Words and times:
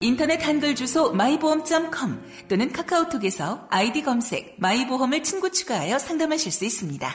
인터넷 0.00 0.46
한글 0.46 0.74
주소 0.74 1.12
마이보험.com 1.12 2.20
또는 2.48 2.72
카카오톡에서 2.72 3.66
아이디 3.70 4.02
검색 4.02 4.56
마이보험을 4.58 5.22
친구 5.22 5.50
추가하여 5.50 5.98
상담하실 5.98 6.52
수 6.52 6.64
있습니다. 6.64 7.08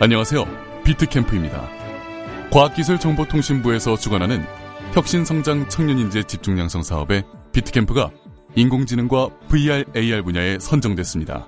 안녕하세요. 0.00 0.46
비트캠프입니다. 0.84 1.68
과학기술정보통신부에서 2.50 3.96
주관하는 3.96 4.44
혁신성장 4.94 5.68
청년인재 5.68 6.24
집중양성 6.24 6.82
사업에 6.82 7.22
비트캠프가 7.52 8.10
인공지능과 8.56 9.28
VR, 9.48 9.84
AR 9.94 10.22
분야에 10.22 10.58
선정됐습니다. 10.58 11.46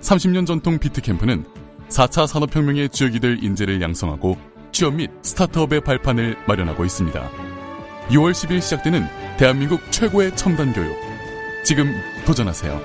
30년 0.00 0.46
전통 0.46 0.78
비트캠프는 0.78 1.44
4차 1.88 2.26
산업혁명의 2.26 2.88
주역이 2.88 3.20
될 3.20 3.42
인재를 3.42 3.80
양성하고 3.80 4.36
취업 4.72 4.94
및 4.94 5.10
스타트업의 5.22 5.82
발판을 5.82 6.36
마련하고 6.46 6.84
있습니다. 6.84 7.55
6월 8.10 8.30
10일 8.30 8.60
시작되는 8.60 9.04
대한민국 9.36 9.80
최고의 9.90 10.36
첨단 10.36 10.72
교육. 10.72 10.94
지금 11.64 11.92
도전하세요. 12.24 12.80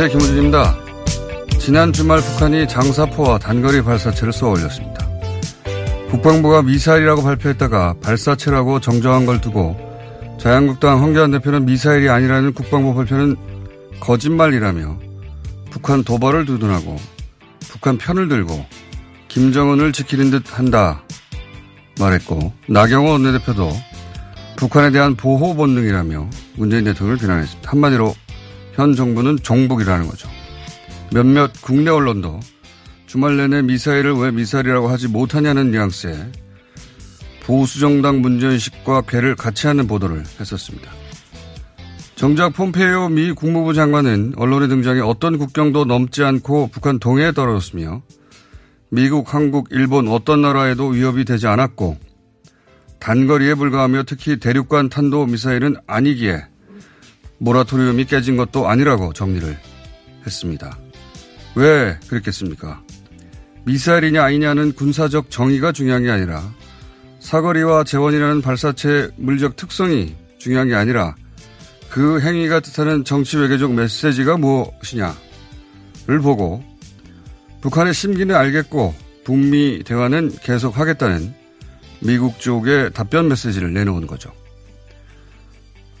안녕하세요. 0.00 0.16
김우준입니다. 0.16 0.76
지난 1.58 1.92
주말 1.92 2.20
북한이 2.20 2.68
장사포와 2.68 3.38
단거리 3.38 3.82
발사체를 3.82 4.32
쏘아 4.32 4.50
올렸습니다. 4.50 5.04
국방부가 6.12 6.62
미사일이라고 6.62 7.24
발표했다가 7.24 7.96
발사체라고 8.00 8.78
정정한 8.78 9.26
걸 9.26 9.40
두고 9.40 9.76
자유한국당 10.38 11.02
황교안 11.02 11.32
대표는 11.32 11.66
미사일이 11.66 12.08
아니라는 12.08 12.52
국방부 12.54 12.94
발표는 12.94 13.34
거짓말이라며 13.98 15.00
북한 15.70 16.04
도발을 16.04 16.44
두둔하고 16.46 16.96
북한 17.68 17.98
편을 17.98 18.28
들고 18.28 18.64
김정은을 19.26 19.92
지키는 19.92 20.30
듯 20.30 20.56
한다 20.56 21.02
말했고 21.98 22.52
나경원 22.68 23.24
원내대표도 23.24 23.68
북한에 24.54 24.92
대한 24.92 25.16
보호 25.16 25.56
본능이라며 25.56 26.30
문재인 26.54 26.84
대통령을 26.84 27.18
비난했습니다. 27.18 27.68
한마디로 27.68 28.14
현 28.78 28.94
정부는 28.94 29.38
종북이라는 29.42 30.06
거죠. 30.06 30.28
몇몇 31.12 31.50
국내 31.62 31.90
언론도 31.90 32.38
주말 33.06 33.36
내내 33.36 33.62
미사일을 33.62 34.12
왜 34.12 34.30
미사일이라고 34.30 34.86
하지 34.86 35.08
못하냐는 35.08 35.72
뉘앙스에 35.72 36.30
보수정당 37.42 38.20
문전식과 38.20 39.02
괴를 39.08 39.34
같이 39.34 39.66
하는 39.66 39.88
보도를 39.88 40.22
했었습니다. 40.38 40.92
정작 42.14 42.52
폼페이오 42.52 43.08
미 43.08 43.32
국무부 43.32 43.74
장관은 43.74 44.34
언론에 44.36 44.68
등장해 44.68 45.00
어떤 45.00 45.38
국경도 45.38 45.84
넘지 45.84 46.22
않고 46.22 46.68
북한 46.70 47.00
동해에 47.00 47.32
떨어졌으며 47.32 48.02
미국, 48.90 49.34
한국, 49.34 49.68
일본 49.72 50.06
어떤 50.06 50.40
나라에도 50.40 50.86
위협이 50.86 51.24
되지 51.24 51.48
않았고 51.48 51.96
단거리에 53.00 53.54
불과하며 53.54 54.04
특히 54.04 54.38
대륙간 54.38 54.88
탄도 54.88 55.26
미사일은 55.26 55.74
아니기에 55.88 56.44
모라토리움이 57.38 58.04
깨진 58.04 58.36
것도 58.36 58.68
아니라고 58.68 59.12
정리를 59.12 59.56
했습니다. 60.26 60.78
왜 61.54 61.98
그랬겠습니까? 62.08 62.82
미사일이냐 63.64 64.22
아니냐는 64.22 64.72
군사적 64.72 65.30
정의가 65.30 65.72
중요한 65.72 66.02
게 66.02 66.10
아니라 66.10 66.42
사거리와 67.20 67.84
재원이라는 67.84 68.42
발사체 68.42 69.10
물적 69.16 69.56
특성이 69.56 70.14
중요한 70.38 70.68
게 70.68 70.74
아니라 70.74 71.14
그 71.90 72.20
행위가 72.20 72.60
뜻하는 72.60 73.04
정치 73.04 73.36
외교적 73.36 73.72
메시지가 73.72 74.36
무엇이냐를 74.36 75.16
보고 76.22 76.62
북한의 77.60 77.92
심기는 77.92 78.34
알겠고 78.34 78.94
북미 79.24 79.82
대화는 79.84 80.32
계속하겠다는 80.42 81.34
미국 82.00 82.38
쪽의 82.38 82.92
답변 82.92 83.28
메시지를 83.28 83.72
내놓은 83.72 84.06
거죠. 84.06 84.32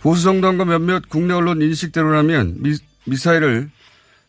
보수정당과 0.00 0.64
몇몇 0.64 1.08
국내 1.08 1.34
언론 1.34 1.60
인식대로라면 1.60 2.62
미, 2.62 2.76
미사일을 3.06 3.70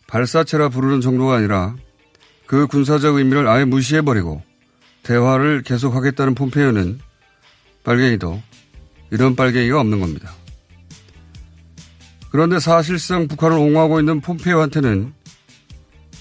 발사체라 0.08 0.70
부르는 0.70 1.02
정도가 1.02 1.36
아니라 1.36 1.76
그 2.46 2.66
군사적 2.68 3.16
의미를 3.16 3.48
아예 3.48 3.66
무시해버리고 3.66 4.42
대화를 5.04 5.62
계속하겠다는 5.62 6.36
폼페이오는 6.36 7.00
빨갱이도 7.84 8.42
이런 9.12 9.36
빨갱이가 9.36 9.80
없는 9.80 10.00
겁니다. 10.00 10.32
그런데 12.32 12.60
사실상 12.60 13.28
북한을 13.28 13.58
옹호하고 13.58 14.00
있는 14.00 14.22
폼페이오한테는 14.22 15.14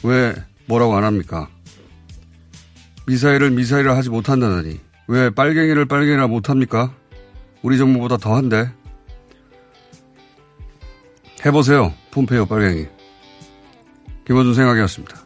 왜 0.04 0.34
뭐라고 0.66 0.97
안 0.97 1.04
합니까? 1.04 1.48
미사일을 3.06 3.50
미사일을 3.50 3.97
하지 3.97 4.10
못한다더니 4.10 4.80
왜 5.06 5.30
빨갱이를 5.30 5.86
빨갱이라 5.86 6.26
못합니까? 6.26 6.94
우리 7.62 7.78
정부보다 7.78 8.19
더한데 8.19 8.70
해보세요. 11.44 11.93
폼페이오 12.10 12.47
빨갱이. 12.47 12.87
김원준 14.26 14.54
생각이었습니다. 14.54 15.16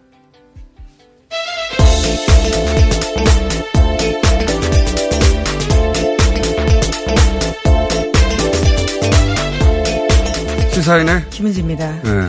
시사인의 10.72 11.30
김은지입니다. 11.30 12.02
네. 12.02 12.28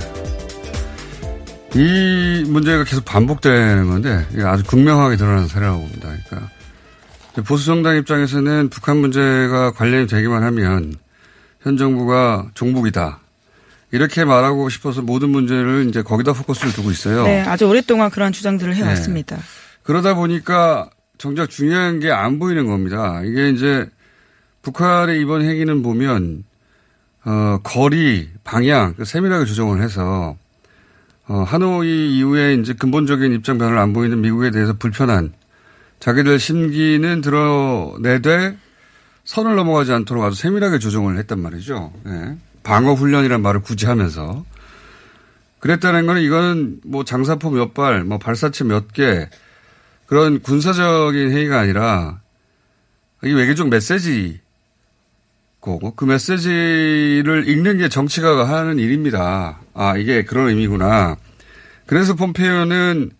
이 1.75 2.43
문제가 2.47 2.83
계속 2.83 3.03
반복되는 3.03 3.87
건데 3.87 4.25
아주 4.45 4.63
극명하게 4.63 5.15
드러나는 5.15 5.47
사례라고 5.47 5.79
봅니다. 5.79 6.09
그러니까 6.29 6.51
보수 7.47 7.65
정당 7.65 7.97
입장에서는 7.97 8.69
북한 8.69 8.97
문제가 8.97 9.71
관련이 9.71 10.05
되기만 10.05 10.43
하면 10.43 10.93
현 11.61 11.77
정부가 11.77 12.51
종북이다. 12.53 13.22
이렇게 13.93 14.25
말하고 14.25 14.69
싶어서 14.69 15.03
모든 15.03 15.29
문제를 15.29 15.85
이제 15.87 16.01
거기다 16.01 16.33
포커스를 16.33 16.73
두고 16.73 16.89
있어요. 16.89 17.25
네, 17.25 17.41
아주 17.41 17.67
오랫동안 17.67 18.09
그러한 18.09 18.33
주장들을 18.33 18.75
해왔습니다. 18.75 19.35
네. 19.35 19.41
그러다 19.83 20.15
보니까 20.15 20.89
정작 21.19 21.51
중요한 21.51 21.99
게 21.99 22.09
안 22.09 22.39
보이는 22.39 22.65
겁니다. 22.65 23.21
이게 23.23 23.49
이제 23.49 23.87
북한의 24.63 25.21
이번 25.21 25.43
행위는 25.43 25.83
보면 25.83 26.43
어, 27.25 27.59
거리, 27.61 28.29
방향 28.43 28.95
그 28.95 29.05
세밀하게 29.05 29.45
조정을 29.45 29.83
해서 29.83 30.35
어, 31.27 31.43
하노이 31.43 32.17
이후에 32.17 32.55
이제 32.55 32.73
근본적인 32.73 33.31
입장 33.33 33.59
변화를 33.59 33.77
안 33.77 33.93
보이는 33.93 34.19
미국에 34.19 34.49
대해서 34.49 34.73
불편한 34.73 35.33
자기들 35.99 36.39
심기는 36.39 37.21
드러내되 37.21 38.57
선을 39.25 39.55
넘어가지 39.55 39.93
않도록 39.93 40.23
아주 40.23 40.35
세밀하게 40.41 40.79
조정을 40.79 41.17
했단 41.19 41.39
말이죠. 41.39 41.93
예. 42.07 42.35
방어 42.63 42.93
훈련이란 42.93 43.41
말을 43.41 43.61
굳이 43.61 43.85
하면서 43.85 44.45
그랬다는 45.59 46.05
거는 46.05 46.21
이거는 46.21 46.81
뭐 46.85 47.03
장사포 47.05 47.49
몇 47.49 47.73
발, 47.73 48.03
뭐 48.03 48.17
발사체 48.17 48.63
몇 48.65 48.91
개 48.91 49.29
그런 50.05 50.41
군사적인 50.41 51.31
회의가 51.31 51.59
아니라 51.59 52.19
이게 53.23 53.33
외교적 53.33 53.69
메시지고 53.69 54.41
그 55.95 56.05
메시지를 56.05 57.47
읽는 57.47 57.77
게 57.79 57.89
정치가가 57.89 58.47
하는 58.47 58.77
일입니다. 58.77 59.59
아 59.73 59.97
이게 59.97 60.23
그런 60.23 60.49
의미구나. 60.49 61.15
그래서 61.85 62.13
폼페이오는 62.15 63.11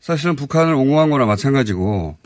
사실은 0.00 0.36
북한을 0.36 0.74
옹호한 0.74 1.10
거나 1.10 1.24
마찬가지고 1.24 2.17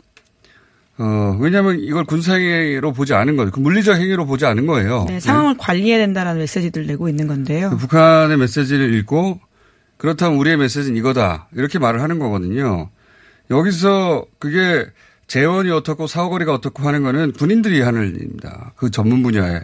어, 0.97 1.37
왜냐하면 1.39 1.79
이걸 1.79 2.05
군사행위로 2.05 2.93
보지 2.93 3.13
않은 3.13 3.35
거죠. 3.35 3.51
그 3.51 3.59
물리적 3.59 3.97
행위로 3.97 4.25
보지 4.25 4.45
않은 4.45 4.67
거예요. 4.67 5.05
네, 5.07 5.19
상황을 5.19 5.53
네. 5.53 5.57
관리해야 5.59 5.97
된다는 5.97 6.37
메시지를 6.37 6.85
내고 6.85 7.09
있는 7.09 7.27
건데요. 7.27 7.71
그 7.71 7.77
북한의 7.77 8.37
메시지를 8.37 8.93
읽고 8.95 9.39
그렇다면 9.97 10.37
우리의 10.37 10.57
메시지는 10.57 10.97
이거다. 10.97 11.47
이렇게 11.53 11.79
말을 11.79 12.01
하는 12.01 12.19
거거든요. 12.19 12.89
여기서 13.49 14.25
그게 14.39 14.85
재원이 15.27 15.71
어떻고 15.71 16.05
사거리가 16.05 16.53
어떻고 16.53 16.83
하는 16.83 17.03
거는 17.03 17.33
군인들이 17.33 17.81
하는 17.81 18.15
일입니다. 18.15 18.73
그 18.75 18.91
전문 18.91 19.23
분야에. 19.23 19.61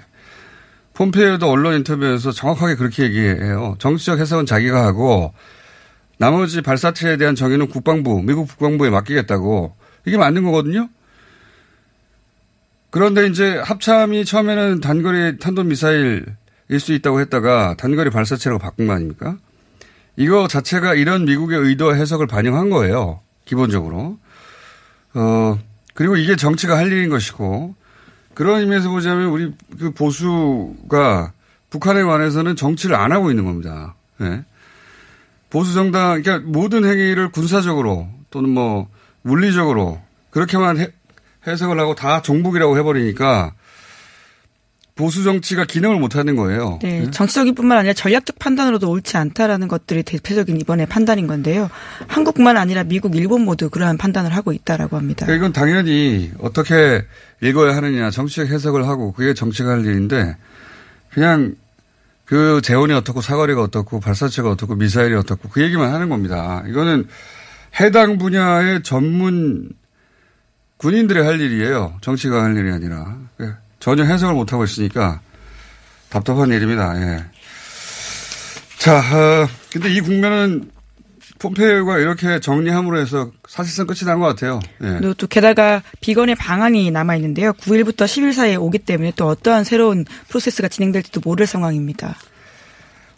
폼페이오도 0.93 1.49
언론 1.49 1.75
인터뷰에서 1.75 2.31
정확하게 2.31 2.75
그렇게 2.75 3.03
얘기해요. 3.03 3.75
정치적 3.79 4.19
해석은 4.19 4.45
자기가 4.45 4.85
하고 4.85 5.33
나머지 6.17 6.61
발사체에 6.61 7.17
대한 7.17 7.35
정의는 7.35 7.67
국방부, 7.67 8.21
미국 8.21 8.47
국방부에 8.47 8.89
맡기겠다고. 8.89 9.75
이게 10.05 10.17
맞는 10.17 10.43
거거든요. 10.43 10.89
그런데 12.91 13.27
이제 13.27 13.57
합참이 13.57 14.25
처음에는 14.25 14.79
단거리 14.79 15.37
탄도미사일일 15.37 16.25
수 16.79 16.93
있다고 16.93 17.19
했다가 17.21 17.75
단거리 17.77 18.09
발사체라고 18.09 18.59
바꾼 18.59 18.87
거 18.87 18.93
아닙니까? 18.93 19.37
이거 20.15 20.47
자체가 20.47 20.95
이런 20.95 21.25
미국의 21.25 21.59
의도 21.59 21.95
해석을 21.95 22.27
반영한 22.27 22.69
거예요. 22.69 23.21
기본적으로. 23.45 24.17
어, 25.13 25.59
그리고 25.93 26.15
이게 26.15 26.35
정치가 26.35 26.77
할 26.77 26.91
일인 26.91 27.09
것이고 27.09 27.75
그런 28.33 28.61
의미에서 28.61 28.89
보자면 28.89 29.27
우리 29.27 29.53
그 29.79 29.91
보수가 29.91 31.33
북한에 31.69 32.03
관해서는 32.03 32.55
정치를 32.55 32.95
안 32.95 33.11
하고 33.11 33.29
있는 33.29 33.45
겁니다. 33.45 33.95
네. 34.17 34.43
보수 35.49 35.73
정당, 35.73 36.21
그러니까 36.21 36.47
모든 36.47 36.85
행위를 36.85 37.31
군사적으로 37.31 38.07
또는 38.29 38.49
뭐 38.49 38.87
물리적으로 39.23 39.99
그렇게만 40.29 40.79
해, 40.79 40.87
해석을 41.47 41.79
하고 41.79 41.95
다 41.95 42.21
종북이라고 42.21 42.77
해버리니까 42.77 43.53
보수 44.99 45.23
정치가 45.23 45.63
기능을 45.63 45.97
못하는 45.97 46.35
거예요. 46.35 46.77
네, 46.81 46.99
네, 46.99 47.11
정치적인 47.11 47.55
뿐만 47.55 47.77
아니라 47.77 47.93
전략적 47.93 48.37
판단으로도 48.37 48.89
옳지 48.89 49.15
않다라는 49.15 49.69
것들이 49.69 50.03
대표적인 50.03 50.59
이번에 50.59 50.85
판단인 50.85 51.25
건데요. 51.25 51.69
한국뿐만 52.09 52.57
아니라 52.57 52.83
미국, 52.83 53.15
일본 53.15 53.45
모두 53.45 53.69
그러한 53.69 53.97
판단을 53.97 54.35
하고 54.35 54.51
있다라고 54.51 54.97
합니다. 54.97 55.25
그러니까 55.25 55.45
이건 55.45 55.53
당연히 55.53 56.31
어떻게 56.39 57.05
읽어야 57.41 57.77
하느냐 57.77 58.11
정치적 58.11 58.49
해석을 58.49 58.89
하고 58.89 59.13
그게 59.13 59.33
정치가 59.33 59.69
할 59.69 59.85
일인데 59.85 60.35
그냥 61.13 61.55
그 62.25 62.59
재원이 62.61 62.91
어떻고 62.91 63.21
사거리가 63.21 63.63
어떻고 63.63 64.01
발사체가 64.01 64.51
어떻고 64.51 64.75
미사일이 64.75 65.15
어떻고 65.15 65.47
그 65.47 65.63
얘기만 65.63 65.93
하는 65.93 66.09
겁니다. 66.09 66.61
이거는 66.67 67.07
해당 67.79 68.17
분야의 68.17 68.83
전문 68.83 69.69
군인들이 70.79 71.19
할 71.19 71.39
일이에요. 71.41 71.97
정치가 72.01 72.43
할 72.43 72.55
일이 72.57 72.71
아니라. 72.71 73.17
예. 73.41 73.51
전혀 73.79 74.03
해석을 74.05 74.33
못하고 74.33 74.63
있으니까 74.63 75.19
답답한 76.09 76.49
일입니다. 76.49 76.93
예. 77.01 77.25
자, 78.79 78.97
어, 78.97 79.47
근데 79.71 79.93
이 79.93 79.99
국면은 80.01 80.71
폼페이오가 81.39 81.99
이렇게 81.99 82.39
정리함으로 82.39 82.97
해서 82.99 83.31
사실상 83.47 83.87
끝이 83.87 83.99
난 84.05 84.19
것 84.19 84.25
같아요. 84.27 84.59
예. 84.83 84.99
또 85.17 85.27
게다가 85.27 85.81
비건의 86.01 86.35
방안이 86.35 86.91
남아 86.91 87.15
있는데요. 87.17 87.51
9일부터 87.53 88.05
10일 88.05 88.33
사이에 88.33 88.55
오기 88.55 88.79
때문에 88.79 89.13
또 89.17 89.27
어떠한 89.27 89.65
새로운 89.65 90.05
프로세스가 90.29 90.69
진행될지도 90.69 91.21
모를 91.23 91.45
상황입니다. 91.45 92.15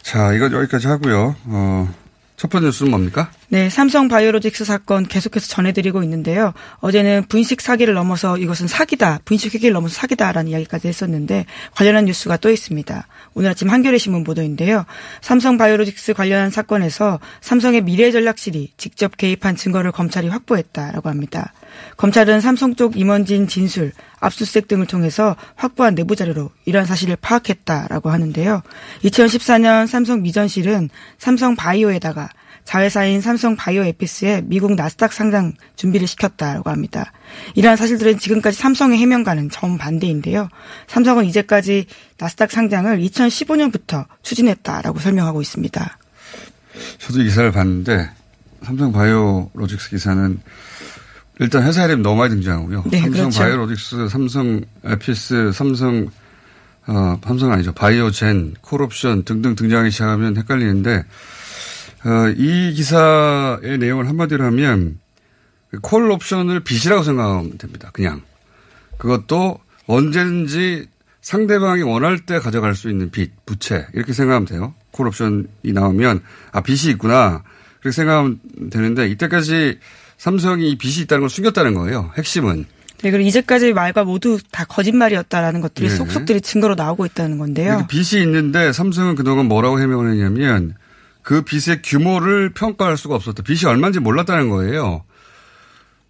자, 0.02 0.32
이거 0.34 0.46
여기까지 0.52 0.88
하고요. 0.88 1.36
어, 1.44 1.94
첫 2.36 2.50
번째 2.50 2.66
뉴스는 2.66 2.90
뭡니까? 2.90 3.30
네, 3.52 3.68
삼성 3.68 4.08
바이오로직스 4.08 4.64
사건 4.64 5.06
계속해서 5.06 5.46
전해드리고 5.46 6.02
있는데요. 6.04 6.54
어제는 6.76 7.26
분식 7.28 7.60
사기를 7.60 7.92
넘어서 7.92 8.38
이것은 8.38 8.66
사기다, 8.66 9.20
분식 9.26 9.54
회계를 9.54 9.74
넘어서 9.74 9.92
사기다라는 9.92 10.50
이야기까지 10.50 10.88
했었는데 10.88 11.44
관련한 11.74 12.06
뉴스가 12.06 12.38
또 12.38 12.48
있습니다. 12.48 13.06
오늘 13.34 13.50
아침 13.50 13.68
한겨레 13.68 13.98
신문 13.98 14.24
보도인데요. 14.24 14.86
삼성 15.20 15.58
바이오로직스 15.58 16.14
관련한 16.14 16.48
사건에서 16.50 17.20
삼성의 17.42 17.82
미래전략실이 17.82 18.72
직접 18.78 19.18
개입한 19.18 19.56
증거를 19.56 19.92
검찰이 19.92 20.28
확보했다라고 20.28 21.10
합니다. 21.10 21.52
검찰은 21.98 22.40
삼성 22.40 22.74
쪽 22.74 22.96
임원진 22.96 23.48
진술, 23.48 23.92
압수수색 24.18 24.66
등을 24.66 24.86
통해서 24.86 25.36
확보한 25.56 25.94
내부 25.94 26.16
자료로 26.16 26.50
이러한 26.64 26.86
사실을 26.86 27.16
파악했다라고 27.16 28.08
하는데요. 28.08 28.62
2014년 29.04 29.86
삼성 29.86 30.22
미전실은 30.22 30.88
삼성 31.18 31.54
바이오에다가 31.54 32.30
자회사인 32.64 33.20
삼성 33.20 33.56
바이오 33.56 33.82
에피스에 33.84 34.42
미국 34.44 34.74
나스닥 34.74 35.12
상장 35.12 35.52
준비를 35.76 36.06
시켰다고 36.06 36.70
합니다. 36.70 37.12
이러한 37.54 37.76
사실들은 37.76 38.18
지금까지 38.18 38.56
삼성의 38.56 38.98
해명과는 38.98 39.50
정반대인데요. 39.50 40.48
삼성은 40.86 41.24
이제까지 41.26 41.86
나스닥 42.18 42.50
상장을 42.50 42.98
2015년부터 42.98 44.06
추진했다라고 44.22 45.00
설명하고 45.00 45.42
있습니다. 45.42 45.98
저도 46.98 47.22
기사를 47.22 47.50
봤는데 47.52 48.10
삼성 48.62 48.92
바이오 48.92 49.50
로직스 49.54 49.90
기사는 49.90 50.40
일단 51.40 51.64
회사 51.64 51.84
이름 51.84 52.02
너무 52.02 52.16
많이 52.16 52.34
등장하고요. 52.34 52.84
네, 52.86 53.00
삼성 53.00 53.30
그렇죠. 53.30 53.38
바이오로직스, 53.40 54.08
삼성 54.08 54.60
에피스, 54.84 55.52
삼성 55.52 56.08
어, 56.86 57.18
삼성 57.24 57.52
아니죠. 57.52 57.72
바이오젠, 57.72 58.54
콜옵션 58.60 59.24
등등 59.24 59.54
등장하기 59.54 59.90
시작하면 59.90 60.36
헷갈리는데 60.36 61.04
어, 62.04 62.28
이 62.36 62.72
기사의 62.72 63.78
내용을 63.78 64.08
한마디로 64.08 64.44
하면 64.44 64.98
콜 65.80 66.10
옵션을 66.10 66.60
빚이라고 66.60 67.02
생각하면 67.02 67.58
됩니다. 67.58 67.90
그냥. 67.92 68.22
그것도 68.98 69.58
언제든지 69.86 70.88
상대방이 71.20 71.82
원할 71.82 72.18
때 72.18 72.38
가져갈 72.38 72.74
수 72.74 72.90
있는 72.90 73.10
빚, 73.10 73.32
부채 73.46 73.86
이렇게 73.94 74.12
생각하면 74.12 74.46
돼요. 74.46 74.74
콜 74.90 75.06
옵션이 75.06 75.46
나오면 75.62 76.22
아 76.52 76.60
빚이 76.60 76.90
있구나 76.90 77.42
그렇게 77.80 77.94
생각하면 77.94 78.40
되는데 78.70 79.08
이때까지 79.08 79.78
삼성이 80.18 80.70
이 80.70 80.78
빚이 80.78 81.02
있다는 81.02 81.22
걸 81.22 81.30
숨겼다는 81.30 81.74
거예요. 81.74 82.12
핵심은. 82.16 82.66
네, 83.02 83.10
그리고 83.10 83.26
이제까지 83.26 83.72
말과 83.72 84.04
모두 84.04 84.38
다 84.52 84.64
거짓말이었다라는 84.64 85.60
것들이 85.60 85.88
네. 85.88 85.94
속속들이 85.96 86.40
증거로 86.40 86.76
나오고 86.76 87.06
있다는 87.06 87.38
건데요. 87.38 87.86
빚이 87.88 88.20
있는데 88.20 88.72
삼성은 88.72 89.16
그동안 89.16 89.46
뭐라고 89.46 89.80
해명을 89.80 90.12
했냐면 90.12 90.74
그 91.22 91.42
빚의 91.42 91.82
규모를 91.82 92.50
평가할 92.50 92.96
수가 92.96 93.14
없었다. 93.14 93.42
빚이 93.42 93.66
얼마인지 93.66 94.00
몰랐다는 94.00 94.48
거예요. 94.50 95.04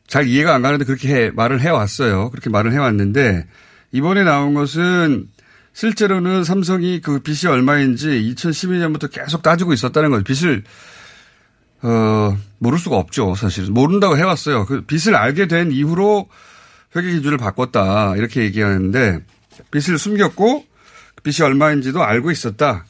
잘 0.07 0.27
이해가 0.27 0.55
안 0.55 0.63
가는데 0.63 0.85
그렇게 0.85 1.09
해, 1.15 1.31
말을 1.31 1.61
해왔어요. 1.61 2.31
그렇게 2.31 2.51
말을 2.51 2.73
해왔는데 2.73 3.47
이번에 3.93 4.25
나온 4.25 4.55
것은 4.55 5.29
실제로는 5.75 6.45
삼성이 6.45 7.01
그 7.01 7.21
빚이 7.21 7.47
얼마인지 7.47 8.35
2012년부터 8.35 9.11
계속 9.11 9.43
따지고 9.43 9.73
있었다는 9.73 10.11
거죠. 10.11 10.25
빚을 10.25 10.65
어 11.83 12.37
모를 12.59 12.79
수가 12.79 12.97
없죠. 12.97 13.35
사실 13.35 13.71
모른다고 13.71 14.17
해왔어요. 14.17 14.67
그 14.67 14.83
빚을 14.83 15.17
알게 15.17 15.49
된 15.49 15.73
이후로 15.73 16.29
회계 16.95 17.13
기준을 17.13 17.39
바꿨다 17.39 18.17
이렇게 18.17 18.43
얘기하는데 18.43 19.21
빚을 19.71 19.99
숨겼고 19.99 20.65
빚이 21.23 21.43
얼마인지도 21.43 22.03
알고 22.03 22.31
있었다. 22.31 22.85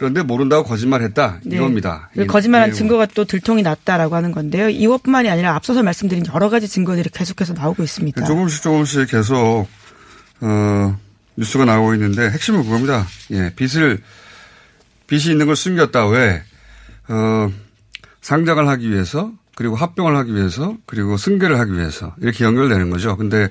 그런데 0.00 0.22
모른다고 0.22 0.64
거짓말했다 0.64 1.40
네. 1.44 1.56
이겁니다. 1.56 2.08
거짓말한 2.26 2.72
증거가 2.72 3.04
또 3.04 3.26
들통이 3.26 3.60
났다라고 3.60 4.16
하는 4.16 4.32
건데요. 4.32 4.70
이것뿐만이 4.70 5.28
아니라 5.28 5.54
앞서서 5.54 5.82
말씀드린 5.82 6.24
여러 6.32 6.48
가지 6.48 6.66
증거들이 6.68 7.10
계속해서 7.10 7.52
나오고 7.52 7.82
있습니다. 7.82 8.24
조금씩 8.24 8.62
조금씩 8.62 9.10
계속 9.10 9.68
어, 10.40 10.96
뉴스가 11.36 11.66
나오고 11.66 11.92
있는데 11.94 12.30
핵심은 12.30 12.62
그겁니다. 12.62 13.06
예, 13.32 13.52
빚을 13.54 14.00
빚이 15.06 15.32
있는 15.32 15.44
걸 15.44 15.54
숨겼다 15.54 16.06
왜 16.08 16.44
어, 17.08 17.52
상장을 18.22 18.66
하기 18.68 18.90
위해서 18.90 19.30
그리고 19.54 19.76
합병을 19.76 20.16
하기 20.16 20.34
위해서 20.34 20.78
그리고 20.86 21.18
승계를 21.18 21.58
하기 21.58 21.74
위해서 21.74 22.14
이렇게 22.22 22.46
연결되는 22.46 22.88
거죠. 22.88 23.18
근데 23.18 23.50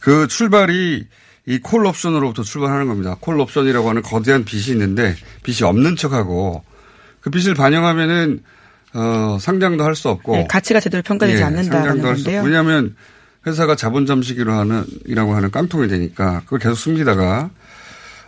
그 0.00 0.26
출발이 0.26 1.06
이 1.46 1.58
콜옵션으로부터 1.58 2.42
출발하는 2.42 2.88
겁니다. 2.88 3.16
콜옵션이라고 3.20 3.88
하는 3.88 4.02
거대한 4.02 4.44
빚이 4.44 4.72
있는데 4.72 5.14
빚이 5.44 5.64
없는 5.64 5.96
척하고 5.96 6.64
그 7.20 7.30
빚을 7.30 7.54
반영하면은 7.54 8.42
어, 8.94 9.38
상장도 9.40 9.84
할 9.84 9.94
수 9.94 10.08
없고 10.08 10.36
네, 10.36 10.46
가치가 10.48 10.80
제대로 10.80 11.02
평가되지 11.02 11.40
예, 11.40 11.44
않는다는 11.44 12.02
건데요. 12.02 12.42
왜냐하면 12.42 12.96
회사가 13.46 13.76
자본 13.76 14.06
잠식이라고 14.06 14.58
하는, 14.58 14.84
이라고 15.04 15.34
하는 15.34 15.50
깡통이 15.50 15.86
되니까 15.86 16.40
그걸 16.44 16.58
계속 16.58 16.74
숨기다가 16.74 17.50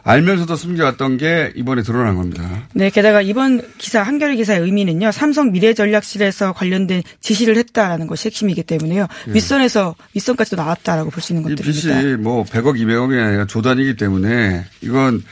알면서도 0.09 0.57
숨겨왔던 0.57 1.19
게 1.19 1.53
이번에 1.55 1.83
드러난 1.83 2.17
겁니다. 2.17 2.67
네, 2.73 2.89
게다가 2.89 3.21
이번 3.21 3.61
기사 3.77 4.03
한겨레 4.03 4.37
기사의 4.37 4.61
의미는요. 4.63 5.13
삼성 5.13 5.53
미래전략실에서 5.53 6.55
관련된 6.55 7.03
지시를 7.21 7.57
했다라는 7.59 8.07
것이 8.07 8.29
핵심이기 8.29 8.63
때문에요. 8.63 9.07
예. 9.29 9.33
윗선에서 9.33 9.95
윗선까지도 10.15 10.57
나왔다라고 10.57 11.11
볼 11.11 11.21
수 11.23 11.35
있는 11.35 11.51
이 11.51 11.55
것들입니다. 11.55 12.01
빚이 12.01 12.17
뭐 12.17 12.43
100억, 12.45 12.81
200억이 12.81 13.23
아니라 13.23 13.45
조단이기 13.47 13.97
때문에 13.97 14.65
이건 14.81 15.23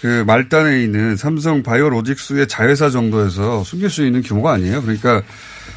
그 0.00 0.24
말단에 0.26 0.82
있는 0.82 1.16
삼성 1.16 1.62
바이오로직스의 1.62 2.48
자회사 2.48 2.88
정도에서 2.88 3.64
숨길 3.64 3.90
수 3.90 4.06
있는 4.06 4.22
규모가 4.22 4.52
아니에요. 4.52 4.80
그러니까 4.80 5.22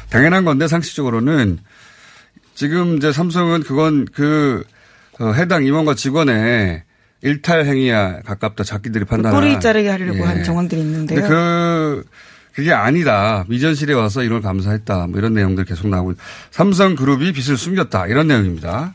당연한 0.08 0.44
건데 0.46 0.66
상식적으로는 0.66 1.58
지금 2.54 2.96
이제 2.96 3.12
삼성은 3.12 3.64
그건 3.64 4.06
그 4.14 4.64
어, 5.18 5.32
해당 5.32 5.64
임원과 5.66 5.94
직원의 5.94 6.84
일탈 7.22 7.64
행위에 7.66 8.20
가깝다 8.24 8.64
자기들이 8.64 9.04
판단하는. 9.04 9.38
꼬리 9.38 9.60
자르게 9.60 9.88
하려고 9.88 10.18
예. 10.18 10.22
하는 10.22 10.44
정황들이 10.44 10.80
있는데요. 10.80 11.28
그 11.28 12.04
그게 12.54 12.72
아니다. 12.72 13.44
미전실에 13.48 13.94
와서 13.94 14.22
이걸 14.22 14.42
감사했다. 14.42 15.06
뭐 15.08 15.18
이런 15.18 15.34
내용들 15.34 15.64
계속 15.64 15.88
나오고 15.88 16.14
삼성그룹이 16.50 17.32
빚을 17.32 17.56
숨겼다. 17.56 18.06
이런 18.06 18.26
내용입니다. 18.26 18.92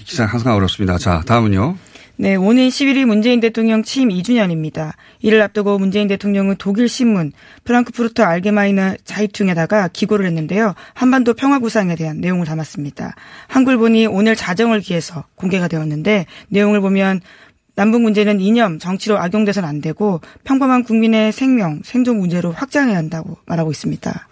이 0.00 0.04
기사 0.04 0.24
항상 0.24 0.54
어렵습니다. 0.54 0.98
자, 0.98 1.22
다음은요. 1.26 1.76
네, 2.16 2.36
오는 2.36 2.68
11일 2.68 3.06
문재인 3.06 3.40
대통령 3.40 3.82
취임 3.82 4.08
2주년입니다. 4.08 4.92
이를 5.20 5.42
앞두고 5.42 5.78
문재인 5.78 6.06
대통령은 6.06 6.56
독일 6.58 6.88
신문 6.88 7.32
프랑크푸르트 7.64 8.22
알게마이너 8.22 8.94
자이퉁에다가 9.04 9.88
기고를 9.88 10.26
했는데요. 10.26 10.74
한반도 10.94 11.34
평화 11.34 11.58
구상에 11.58 11.96
대한 11.96 12.20
내용을 12.20 12.46
담았습니다. 12.46 13.16
한글본이 13.48 14.06
오늘 14.06 14.36
자정을 14.36 14.80
기해서 14.80 15.24
공개가 15.34 15.66
되었는데 15.66 16.26
내용을 16.48 16.80
보면 16.80 17.20
남북 17.74 18.02
문제는 18.02 18.40
이념, 18.40 18.78
정치로 18.78 19.18
악용돼서는 19.18 19.68
안 19.68 19.80
되고 19.80 20.20
평범한 20.44 20.84
국민의 20.84 21.32
생명, 21.32 21.80
생존 21.84 22.18
문제로 22.18 22.52
확장해야 22.52 22.96
한다고 22.96 23.38
말하고 23.46 23.72
있습니다. 23.72 24.28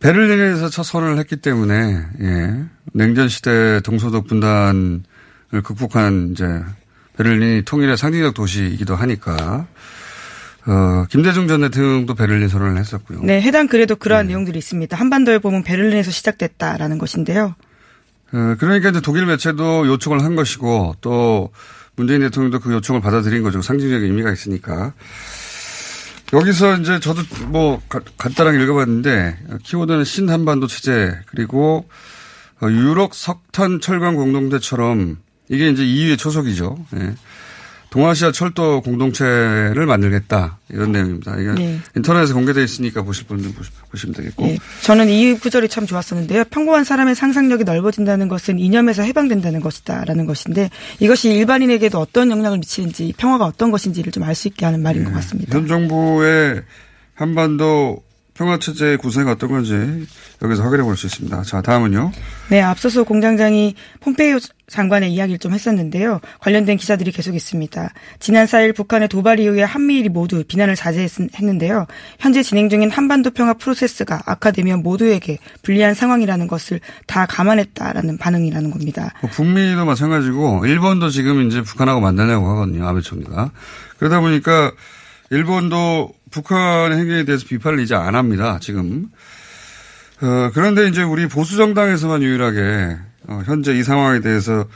베를린에서 0.00 0.68
첫 0.70 0.82
선언을 0.82 1.18
했기 1.18 1.36
때문에 1.36 1.98
예. 2.20 2.64
냉전 2.94 3.28
시대 3.28 3.80
동서독 3.80 4.26
분단을 4.26 5.02
극복한 5.50 6.30
이제 6.32 6.44
베를린이 7.16 7.62
통일의 7.64 7.96
상징적 7.96 8.34
도시이기도 8.34 8.94
하니까 8.96 9.66
어, 10.66 11.06
김대중 11.08 11.48
전 11.48 11.62
대통령도 11.62 12.14
베를린 12.14 12.48
선언을 12.48 12.76
했었고요. 12.78 13.20
네, 13.22 13.40
해당 13.40 13.68
글에도 13.68 13.96
그러한 13.96 14.26
내용들이 14.26 14.58
있습니다. 14.58 14.96
한반도에 14.96 15.38
보면 15.38 15.62
베를린에서 15.64 16.10
시작됐다라는 16.10 16.98
것인데요. 16.98 17.54
어, 18.32 18.54
그러니까 18.58 18.90
이제 18.90 19.00
독일 19.00 19.24
매체도 19.26 19.86
요청을 19.86 20.22
한 20.22 20.36
것이고 20.36 20.96
또 21.00 21.50
문재인 21.96 22.20
대통령도 22.20 22.60
그 22.60 22.72
요청을 22.74 23.00
받아들인 23.00 23.42
거죠. 23.42 23.62
상징적인 23.62 24.06
의미가 24.06 24.30
있으니까. 24.32 24.92
여기서 26.34 26.76
이제 26.76 27.00
저도 27.00 27.22
뭐 27.46 27.80
가- 27.88 28.00
간단하게 28.18 28.62
읽어봤는데 28.62 29.38
키워드는 29.62 30.04
신한반도 30.04 30.66
체제 30.66 31.18
그리고 31.26 31.88
어, 32.60 32.66
유럽 32.70 33.14
석탄 33.14 33.80
철강 33.80 34.16
공동체처럼 34.16 35.16
이게 35.48 35.68
이제 35.70 35.84
EU의 35.84 36.16
초석이죠. 36.16 36.78
예. 36.96 37.14
동아시아 37.90 38.32
철도 38.32 38.82
공동체를 38.82 39.86
만들겠다 39.86 40.58
이런 40.68 40.92
내용입니다. 40.92 41.38
이게 41.40 41.52
네. 41.52 41.78
인터넷에 41.96 42.34
공개되어 42.34 42.62
있으니까 42.62 43.00
보실 43.02 43.26
분들 43.26 43.52
보시- 43.54 43.70
보시면 43.90 44.14
되겠고. 44.14 44.44
예, 44.46 44.58
저는 44.82 45.08
이 45.08 45.32
구절이 45.38 45.68
참 45.70 45.86
좋았었는데요. 45.86 46.44
평범한 46.50 46.84
사람의 46.84 47.14
상상력이 47.14 47.64
넓어진다는 47.64 48.28
것은 48.28 48.58
이념에서 48.58 49.02
해방된다는 49.04 49.60
것이다라는 49.60 50.26
것인데 50.26 50.68
이것이 51.00 51.30
일반인에게도 51.32 51.98
어떤 51.98 52.30
영향을 52.30 52.58
미치는지 52.58 53.14
평화가 53.16 53.46
어떤 53.46 53.70
것인지를 53.70 54.12
좀 54.12 54.22
알 54.22 54.34
수 54.34 54.48
있게 54.48 54.66
하는 54.66 54.82
말인 54.82 55.04
것 55.04 55.14
같습니다. 55.14 55.56
현 55.56 55.66
정부의 55.66 56.62
한반도 57.14 58.02
평화체제 58.38 58.96
구성이 58.96 59.28
어떤 59.30 59.50
건지 59.50 60.06
여기서 60.42 60.62
확인해 60.62 60.84
볼 60.84 60.96
수 60.96 61.06
있습니다. 61.06 61.42
자, 61.42 61.60
다음은요. 61.60 62.12
네, 62.50 62.60
앞서서 62.62 63.02
공장장이 63.04 63.74
폼페이오 64.00 64.38
장관의 64.68 65.12
이야기를 65.12 65.38
좀 65.38 65.52
했었는데요. 65.54 66.20
관련된 66.40 66.76
기사들이 66.76 67.10
계속 67.10 67.34
있습니다. 67.34 67.92
지난 68.20 68.46
4일 68.46 68.76
북한의 68.76 69.08
도발 69.08 69.40
이후에 69.40 69.62
한미일이 69.64 70.08
모두 70.08 70.44
비난을 70.46 70.76
자제했는데요. 70.76 71.86
현재 72.20 72.42
진행 72.42 72.68
중인 72.68 72.90
한반도 72.90 73.30
평화 73.30 73.54
프로세스가 73.54 74.22
악화되면 74.26 74.82
모두에게 74.82 75.38
불리한 75.62 75.94
상황이라는 75.94 76.46
것을 76.46 76.80
다 77.06 77.26
감안했다라는 77.26 78.18
반응이라는 78.18 78.70
겁니다. 78.70 79.12
뭐 79.20 79.30
북미도 79.30 79.84
마찬가지고 79.84 80.66
일본도 80.66 81.10
지금 81.10 81.46
이제 81.46 81.62
북한하고 81.62 82.00
만나려고 82.00 82.48
하거든요. 82.50 82.86
아베 82.86 83.00
총리가. 83.00 83.50
그러다 83.98 84.20
보니까 84.20 84.70
일본도 85.30 86.12
북한의 86.30 86.98
행위에 86.98 87.24
대해서 87.24 87.44
비판을 87.46 87.80
이제 87.80 87.94
안 87.94 88.14
합니다. 88.14 88.58
지금. 88.60 89.06
어, 90.20 90.50
그런데 90.52 90.88
이제 90.88 91.02
우리 91.02 91.28
보수 91.28 91.56
정당에서만 91.56 92.22
유일하게 92.22 92.96
어, 93.28 93.42
현재 93.46 93.72
이 93.72 93.82
상황에 93.82 94.20
대해서 94.20 94.66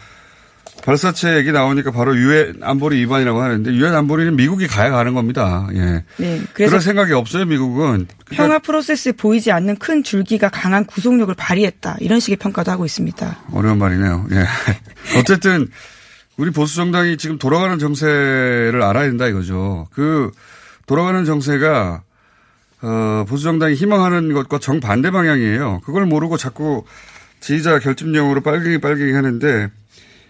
발사체 0.85 1.37
얘기 1.37 1.53
나오니까 1.53 1.93
바로 1.93 2.17
유엔 2.17 2.61
안보리 2.61 2.99
위반이라고 3.01 3.41
하는데 3.41 3.73
유엔 3.73 3.95
안보리는 3.95 4.35
미국이 4.35 4.67
가야 4.67 4.91
가는 4.91 5.15
겁니다. 5.15 5.69
예. 5.75 6.05
네, 6.17 6.43
그럴 6.53 6.69
그래서 6.71 6.81
생각이 6.81 7.13
없어요, 7.13 7.45
미국은. 7.45 8.07
그러니까 8.25 8.37
평화 8.37 8.59
프로세스에 8.59 9.13
보이지 9.13 9.53
않는 9.53 9.77
큰 9.77 10.03
줄기가 10.03 10.49
강한 10.49 10.85
구속력을 10.85 11.33
발휘했다. 11.35 11.99
이런 12.01 12.19
식의 12.19 12.37
평가도 12.37 12.71
하고 12.71 12.85
있습니다. 12.85 13.39
어려운 13.53 13.79
말이네요. 13.79 14.27
예. 14.33 14.45
어쨌든 15.19 15.69
우리 16.37 16.51
보수 16.51 16.75
정당이 16.75 17.17
지금 17.17 17.39
돌아가는 17.39 17.79
정세를 17.79 18.83
알아야 18.83 19.07
된다 19.07 19.29
이거죠. 19.29 19.87
그 19.93 20.33
돌아가는 20.87 21.25
정세가 21.25 22.03
어, 22.83 23.25
보수 23.29 23.45
정당이 23.45 23.75
희망하는 23.75 24.33
것과 24.33 24.59
정반대 24.59 25.11
방향이에요. 25.11 25.81
그걸 25.85 26.05
모르고 26.07 26.37
자꾸 26.37 26.85
지지자 27.41 27.79
결집령으로 27.79 28.41
빨갱이 28.41 28.79
빨갱이 28.81 29.13
하는데 29.13 29.71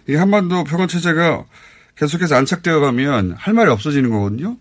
이 0.08 0.14
한반도 0.14 0.64
평화 0.64 0.86
체제가 0.86 1.44
계속해서 1.96 2.36
안착되어 2.36 2.80
가면 2.80 3.34
할 3.38 3.54
말이 3.54 3.70
없어지는 3.70 4.10
거거든요. 4.10 4.56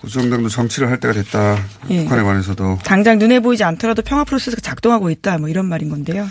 보수 0.00 0.14
정당도 0.20 0.48
정치를 0.48 0.90
할 0.90 0.98
때가 0.98 1.14
됐다. 1.14 1.58
예. 1.90 2.02
북한에 2.02 2.22
관해서도. 2.22 2.78
당장 2.84 3.18
눈에 3.18 3.38
보이지 3.38 3.62
않더라도 3.62 4.02
평화 4.02 4.24
프로세스가 4.24 4.60
작동하고 4.60 5.10
있다. 5.10 5.38
뭐 5.38 5.48
이런 5.48 5.66
말인 5.66 5.90
건데요. 5.90 6.26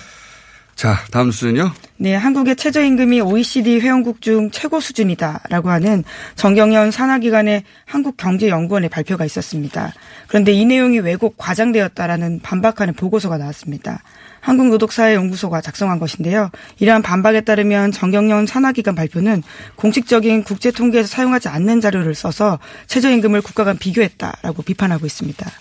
자, 0.75 0.97
다음 1.11 1.31
수는요. 1.31 1.71
네, 1.97 2.15
한국의 2.15 2.55
최저임금이 2.55 3.21
OECD 3.21 3.79
회원국 3.79 4.21
중 4.21 4.49
최고 4.49 4.79
수준이다라고 4.79 5.69
하는 5.69 6.03
정경련 6.35 6.89
산하기관의 6.89 7.63
한국경제연구원의 7.85 8.89
발표가 8.89 9.23
있었습니다. 9.25 9.93
그런데 10.27 10.51
이 10.53 10.65
내용이 10.65 10.99
왜곡 10.99 11.37
과장되었다라는 11.37 12.39
반박하는 12.41 12.95
보고서가 12.95 13.37
나왔습니다. 13.37 14.01
한국노동사회연구소가 14.39 15.61
작성한 15.61 15.99
것인데요. 15.99 16.49
이러한 16.79 17.03
반박에 17.03 17.41
따르면 17.41 17.91
정경련 17.91 18.47
산하기관 18.47 18.95
발표는 18.95 19.43
공식적인 19.75 20.43
국제 20.43 20.71
통계에서 20.71 21.07
사용하지 21.07 21.47
않는 21.49 21.79
자료를 21.79 22.15
써서 22.15 22.57
최저임금을 22.87 23.41
국가 23.41 23.63
간 23.63 23.77
비교했다라고 23.77 24.63
비판하고 24.63 25.05
있습니다. 25.05 25.51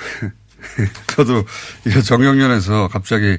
저도 1.08 1.44
이 1.86 2.02
정경련에서 2.02 2.88
갑자기 2.88 3.38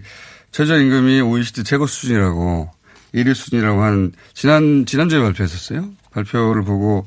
최저임금이 0.52 1.22
OECD 1.22 1.64
최고 1.64 1.86
수준이라고 1.86 2.70
1위 3.16 3.34
수준이라고 3.34 3.82
한 3.82 4.12
지난 4.34 4.86
지난주에 4.86 5.20
발표했었어요. 5.20 5.90
발표를 6.12 6.64
보고 6.64 7.06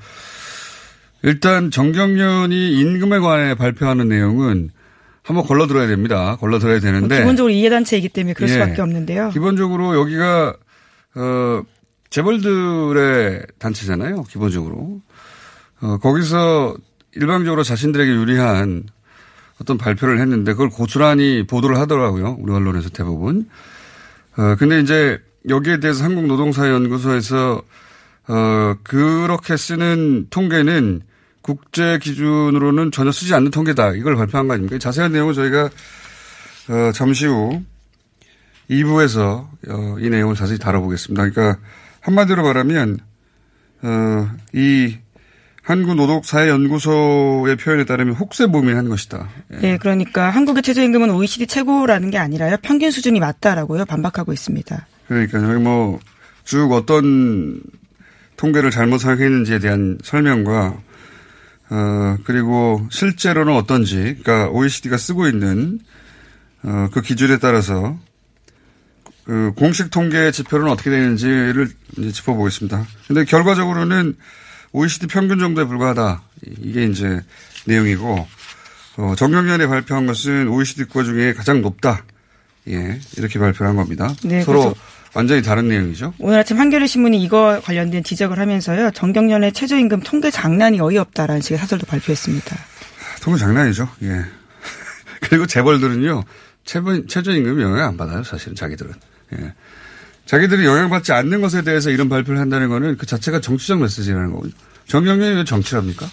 일단 1.22 1.70
정경련이 1.70 2.72
임금에 2.72 3.18
관해 3.18 3.54
발표하는 3.54 4.08
내용은 4.08 4.70
한번 5.22 5.46
걸러 5.46 5.66
들어야 5.66 5.86
됩니다. 5.86 6.36
걸러 6.36 6.58
들어야 6.58 6.80
되는데 6.80 7.18
기본적으로 7.18 7.50
이해단체이기 7.52 8.10
때문에 8.10 8.34
그럴 8.34 8.50
예. 8.50 8.54
수밖에 8.54 8.82
없는데요. 8.82 9.30
기본적으로 9.30 9.98
여기가 9.98 10.54
어 11.14 11.62
재벌들의 12.10 13.46
단체잖아요. 13.58 14.24
기본적으로 14.24 15.00
어 15.80 15.96
거기서 15.98 16.76
일방적으로 17.12 17.62
자신들에게 17.62 18.10
유리한 18.12 18.84
어떤 19.60 19.78
발표를 19.78 20.20
했는데 20.20 20.52
그걸 20.52 20.68
고스란히 20.68 21.46
보도를 21.46 21.78
하더라고요. 21.78 22.36
우리 22.40 22.52
언론에서 22.52 22.88
대부분. 22.90 23.48
어 24.36 24.56
근데 24.58 24.80
이제 24.80 25.20
여기에 25.48 25.80
대해서 25.80 26.04
한국노동사회연구소에서 26.04 27.62
어 28.26 28.74
그렇게 28.82 29.56
쓰는 29.56 30.26
통계는 30.30 31.02
국제 31.42 31.98
기준으로는 31.98 32.90
전혀 32.90 33.12
쓰지 33.12 33.34
않는 33.34 33.50
통계다. 33.50 33.92
이걸 33.92 34.16
발표한 34.16 34.48
거 34.48 34.54
아닙니까? 34.54 34.78
자세한 34.78 35.12
내용은 35.12 35.34
저희가 35.34 35.70
어 36.68 36.92
잠시 36.92 37.26
후 37.26 37.62
2부에서 38.70 39.46
어, 39.68 39.96
이 39.98 40.08
내용을 40.08 40.34
자세히 40.34 40.58
다뤄보겠습니다. 40.58 41.28
그러니까 41.28 41.60
한마디로 42.00 42.42
말하면 42.42 42.98
어, 43.82 44.30
이 44.52 44.96
한국노동사회연구소의 45.64 47.56
표현에 47.56 47.84
따르면 47.84 48.14
혹세무민한 48.14 48.88
것이다. 48.88 49.28
예. 49.54 49.56
네, 49.56 49.78
그러니까 49.78 50.30
한국의 50.30 50.62
최저임금은 50.62 51.10
OECD 51.10 51.46
최고라는 51.46 52.10
게 52.10 52.18
아니라요. 52.18 52.56
평균 52.62 52.90
수준이 52.90 53.18
맞다라고요. 53.20 53.84
반박하고 53.84 54.32
있습니다. 54.32 54.86
그러니까 55.08 55.42
여기 55.42 55.62
뭐 55.62 55.98
쭉 56.44 56.70
어떤 56.72 57.60
통계를 58.36 58.70
잘못 58.70 58.98
사용했는지에 58.98 59.58
대한 59.60 59.98
설명과 60.02 60.76
어 61.70 62.16
그리고 62.24 62.86
실제로는 62.90 63.54
어떤지 63.54 63.96
그러니까 64.22 64.50
OECD가 64.50 64.96
쓰고 64.98 65.26
있는 65.26 65.80
어 66.62 66.88
그 66.92 67.00
기준에 67.00 67.38
따라서 67.38 67.98
그 69.24 69.52
공식 69.56 69.90
통계 69.90 70.30
지표는 70.30 70.68
어떻게 70.68 70.90
되는지를 70.90 71.68
이제 71.96 72.12
짚어보겠습니다. 72.12 72.86
근데 73.06 73.24
결과적으로는 73.24 74.16
OECD 74.74 75.06
평균 75.06 75.38
정도에 75.38 75.64
불과하다. 75.64 76.22
이게 76.60 76.84
이제 76.84 77.22
내용이고, 77.64 78.26
어, 78.96 79.14
정경련에 79.16 79.68
발표한 79.68 80.06
것은 80.06 80.48
OECD 80.48 80.84
국가 80.84 81.04
중에 81.04 81.32
가장 81.32 81.62
높다. 81.62 82.04
예, 82.68 83.00
이렇게 83.16 83.38
발표를 83.38 83.68
한 83.68 83.76
겁니다. 83.76 84.12
네, 84.24 84.42
서로 84.42 84.74
완전히 85.14 85.42
다른 85.42 85.68
내용이죠. 85.68 86.14
오늘 86.18 86.40
아침 86.40 86.58
한겨레 86.58 86.88
신문이 86.88 87.22
이거 87.22 87.60
관련된 87.62 88.02
지적을 88.02 88.38
하면서요. 88.40 88.90
정경련의 88.90 89.52
최저임금 89.52 90.00
통계 90.00 90.30
장난이 90.30 90.80
어이없다라는 90.80 91.40
식의 91.40 91.58
사설도 91.58 91.86
발표했습니다. 91.86 92.56
통계 93.22 93.38
장난이죠. 93.38 93.88
예. 94.02 94.24
그리고 95.22 95.46
재벌들은요. 95.46 96.24
최저, 96.64 97.06
최저임금 97.06 97.60
영향 97.60 97.88
안 97.88 97.96
받아요. 97.96 98.24
사실은 98.24 98.56
자기들은. 98.56 98.92
예. 99.38 99.54
자기들이 100.26 100.64
영향받지 100.64 101.12
않는 101.12 101.40
것에 101.40 101.62
대해서 101.62 101.90
이런 101.90 102.08
발표를 102.08 102.40
한다는 102.40 102.68
것은 102.68 102.96
그 102.96 103.06
자체가 103.06 103.40
정치적 103.40 103.80
메시지라는 103.80 104.30
거거든요. 104.30 104.54
정경련이 104.86 105.36
왜 105.36 105.44
정치랍니까? 105.44 106.06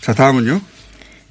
자, 0.00 0.14
다음은요. 0.14 0.60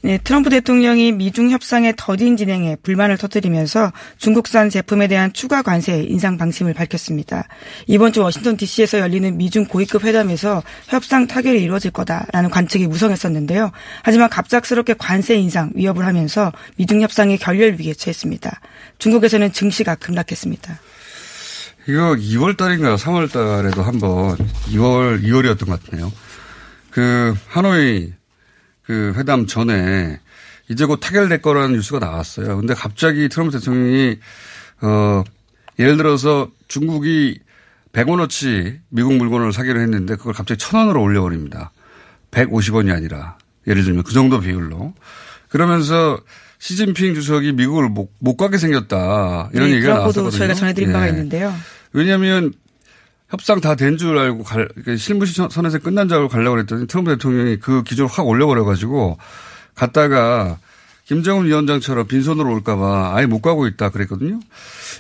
네, 0.02 0.20
트럼프 0.24 0.50
대통령이 0.50 1.12
미중 1.12 1.50
협상의 1.50 1.94
더딘 1.98 2.38
진행에 2.38 2.78
불만을 2.84 3.18
터뜨리면서 3.18 3.92
중국산 4.18 4.70
제품에 4.70 5.08
대한 5.08 5.34
추가 5.34 5.64
관세 5.64 6.04
인상 6.04 6.38
방침을 6.38 6.74
밝혔습니다. 6.76 7.48
이번 7.88 8.14
주 8.14 8.22
워싱턴 8.22 8.56
DC에서 8.58 9.00
열리는 9.00 9.36
미중 9.36 9.66
고위급 9.66 10.06
회담에서 10.06 10.62
협상 10.86 11.26
타결이 11.26 11.62
이루어질 11.62 11.92
거다라는 11.92 12.52
관측이 12.52 12.88
무성했었는데요. 12.88 13.72
하지만 14.04 14.30
갑작스럽게 14.30 14.94
관세 14.98 15.36
인상 15.36 15.72
위협을 15.74 16.06
하면서 16.06 16.54
미중 16.78 17.02
협상의 17.02 17.38
결렬 17.38 17.74
위기에 17.74 17.94
처했습니다. 17.94 18.62
중국에서는 19.00 19.52
증시가 19.52 19.96
급락했습니다. 19.96 20.80
이거 21.88 22.16
2월 22.16 22.58
달인가 22.58 22.98
3월 22.98 23.32
달에도 23.32 23.82
한번 23.82 24.36
2월 24.72 25.24
2월이었던 25.24 25.68
것 25.68 25.84
같네요. 25.86 26.12
그 26.92 27.34
하노이 27.48 28.14
그 28.84 29.14
회담 29.16 29.48
전에 29.48 30.20
이제 30.70 30.86
곧 30.86 31.00
타결될 31.00 31.42
거라는 31.42 31.74
뉴스가 31.76 32.00
나왔어요. 32.00 32.58
근데 32.58 32.74
갑자기 32.74 33.30
트럼프 33.30 33.58
대통령이 33.58 34.18
어 34.82 35.24
예를 35.80 35.96
들어서 35.96 36.50
중국이 36.68 37.40
100원어치 37.94 38.80
미국 38.90 39.14
물건을 39.14 39.54
사기로 39.54 39.80
했는데 39.80 40.16
그걸 40.16 40.34
갑자기 40.34 40.60
1000원으로 40.60 41.02
올려버립니다. 41.02 41.72
150원이 42.32 42.94
아니라 42.94 43.38
예를 43.66 43.86
들면 43.86 44.04
그 44.04 44.12
정도 44.12 44.42
비율로. 44.42 44.94
그러면서 45.48 46.20
시진핑 46.60 47.14
주석이 47.14 47.54
미국을 47.54 47.88
못, 47.88 48.12
못 48.20 48.36
가게 48.36 48.58
생겼다. 48.58 49.50
이런 49.54 49.70
네, 49.70 49.76
얘기가 49.76 49.94
나왔거든요. 49.94 50.32
저희가 50.32 50.54
전해드린 50.54 50.90
예. 50.90 50.94
바가 50.94 51.08
있는데요. 51.08 51.54
왜냐하면 51.98 52.54
협상 53.30 53.60
다 53.60 53.76
된 53.76 53.98
줄 53.98 54.18
알고 54.18 54.44
갈, 54.44 54.70
실무선에서 54.98 55.80
끝난 55.80 56.08
줄 56.08 56.18
알고 56.18 56.30
가려고 56.30 56.56
그랬더니 56.56 56.88
트럼프 56.88 57.12
대통령이 57.12 57.58
그 57.60 57.84
기준을 57.84 58.10
확 58.10 58.26
올려버려가지고 58.28 59.18
갔다가 59.76 60.60
김정은 61.06 61.46
위원장처럼 61.46 62.08
빈손으로 62.08 62.52
올까봐 62.54 63.14
아예 63.16 63.26
못 63.26 63.42
가고 63.42 63.68
있다 63.68 63.90
그랬거든요. 63.90 64.40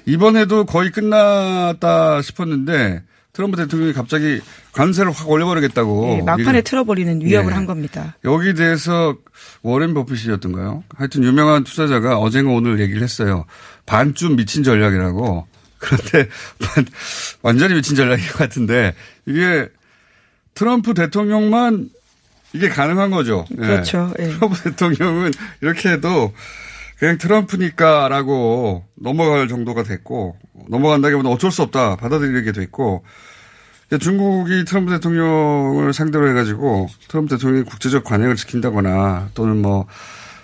이번에도 0.06 0.66
거의 0.66 0.92
끝났다 0.92 2.22
싶었는데 2.22 3.04
트럼프 3.34 3.56
대통령이 3.58 3.94
갑자기 3.94 4.42
관세를 4.72 5.12
확 5.12 5.29
올려버리겠다고. 5.29 6.05
네, 6.07 6.22
막판에 6.24 6.62
틀어버리는 6.64 7.22
위협을 7.22 7.51
네. 7.51 7.55
한 7.55 7.66
겁니다. 7.66 8.16
여기 8.24 8.53
대해서 8.55 9.16
워렌 9.62 9.94
버핏이었던가요? 9.94 10.83
하여튼 10.96 11.24
유명한 11.24 11.64
투자자가 11.64 12.18
어젠가 12.18 12.51
오늘 12.51 12.79
얘기를 12.79 13.01
했어요. 13.03 13.46
반쯤 13.86 14.38
미친 14.38 14.64
전략이라고. 14.64 15.48
그런데 15.79 16.29
완전히 17.42 17.75
미친 17.75 17.96
전략인 17.96 18.25
것 18.27 18.37
같은데 18.37 18.96
이게 19.25 19.70
트럼프 20.53 20.94
대통령만 20.94 21.90
이게 22.53 22.70
가능한 22.70 23.11
거죠. 23.11 23.46
예. 23.51 23.55
그렇죠. 23.55 24.13
예. 24.20 24.29
트럼프 24.29 24.63
대통령은 24.63 25.31
이렇게 25.61 25.90
해도 25.90 26.33
그냥 26.98 27.18
트럼프니까라고 27.18 28.85
넘어갈 28.96 29.48
정도가 29.48 29.83
됐고 29.83 30.37
넘어간다기보다 30.70 31.29
어쩔 31.29 31.51
수 31.51 31.61
없다 31.61 31.96
받아들이게 31.98 32.51
됐고 32.51 33.03
중국이 34.00 34.66
트럼프 34.66 34.92
대통령을 34.92 35.94
상대로 35.94 36.27
해가지고 36.29 36.90
트럼프 37.07 37.35
대통령이 37.35 37.63
국제적 37.66 38.03
관행을 38.03 38.35
지킨다거나 38.35 39.29
또는 39.33 39.61
뭐 39.61 39.85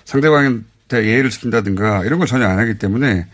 상대방한테 0.06 1.06
예의를 1.06 1.30
지킨다든가 1.30 2.06
이런 2.06 2.20
걸 2.20 2.28
전혀 2.28 2.48
안 2.48 2.60
하기 2.60 2.78
때문에 2.78 3.28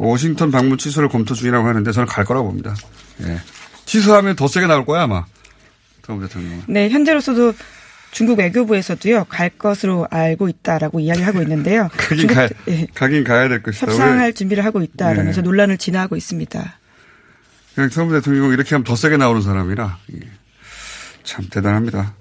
워싱턴 0.00 0.50
방문 0.50 0.78
취소를 0.78 1.08
검토 1.08 1.34
중이라고 1.34 1.66
하는데 1.66 1.92
저는 1.92 2.06
갈 2.06 2.24
거라고 2.24 2.48
봅니다. 2.48 2.74
예. 3.22 3.38
취소하면 3.84 4.34
더 4.36 4.48
세게 4.48 4.66
나올 4.66 4.84
거야 4.84 5.02
아마. 5.02 5.24
트럼프 6.02 6.26
대통령. 6.26 6.62
네, 6.68 6.88
현재로서도 6.88 7.52
중국 8.10 8.38
외교부에서도요 8.38 9.24
갈 9.24 9.50
것으로 9.50 10.06
알고 10.10 10.48
있다라고 10.48 11.00
이야기하고 11.00 11.42
있는데요. 11.42 11.88
가긴, 11.96 12.18
중국, 12.18 12.34
가, 12.34 12.48
예, 12.68 12.86
가긴 12.94 13.24
가야 13.24 13.48
될 13.48 13.62
것이다. 13.62 13.86
협상할 13.86 14.26
왜? 14.26 14.32
준비를 14.32 14.64
하고 14.64 14.82
있다라면서 14.82 15.40
예. 15.40 15.42
논란을 15.42 15.76
진화하고 15.78 16.16
있습니다. 16.16 16.78
그냥 17.74 17.90
트럼프 17.90 18.14
대통령 18.14 18.52
이렇게 18.52 18.74
하면 18.74 18.84
더 18.84 18.96
세게 18.96 19.16
나오는 19.16 19.42
사람이라 19.42 19.98
예. 20.14 20.20
참 21.24 21.46
대단합니다. 21.50 22.14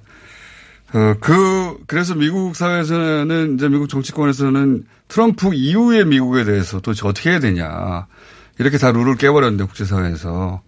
어, 0.94 1.16
그, 1.20 1.78
그래서 1.88 2.16
미국 2.16 2.56
사회에서는, 2.56 3.56
이제 3.56 3.70
미국 3.70 3.90
정치권에서는 3.90 4.86
트럼프 5.08 5.54
이후의 5.54 6.06
미국에 6.06 6.44
대해서 6.44 6.80
도대체 6.80 7.08
어떻게 7.08 7.32
해야 7.32 7.40
되냐. 7.40 8.08
이렇게 8.58 8.78
다 8.78 8.92
룰을 8.92 9.16
깨버렸는데, 9.16 9.66
국제사회에서. 9.66 10.62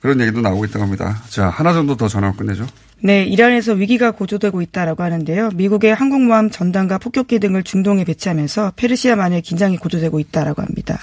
그런 0.00 0.20
얘기도 0.20 0.40
나오고 0.40 0.64
있다고 0.66 0.84
합니다. 0.84 1.22
자, 1.28 1.48
하나 1.48 1.72
정도 1.72 1.96
더 1.96 2.08
전하고 2.08 2.36
끝내죠. 2.36 2.66
네, 3.00 3.24
이란에서 3.24 3.74
위기가 3.74 4.10
고조되고 4.10 4.60
있다라고 4.62 5.02
하는데요. 5.02 5.50
미국의 5.54 5.94
항공모함 5.94 6.50
전단과 6.50 6.98
폭격기 6.98 7.38
등을 7.38 7.62
중동에 7.62 8.04
배치하면서 8.04 8.72
페르시아만의 8.76 9.42
긴장이 9.42 9.76
고조되고 9.76 10.18
있다라고 10.20 10.62
합니다. 10.62 11.00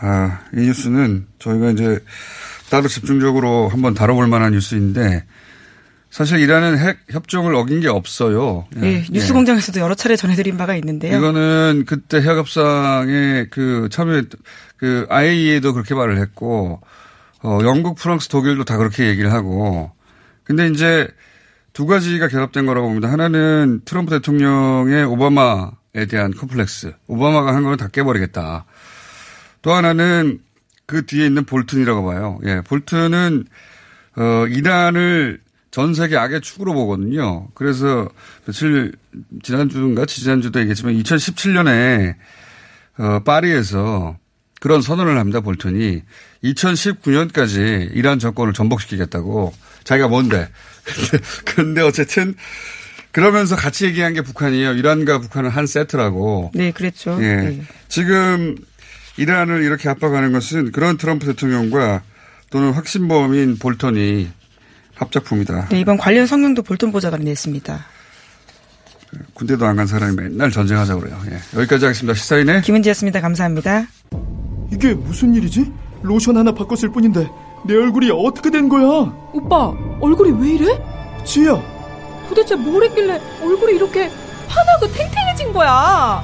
아, 0.00 0.40
이 0.54 0.60
뉴스는 0.60 1.26
저희가 1.38 1.70
이제 1.70 2.02
따로 2.70 2.88
집중적으로 2.88 3.68
한번 3.68 3.94
다뤄볼 3.94 4.26
만한 4.28 4.52
뉴스인데 4.52 5.24
사실 6.12 6.40
이란은 6.40 6.76
핵 6.76 6.98
협정을 7.08 7.54
어긴 7.54 7.80
게 7.80 7.88
없어요. 7.88 8.66
네, 8.76 8.96
예. 8.96 9.04
뉴스 9.10 9.32
공장에서도 9.32 9.80
여러 9.80 9.94
차례 9.94 10.14
전해드린 10.14 10.58
바가 10.58 10.76
있는데요. 10.76 11.16
이거는 11.16 11.84
그때 11.86 12.18
핵 12.18 12.36
협상에 12.36 13.46
그 13.50 13.88
참여 13.90 14.24
그 14.76 15.06
IAEA도 15.08 15.72
그렇게 15.72 15.94
말을 15.94 16.18
했고 16.18 16.82
어 17.42 17.60
영국, 17.62 17.96
프랑스, 17.96 18.28
독일도 18.28 18.64
다 18.64 18.76
그렇게 18.76 19.08
얘기를 19.08 19.32
하고 19.32 19.90
근데 20.44 20.68
이제 20.68 21.08
두 21.72 21.86
가지가 21.86 22.28
결합된 22.28 22.66
거라고 22.66 22.88
봅니다. 22.88 23.10
하나는 23.10 23.80
트럼프 23.86 24.10
대통령의 24.10 25.04
오바마에 25.04 26.04
대한 26.10 26.34
컴플렉스. 26.34 26.92
오바마가 27.06 27.54
한 27.54 27.62
거는 27.62 27.78
다 27.78 27.88
깨버리겠다. 27.88 28.66
또 29.62 29.72
하나는 29.72 30.40
그 30.84 31.06
뒤에 31.06 31.24
있는 31.24 31.46
볼튼이라고 31.46 32.04
봐요. 32.04 32.38
예, 32.44 32.60
볼튼은 32.60 33.46
어 34.16 34.46
이란을 34.46 35.40
전 35.72 35.94
세계 35.94 36.18
악의 36.18 36.42
축으로 36.42 36.74
보거든요. 36.74 37.48
그래서 37.54 38.08
며칠 38.44 38.92
지난주인가 39.42 40.04
지난주도 40.04 40.60
얘기했지만 40.60 40.94
2017년에 40.94 42.14
어, 42.98 43.20
파리에서 43.24 44.18
그런 44.60 44.82
선언을 44.82 45.18
합니다. 45.18 45.40
볼턴이 45.40 46.02
2019년까지 46.44 47.90
이란 47.94 48.18
정권을 48.18 48.52
전복시키겠다고 48.52 49.54
자기가 49.82 50.08
뭔데. 50.08 50.48
근데 51.46 51.80
어쨌든 51.80 52.34
그러면서 53.10 53.56
같이 53.56 53.86
얘기한 53.86 54.12
게 54.12 54.20
북한이에요. 54.20 54.74
이란과 54.74 55.20
북한은 55.20 55.48
한 55.48 55.66
세트라고. 55.66 56.50
네, 56.54 56.70
그랬죠. 56.72 57.18
예. 57.22 57.36
네. 57.36 57.62
지금 57.88 58.56
이란을 59.16 59.62
이렇게 59.62 59.88
압박하는 59.88 60.32
것은 60.32 60.70
그런 60.70 60.98
트럼프 60.98 61.24
대통령과 61.24 62.02
또는 62.50 62.72
확신범인 62.72 63.58
볼턴이 63.58 64.41
합작품이다. 64.94 65.68
네, 65.70 65.80
이번 65.80 65.96
관련 65.96 66.26
성명도 66.26 66.62
볼턴 66.62 66.92
보좌관이 66.92 67.24
냈습니다. 67.24 67.84
군대도 69.34 69.66
안 69.66 69.76
간 69.76 69.86
사람이 69.86 70.14
맨날 70.16 70.50
전쟁하자 70.50 70.96
그래요. 70.96 71.18
예. 71.30 71.58
여기까지 71.58 71.84
하겠습니다. 71.86 72.14
시사인의 72.14 72.62
김은지였습니다. 72.62 73.20
감사합니다. 73.20 73.84
이게 74.72 74.94
무슨 74.94 75.34
일이지? 75.34 75.70
로션 76.02 76.36
하나 76.36 76.52
바꿨을 76.52 76.90
뿐인데 76.92 77.28
내 77.66 77.74
얼굴이 77.74 78.10
어떻게 78.10 78.50
된 78.50 78.68
거야? 78.68 78.86
오빠 79.32 79.72
얼굴이 80.00 80.32
왜 80.42 80.54
이래? 80.54 80.82
지혜야, 81.24 81.62
도대체 82.28 82.56
뭘 82.56 82.82
했길래 82.84 83.20
얼굴이 83.42 83.74
이렇게 83.76 84.10
환하고 84.48 84.86
탱탱해진 84.92 85.52
거야? 85.52 86.22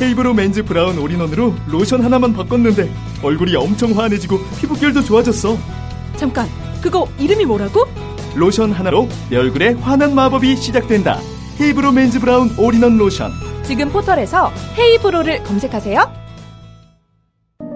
헤이브로 0.00 0.34
맨즈 0.34 0.64
브라운 0.64 0.98
올인원으로 0.98 1.54
로션 1.68 2.02
하나만 2.02 2.32
바꿨는데 2.32 2.92
얼굴이 3.22 3.54
엄청 3.54 3.96
환해지고 3.96 4.40
피부결도 4.60 5.02
좋아졌어. 5.04 5.56
잠깐, 6.16 6.48
그거 6.82 7.08
이름이 7.18 7.46
뭐라고? 7.46 7.86
로션 8.34 8.72
하나로 8.72 9.08
내 9.30 9.36
얼굴에 9.36 9.72
환한 9.74 10.14
마법이 10.14 10.56
시작된다. 10.56 11.18
헤이브로 11.60 11.92
맨즈 11.92 12.18
브라운 12.20 12.50
올인원 12.58 12.98
로션. 12.98 13.30
지금 13.62 13.88
포털에서 13.90 14.50
헤이브로를 14.76 15.44
검색하세요. 15.44 16.22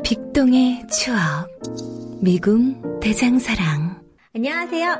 빅동의 0.02 0.86
추억. 0.88 1.18
미궁 2.20 3.00
대장사랑. 3.00 4.00
안녕하세요. 4.34 4.96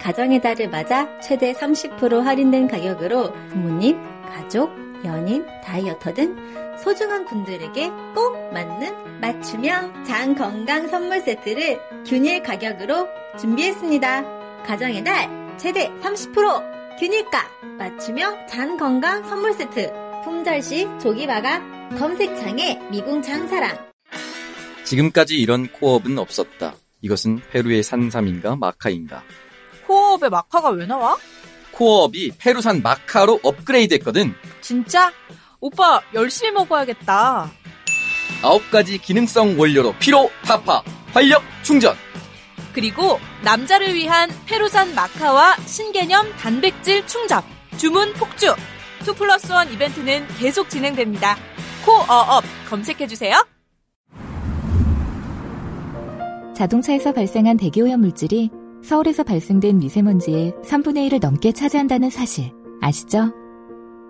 가정의 0.00 0.40
달을 0.40 0.70
맞아 0.70 1.06
최대 1.20 1.52
30% 1.52 2.22
할인된 2.22 2.68
가격으로 2.68 3.32
부모님, 3.50 3.98
가족, 4.26 4.70
연인, 5.04 5.46
다이어터 5.64 6.14
등 6.14 6.36
소중한 6.82 7.24
분들에게 7.26 7.90
꼭 8.14 8.52
맞는 8.52 9.20
맞춤형 9.20 10.04
장 10.04 10.34
건강 10.34 10.88
선물 10.88 11.20
세트를 11.20 11.80
균일 12.06 12.42
가격으로 12.42 13.08
준비했습니다. 13.38 14.62
가정의 14.64 15.04
달 15.04 15.56
최대 15.58 15.90
30% 16.02 16.98
균일가 16.98 17.48
맞춤형 17.78 18.46
장 18.46 18.76
건강 18.76 19.22
선물 19.28 19.52
세트 19.54 19.92
품절시 20.24 20.86
조기 21.00 21.26
마감 21.26 21.96
검색창에 21.98 22.78
미궁 22.90 23.22
장사랑 23.22 23.90
지금까지 24.84 25.38
이런 25.38 25.68
코어업은 25.68 26.18
없었다. 26.18 26.74
이것은 27.00 27.40
페루의 27.50 27.82
산삼인가 27.82 28.56
마카인가. 28.56 29.22
코어업에 29.86 30.28
마카가 30.28 30.70
왜 30.70 30.86
나와? 30.86 31.16
코어업이 31.72 32.32
페루산 32.38 32.82
마카로 32.82 33.40
업그레이드 33.42 33.94
했거든. 33.94 34.34
진짜? 34.70 35.12
오빠 35.58 36.00
열심히 36.14 36.52
먹어야겠다. 36.52 37.50
아홉 38.40 38.70
가지 38.70 38.98
기능성 38.98 39.58
원료로 39.58 39.96
피로, 39.98 40.30
타파, 40.44 40.84
활력, 41.12 41.42
충전. 41.64 41.96
그리고 42.72 43.18
남자를 43.42 43.92
위한 43.94 44.30
페루산 44.46 44.94
마카와 44.94 45.56
신개념 45.66 46.30
단백질 46.36 47.04
충전, 47.08 47.42
주문 47.78 48.12
폭주. 48.12 48.54
2 49.02 49.12
플러스 49.16 49.52
1 49.52 49.72
이벤트는 49.72 50.24
계속 50.38 50.70
진행됩니다. 50.70 51.36
코어업 51.84 52.44
검색해주세요. 52.68 53.44
자동차에서 56.54 57.12
발생한 57.12 57.56
대기오염 57.56 58.02
물질이 58.02 58.50
서울에서 58.84 59.24
발생된 59.24 59.78
미세먼지의 59.78 60.52
3분의 60.64 61.10
1을 61.10 61.20
넘게 61.20 61.50
차지한다는 61.50 62.10
사실 62.10 62.52
아시죠? 62.80 63.39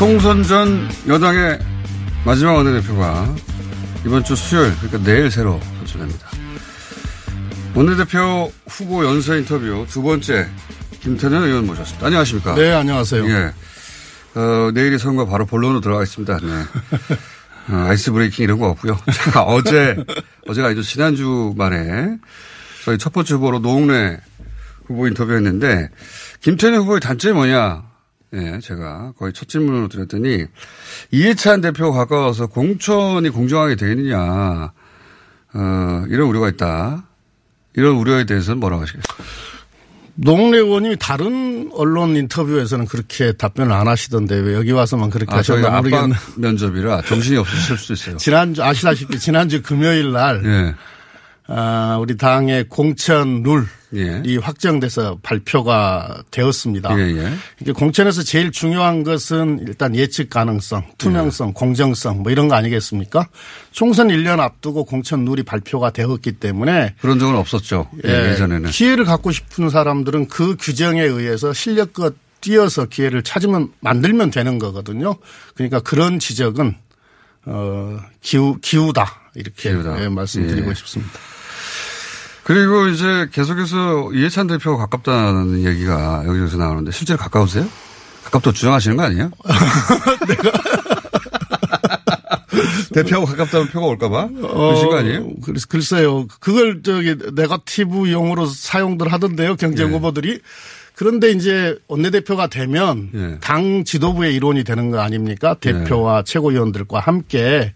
총선 0.00 0.42
전 0.42 0.88
여당의 1.06 1.58
마지막 2.24 2.54
원내대표가 2.54 3.34
이번 4.06 4.24
주 4.24 4.34
수요일, 4.34 4.74
그러니까 4.76 4.98
내일 5.04 5.30
새로 5.30 5.60
선출됩니다. 5.78 6.26
원내대표 7.74 8.50
후보 8.66 9.04
연설 9.04 9.38
인터뷰 9.40 9.86
두 9.88 10.02
번째 10.02 10.48
김태년 11.00 11.44
의원 11.44 11.66
모셨습니다. 11.66 12.06
안녕하십니까? 12.06 12.54
네, 12.54 12.72
안녕하세요. 12.72 13.28
예. 13.28 13.52
어, 14.34 14.70
내일이 14.72 14.98
선거 14.98 15.26
바로 15.26 15.44
본론으로 15.44 15.80
들어가겠습니다. 15.80 16.38
네. 16.38 16.48
어, 17.70 17.86
아이스 17.88 18.12
브레이킹 18.12 18.44
이런 18.44 18.58
거 18.58 18.68
없고요. 18.70 18.98
자, 19.12 19.42
어제, 19.42 19.96
어제가 20.48 20.68
아니죠. 20.68 20.82
지난주 20.82 21.54
말에 21.56 22.16
저희 22.84 22.98
첫 22.98 23.12
번째 23.12 23.34
후보로 23.34 23.60
노웅래 23.60 24.18
후보 24.86 25.06
인터뷰했는데 25.06 25.90
김태년 26.40 26.80
후보의 26.80 27.00
단점이 27.00 27.34
뭐냐? 27.34 27.84
예, 28.32 28.60
제가 28.60 29.12
거의 29.18 29.32
첫 29.32 29.48
질문으로 29.48 29.88
드렸더니 29.88 30.46
이해찬 31.10 31.60
대표 31.60 31.92
가까워서 31.92 32.46
공천이 32.46 33.28
공정하게 33.30 33.74
되느냐, 33.74 34.72
어, 35.52 36.04
이런 36.08 36.28
우려가 36.28 36.48
있다. 36.48 37.06
이런 37.74 37.96
우려에 37.96 38.24
대해서는 38.24 38.60
뭐라고 38.60 38.82
하시겠어요? 38.82 39.26
노웅래 40.14 40.58
의원님이 40.58 40.96
다른 40.98 41.70
언론 41.72 42.16
인터뷰에서는 42.16 42.86
그렇게 42.86 43.32
답변을 43.32 43.72
안 43.72 43.88
하시던데 43.88 44.36
왜 44.36 44.54
여기 44.54 44.72
와서만 44.72 45.10
그렇게 45.10 45.34
아, 45.34 45.38
하셨나 45.38 45.70
모르겠네. 45.76 46.14
면접이라 46.36 47.02
정신이 47.02 47.36
없으실 47.38 47.76
수도 47.76 47.92
있어요. 47.94 48.16
지난주 48.16 48.62
아시다시피 48.62 49.18
지난주 49.18 49.62
금요일 49.62 50.12
날 50.12 50.42
예. 50.44 50.74
아, 51.46 51.98
우리 52.00 52.16
당의 52.16 52.68
공천 52.68 53.42
룰 53.42 53.66
이 53.92 53.98
예. 53.98 54.36
확정돼서 54.40 55.18
발표가 55.22 56.22
되었습니다. 56.30 56.96
예, 56.98 57.34
예. 57.66 57.72
공천에서 57.72 58.22
제일 58.22 58.52
중요한 58.52 59.02
것은 59.02 59.64
일단 59.66 59.96
예측 59.96 60.30
가능성, 60.30 60.92
투명성, 60.96 61.48
예. 61.48 61.52
공정성 61.52 62.22
뭐 62.22 62.30
이런 62.30 62.46
거 62.46 62.54
아니겠습니까? 62.54 63.28
총선 63.72 64.08
1년 64.08 64.38
앞두고 64.38 64.84
공천 64.84 65.24
룰이 65.24 65.42
발표가 65.42 65.90
되었기 65.90 66.32
때문에 66.32 66.94
그런 67.00 67.18
적은 67.18 67.34
없었죠. 67.34 67.88
예, 68.04 68.30
예전에는. 68.30 68.70
기회를 68.70 69.04
갖고 69.04 69.32
싶은 69.32 69.70
사람들은 69.70 70.28
그 70.28 70.56
규정에 70.60 71.02
의해서 71.02 71.52
실력껏 71.52 72.14
뛰어서 72.40 72.86
기회를 72.86 73.22
찾으면 73.22 73.72
만들면 73.80 74.30
되는 74.30 74.58
거거든요. 74.58 75.16
그러니까 75.54 75.80
그런 75.80 76.18
지적은 76.18 76.76
어 77.46 77.98
기우 78.20 78.56
기우다 78.60 79.30
이렇게 79.34 79.70
기우다. 79.70 80.02
예, 80.04 80.08
말씀드리고 80.08 80.70
예. 80.70 80.74
싶습니다. 80.74 81.18
그리고 82.50 82.88
이제 82.88 83.28
계속해서 83.30 84.10
이해찬 84.12 84.48
대표가 84.48 84.78
가깝다는 84.78 85.62
얘기가 85.64 86.24
여기저기서 86.26 86.56
나오는데 86.58 86.90
실제로 86.90 87.16
가까우세요? 87.16 87.64
가깝다고 88.24 88.52
주장하시는 88.52 88.96
거 88.96 89.04
아니에요? 89.04 89.30
대표하고 92.92 93.26
가깝다면 93.26 93.68
표가 93.68 93.86
올까봐? 93.86 94.30
그러신 94.30 94.88
거 94.88 94.96
아니에요? 94.98 95.20
어, 95.20 95.30
글- 95.44 95.54
글쎄요. 95.68 96.26
그걸 96.40 96.82
저기 96.82 97.14
네거티브 97.34 98.10
용어로 98.10 98.46
사용들 98.46 99.12
하던데요. 99.12 99.54
경쟁 99.54 99.90
예. 99.90 99.92
후보들이. 99.92 100.40
그런데 100.96 101.30
이제 101.30 101.78
원내대표가 101.86 102.48
되면 102.48 103.10
예. 103.14 103.38
당 103.40 103.84
지도부의 103.84 104.34
일원이 104.34 104.64
되는 104.64 104.90
거 104.90 104.98
아닙니까? 104.98 105.54
대표와 105.54 106.24
최고위원들과 106.24 106.98
함께. 106.98 107.74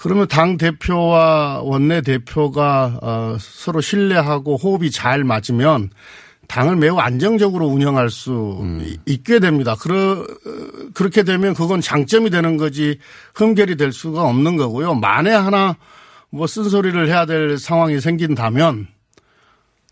그러면 0.00 0.26
당 0.28 0.56
대표와 0.56 1.60
원내 1.62 2.00
대표가 2.00 2.98
어, 3.02 3.36
서로 3.38 3.82
신뢰하고 3.82 4.56
호흡이 4.56 4.90
잘 4.90 5.24
맞으면 5.24 5.90
당을 6.48 6.76
매우 6.76 6.96
안정적으로 6.96 7.66
운영할 7.66 8.08
수 8.08 8.58
음. 8.62 8.96
있게 9.04 9.40
됩니다. 9.40 9.76
그러, 9.78 10.26
그렇게 10.94 11.22
되면 11.22 11.52
그건 11.52 11.82
장점이 11.82 12.30
되는 12.30 12.56
거지 12.56 12.98
흠결이 13.34 13.76
될 13.76 13.92
수가 13.92 14.22
없는 14.24 14.56
거고요. 14.56 14.94
만에 14.94 15.32
하나 15.32 15.76
뭐 16.30 16.46
쓴소리를 16.46 17.06
해야 17.06 17.26
될 17.26 17.58
상황이 17.58 18.00
생긴다면 18.00 18.88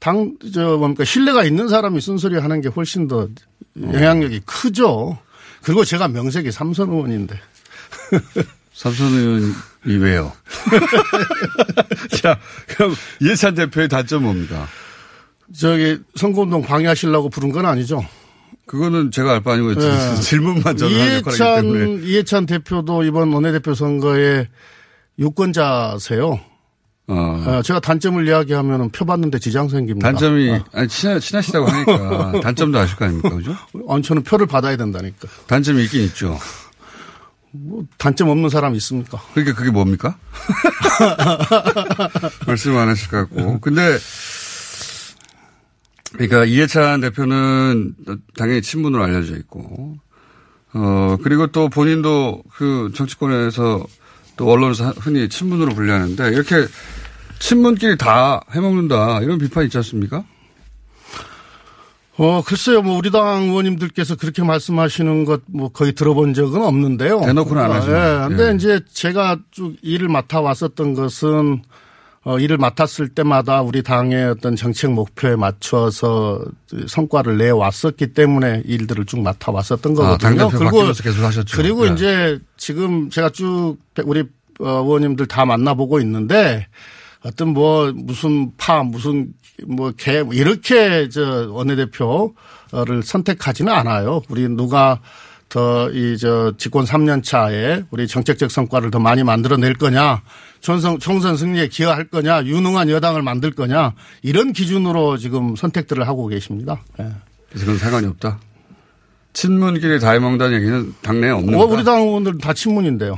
당, 0.01 0.37
저, 0.55 0.79
뭡니까, 0.79 1.05
신뢰가 1.05 1.45
있는 1.45 1.69
사람이 1.69 2.01
쓴소리 2.01 2.39
하는 2.39 2.61
게 2.63 2.69
훨씬 2.69 3.09
더 3.09 3.29
영향력이 3.77 4.41
크죠. 4.47 5.19
그리고 5.63 5.85
제가 5.85 6.09
명색이 6.09 6.51
삼선 6.51 6.89
의원인데. 6.89 7.39
삼선 8.73 9.13
의원이 9.13 9.53
왜요? 9.97 10.33
자, 12.23 12.39
그럼 12.69 12.95
이해찬 13.21 13.55
대표의 13.55 13.89
단점 13.89 14.23
뭡니까? 14.25 14.67
저기 15.57 15.99
선거운동 16.15 16.63
방해하시려고 16.63 17.31
부른 17.31 17.51
건 17.53 17.67
아니죠. 17.67 18.05
그거는 18.67 19.11
제가 19.11 19.33
알 19.33 19.41
바 19.43 19.55
아니고 19.55 19.75
네. 19.75 20.15
질문만 20.21 20.77
저는 20.77 21.01
하는 21.01 21.17
역할이기 21.17 21.39
때문에. 21.63 21.79
이해찬, 21.85 22.03
이해찬 22.05 22.47
대표도 22.47 23.03
이번 23.05 23.33
원내대표 23.33 23.75
선거에 23.75 24.49
유권자세요. 25.19 26.41
어. 27.11 27.15
어, 27.47 27.63
제가 27.63 27.81
단점을 27.81 28.29
이야기하면 28.29 28.91
표 28.91 29.07
받는데 29.07 29.39
지장 29.39 29.71
생깁니다. 29.71 30.07
단점이, 30.07 30.51
어. 30.51 30.65
아니, 30.75 30.89
친하, 30.89 31.19
친하 31.19 31.41
시다고 31.41 31.67
하니까 31.67 32.41
단점도 32.45 32.79
아실 32.79 32.97
거 32.97 33.07
아닙니까? 33.07 33.31
그죠? 33.31 33.57
아니, 33.89 34.03
저는 34.03 34.23
표를 34.25 34.47
받아야 34.47 34.77
된다니까. 34.77 35.27
단점이 35.47 35.85
있긴 35.85 36.03
있죠. 36.05 36.39
뭐 37.51 37.85
단점 37.97 38.29
없는 38.29 38.49
사람 38.51 38.75
있습니까? 38.77 39.21
그러니까 39.33 39.57
그게 39.57 39.71
뭡니까? 39.71 40.19
말씀 42.47 42.77
안 42.77 42.89
하실 42.89 43.09
것 43.09 43.29
같고. 43.29 43.61
근데 43.61 43.99
그러니까 46.13 46.45
이해찬 46.45 47.01
대표는 47.01 47.95
당연히 48.37 48.63
친문으로 48.63 49.03
알려져 49.03 49.37
있고, 49.37 49.99
어, 50.73 51.17
그리고 51.23 51.49
또 51.49 51.69
본인도 51.69 52.43
그 52.53 52.91
정치권에서 52.95 53.87
또 54.37 54.51
언론에서 54.51 54.91
흔히 54.93 55.29
친문으로 55.29 55.75
분류하는데 55.75 56.29
이렇게 56.29 56.67
친문끼리 57.39 57.97
다 57.99 58.41
해먹는다 58.53 59.21
이런 59.21 59.39
비판이 59.39 59.67
있지 59.67 59.77
않습니까? 59.79 60.25
어, 62.19 62.43
글쎄요, 62.45 62.83
뭐, 62.83 62.99
우리 62.99 63.13
당 63.13 63.45
의원님들께서 63.45 64.17
그렇게 64.17 64.43
말씀하시는 64.43 65.25
것, 65.25 65.43
뭐, 65.47 65.69
거의 65.69 65.93
들어본 65.93 66.35
적은 66.35 66.63
없는데요. 66.63 67.21
대놓고는 67.21 67.63
안 67.63 67.71
하죠. 67.71 67.93
예. 67.93 68.29
근데 68.29 68.49
예. 68.49 68.55
이제 68.55 68.81
제가 68.93 69.39
쭉 69.53 69.77
일을 69.83 70.09
맡아왔었던 70.09 70.95
것은, 70.95 71.63
어, 72.25 72.39
일을 72.39 72.59
맡았을 72.59 73.09
때마다 73.11 73.63
우리 73.63 73.85
당의 73.85 74.25
어떤 74.25 74.57
정책 74.57 74.91
목표에 74.91 75.37
맞춰서 75.37 76.45
성과를 76.89 77.39
내왔었기 77.39 78.13
때문에 78.13 78.63
일들을 78.67 79.07
쭉 79.07 79.21
맡아왔었던 79.21 79.95
거거든요. 79.95 80.43
아, 80.45 80.49
바뀌면서 80.49 81.03
계속 81.03 81.23
하셨죠. 81.23 81.57
그리고 81.57 81.87
예. 81.87 81.93
이제 81.93 82.39
지금 82.57 83.09
제가 83.11 83.31
쭉 83.31 83.77
우리 84.05 84.25
어, 84.61 84.69
의원님들 84.69 85.27
다 85.27 85.45
만나보고 85.45 86.01
있는데 86.01 86.67
어떤 87.25 87.49
뭐 87.49 87.93
무슨 87.95 88.53
파 88.57 88.83
무슨 88.83 89.33
뭐개 89.67 90.25
이렇게 90.33 91.09
저 91.09 91.51
원내대표를 91.51 93.03
선택하지는 93.03 93.73
않아요. 93.73 94.23
우리 94.29 94.49
누가 94.49 95.01
더 95.49 95.89
이 95.93 96.17
저 96.19 96.53
집권 96.59 96.85
3년 96.85 97.25
차에 97.25 97.83
우리 97.91 98.07
정책적 98.07 98.51
성과를 98.51 98.91
더 98.91 98.99
많이 98.99 99.25
만들어낼 99.25 99.75
거냐, 99.75 100.23
총선 100.61 100.99
총선 100.99 101.37
승리에 101.37 101.69
기여할 101.69 102.09
거냐, 102.09 102.45
유능한 102.45 102.91
여당을 102.91 103.23
만들 103.23 103.53
거냐 103.53 103.95
이런 104.23 104.53
기준으로 104.53 105.17
지금 105.17 105.57
선택들을 105.57 106.07
하고 106.07 106.27
계십니다. 106.27 106.83
예. 107.01 107.09
그래서 107.49 107.65
그건 107.65 107.79
상관이 107.79 108.07
없다. 108.09 108.39
친문끼리 109.33 110.01
다 110.01 110.11
해먹는다는 110.13 110.57
얘기는 110.59 110.95
당내에 111.01 111.31
없는 111.31 111.55
어, 111.55 111.59
거다. 111.61 111.75
우리 111.75 111.85
당 111.85 112.03
의원들 112.03 112.39
다 112.39 112.53
친문인데요. 112.53 113.17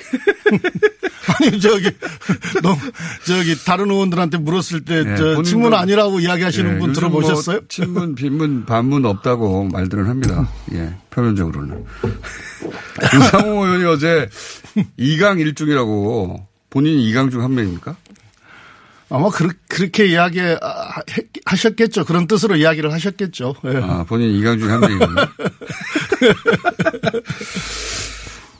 아니 1.40 1.60
저기 1.60 1.90
너무 2.62 2.76
저기 3.24 3.54
다른 3.64 3.90
의원들한테 3.90 4.38
물었을 4.38 4.84
때 4.84 4.96
예, 4.98 5.16
저 5.16 5.24
본인도- 5.36 5.44
친문 5.44 5.74
아니라고 5.74 6.20
이야기하시는 6.20 6.74
예, 6.74 6.78
분 6.78 6.90
요즘 6.90 6.92
들어보셨어요? 6.94 7.56
뭐 7.58 7.66
친문, 7.68 8.14
빈문, 8.14 8.64
반문 8.66 9.04
없다고 9.06 9.64
말들은 9.64 10.06
합니다. 10.08 10.48
예, 10.72 10.94
표면적으로는. 11.10 11.84
유상호 13.14 13.64
의원이 13.66 13.84
어제 13.84 14.28
2강 14.98 15.52
1중이라고 15.54 16.44
본인이 16.70 17.12
2강 17.12 17.30
중 17.30 17.42
한 17.42 17.54
명입니까? 17.54 17.96
아마 19.12 19.28
그렇, 19.28 19.50
그렇게 19.68 20.06
이야기 20.06 20.38
하셨겠죠. 21.44 22.04
그런 22.04 22.28
뜻으로 22.28 22.54
이야기를 22.54 22.92
하셨겠죠. 22.92 23.54
예. 23.64 23.80
아, 23.82 24.04
본인 24.04 24.32
2강 24.40 24.58
중에 24.60 24.70
한 24.70 24.80
명이군요. 24.80 25.14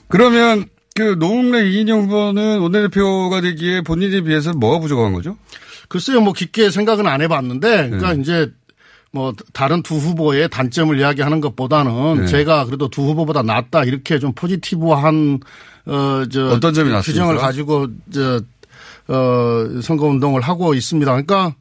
그러면 0.09 0.65
그 1.01 1.15
노웅래 1.19 1.69
이인영 1.69 2.03
후보는 2.03 2.59
원내대표가 2.59 3.41
되기에 3.41 3.81
본인에 3.81 4.21
비해서 4.21 4.53
뭐가 4.53 4.79
부족한 4.79 5.13
거죠? 5.13 5.37
글쎄요, 5.89 6.21
뭐 6.21 6.33
깊게 6.33 6.71
생각은 6.71 7.07
안 7.07 7.21
해봤는데, 7.21 7.89
그러니까 7.89 8.13
네. 8.13 8.21
이제 8.21 8.51
뭐 9.11 9.33
다른 9.51 9.81
두 9.83 9.95
후보의 9.95 10.49
단점을 10.49 10.97
이야기하는 10.97 11.41
것보다는 11.41 12.21
네. 12.21 12.27
제가 12.27 12.65
그래도 12.65 12.87
두 12.89 13.01
후보보다 13.01 13.41
낫다 13.41 13.83
이렇게 13.83 14.19
좀 14.19 14.31
포지티브한 14.33 15.39
어저 15.85 16.47
어떤 16.51 16.73
점이 16.73 16.89
낫습니까? 16.89 17.01
규정을 17.01 17.37
가지고 17.37 17.87
저 18.13 18.41
어 19.11 19.81
선거 19.81 20.07
운동을 20.07 20.41
하고 20.41 20.73
있습니다. 20.73 21.11
그러니까 21.11 21.53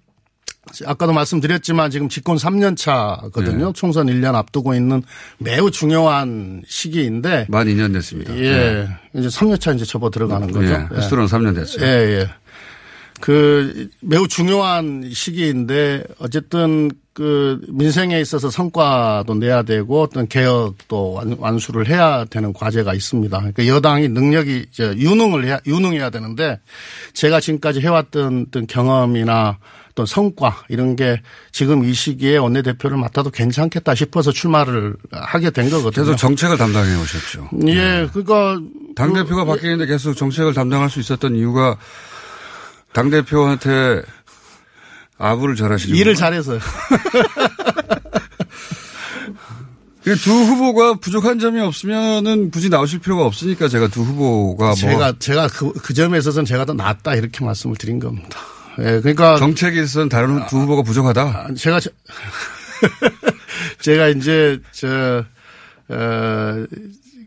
아까도 0.87 1.13
말씀드렸지만 1.13 1.91
지금 1.91 2.09
집권 2.09 2.37
3년 2.37 2.77
차거든요. 2.77 3.67
네. 3.69 3.73
총선 3.75 4.07
1년 4.07 4.35
앞두고 4.35 4.75
있는 4.75 5.03
매우 5.39 5.71
중요한 5.71 6.63
시기인데 6.67 7.47
만 7.49 7.67
2년 7.67 7.93
됐습니다. 7.95 8.37
예. 8.39 8.87
이제 9.15 9.29
3년 9.29 9.61
차 9.61 9.73
이제 9.73 9.85
접어 9.85 10.11
들어가는 10.11 10.51
거죠. 10.53 10.71
예, 10.73 10.87
횟수로는 10.97 11.27
3년 11.29 11.55
됐어요. 11.55 11.85
예, 11.85 12.21
예. 12.21 12.29
그 13.21 13.89
매우 14.01 14.27
중요한 14.29 15.11
시기인데 15.13 16.05
어쨌든 16.21 16.91
그 17.13 17.61
민생에 17.69 18.19
있어서 18.21 18.49
성과도 18.51 19.35
내야 19.35 19.63
되고 19.63 20.01
어떤 20.01 20.27
개혁도 20.27 21.13
완- 21.13 21.37
완수를 21.39 21.87
해야 21.89 22.25
되는 22.25 22.53
과제가 22.55 22.95
있습니다. 22.95 23.37
그러니까 23.39 23.67
여당이 23.67 24.09
능력이 24.09 24.67
이제 24.71 24.95
유능을 24.97 25.45
해야 25.45 25.61
유능해야 25.67 26.09
되는데 26.11 26.61
제가 27.13 27.41
지금까지 27.41 27.81
해왔던 27.81 28.47
어떤 28.49 28.67
경험이나 28.67 29.59
또 30.01 30.07
성과 30.07 30.63
이런 30.71 30.97
게 30.97 31.21
지금 31.53 31.85
이 31.85 31.93
시기에 31.93 32.39
원내대표를 32.39 32.97
맡아도 32.97 33.29
괜찮겠다 33.29 33.95
싶어서 33.95 34.33
출마를 34.33 34.97
하게 35.13 35.51
된 35.51 35.69
거거든요. 35.69 36.05
계속 36.07 36.17
정책을 36.17 36.57
담당해 36.57 36.95
오셨죠. 36.97 37.51
예, 37.67 38.09
그러니까 38.11 38.59
당대표가 38.97 39.45
바뀌는데 39.45 39.85
계속 39.85 40.15
정책을 40.15 40.55
담당할 40.55 40.89
수 40.89 41.01
있었던 41.01 41.37
이유가 41.37 41.77
당대표한테 42.95 44.03
아부를 45.19 45.55
잘하시는 45.55 45.95
일을? 45.95 46.15
잘해서요. 46.15 46.61
이두 50.07 50.31
후보가 50.33 50.95
부족한 50.95 51.39
점이 51.39 51.61
없으면은 51.61 52.51
굳이 52.51 52.71
나오실 52.71 53.01
필요가 53.01 53.27
없으니까 53.27 53.69
제가 53.69 53.89
두 53.89 54.01
후보가 54.01 54.65
뭐 54.65 54.75
제가 54.75 55.13
제가 55.19 55.49
그, 55.49 55.75
그 55.75 55.93
점에 55.93 56.17
있어서는 56.17 56.47
제가 56.47 56.65
더 56.65 56.73
낫다 56.73 57.17
이렇게 57.17 57.45
말씀을 57.45 57.77
드린 57.77 58.01
겁니다. 58.01 58.41
예, 58.81 59.01
그러니까 59.01 59.37
정책에 59.37 59.81
있어서는 59.83 60.09
다른 60.09 60.47
두 60.47 60.59
후보가 60.61 60.83
부족하다. 60.83 61.23
아, 61.23 61.49
제가 61.55 61.81
저- 61.81 61.91
제가 63.81 64.09
이제 64.09 64.59
저 64.73 65.25
어, 65.89 66.67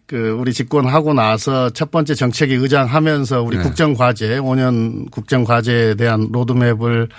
그 0.08 0.30
우리 0.32 0.54
집권하고 0.54 1.14
나서 1.14 1.70
첫 1.72 1.92
번째 1.92 2.16
정책위 2.16 2.56
의장하면서 2.56 3.42
우리 3.42 3.58
네. 3.58 3.64
국정과제 3.64 4.40
5년 4.40 5.10
국정과제에 5.12 5.96
대한 5.96 6.30
로드맵을 6.32 7.10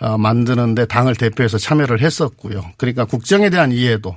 어, 0.00 0.18
만드는데 0.18 0.86
당을 0.86 1.14
대표해서 1.14 1.56
참여를 1.58 2.00
했었고요. 2.00 2.64
그러니까 2.76 3.04
국정에 3.04 3.48
대한 3.50 3.70
이해도 3.72 4.16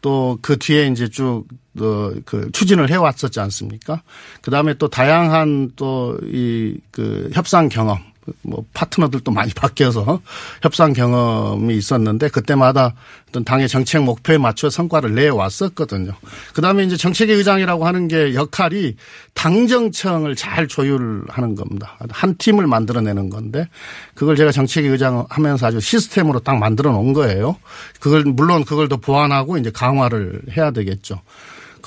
또 0.00 0.38
그 0.40 0.56
뒤에 0.58 0.86
이제 0.86 1.08
쭉, 1.08 1.44
어, 1.80 2.12
그 2.24 2.50
추진을 2.52 2.88
해왔었지 2.90 3.40
않습니까? 3.40 4.02
그 4.42 4.50
다음에 4.50 4.74
또 4.74 4.88
다양한 4.88 5.72
또 5.76 6.16
이 6.22 6.76
그 6.92 7.30
협상 7.34 7.68
경험, 7.68 7.98
뭐 8.42 8.64
파트너들도 8.74 9.30
많이 9.30 9.52
바뀌어서 9.52 10.20
협상 10.62 10.92
경험이 10.92 11.76
있었는데 11.76 12.28
그때마다 12.28 12.94
어떤 13.28 13.44
당의 13.44 13.68
정책 13.68 14.02
목표에 14.02 14.38
맞춰 14.38 14.70
성과를 14.70 15.14
내왔었거든요. 15.14 16.12
그 16.54 16.62
다음에 16.62 16.84
이제 16.84 16.96
정책위 16.96 17.32
의장이라고 17.32 17.86
하는 17.86 18.08
게 18.08 18.34
역할이 18.34 18.96
당정청을 19.34 20.34
잘 20.34 20.66
조율하는 20.66 21.54
겁니다. 21.54 21.98
한 22.10 22.36
팀을 22.36 22.66
만들어내는 22.66 23.30
건데 23.30 23.68
그걸 24.14 24.36
제가 24.36 24.52
정책위 24.52 24.88
의장 24.88 25.26
하면서 25.28 25.66
아주 25.66 25.80
시스템으로 25.80 26.40
딱 26.40 26.58
만들어 26.58 26.90
놓은 26.92 27.12
거예요. 27.12 27.56
그걸 28.00 28.24
물론 28.24 28.64
그걸 28.64 28.88
더 28.88 28.96
보완하고 28.96 29.58
이제 29.58 29.70
강화를 29.70 30.40
해야 30.56 30.70
되겠죠. 30.70 31.20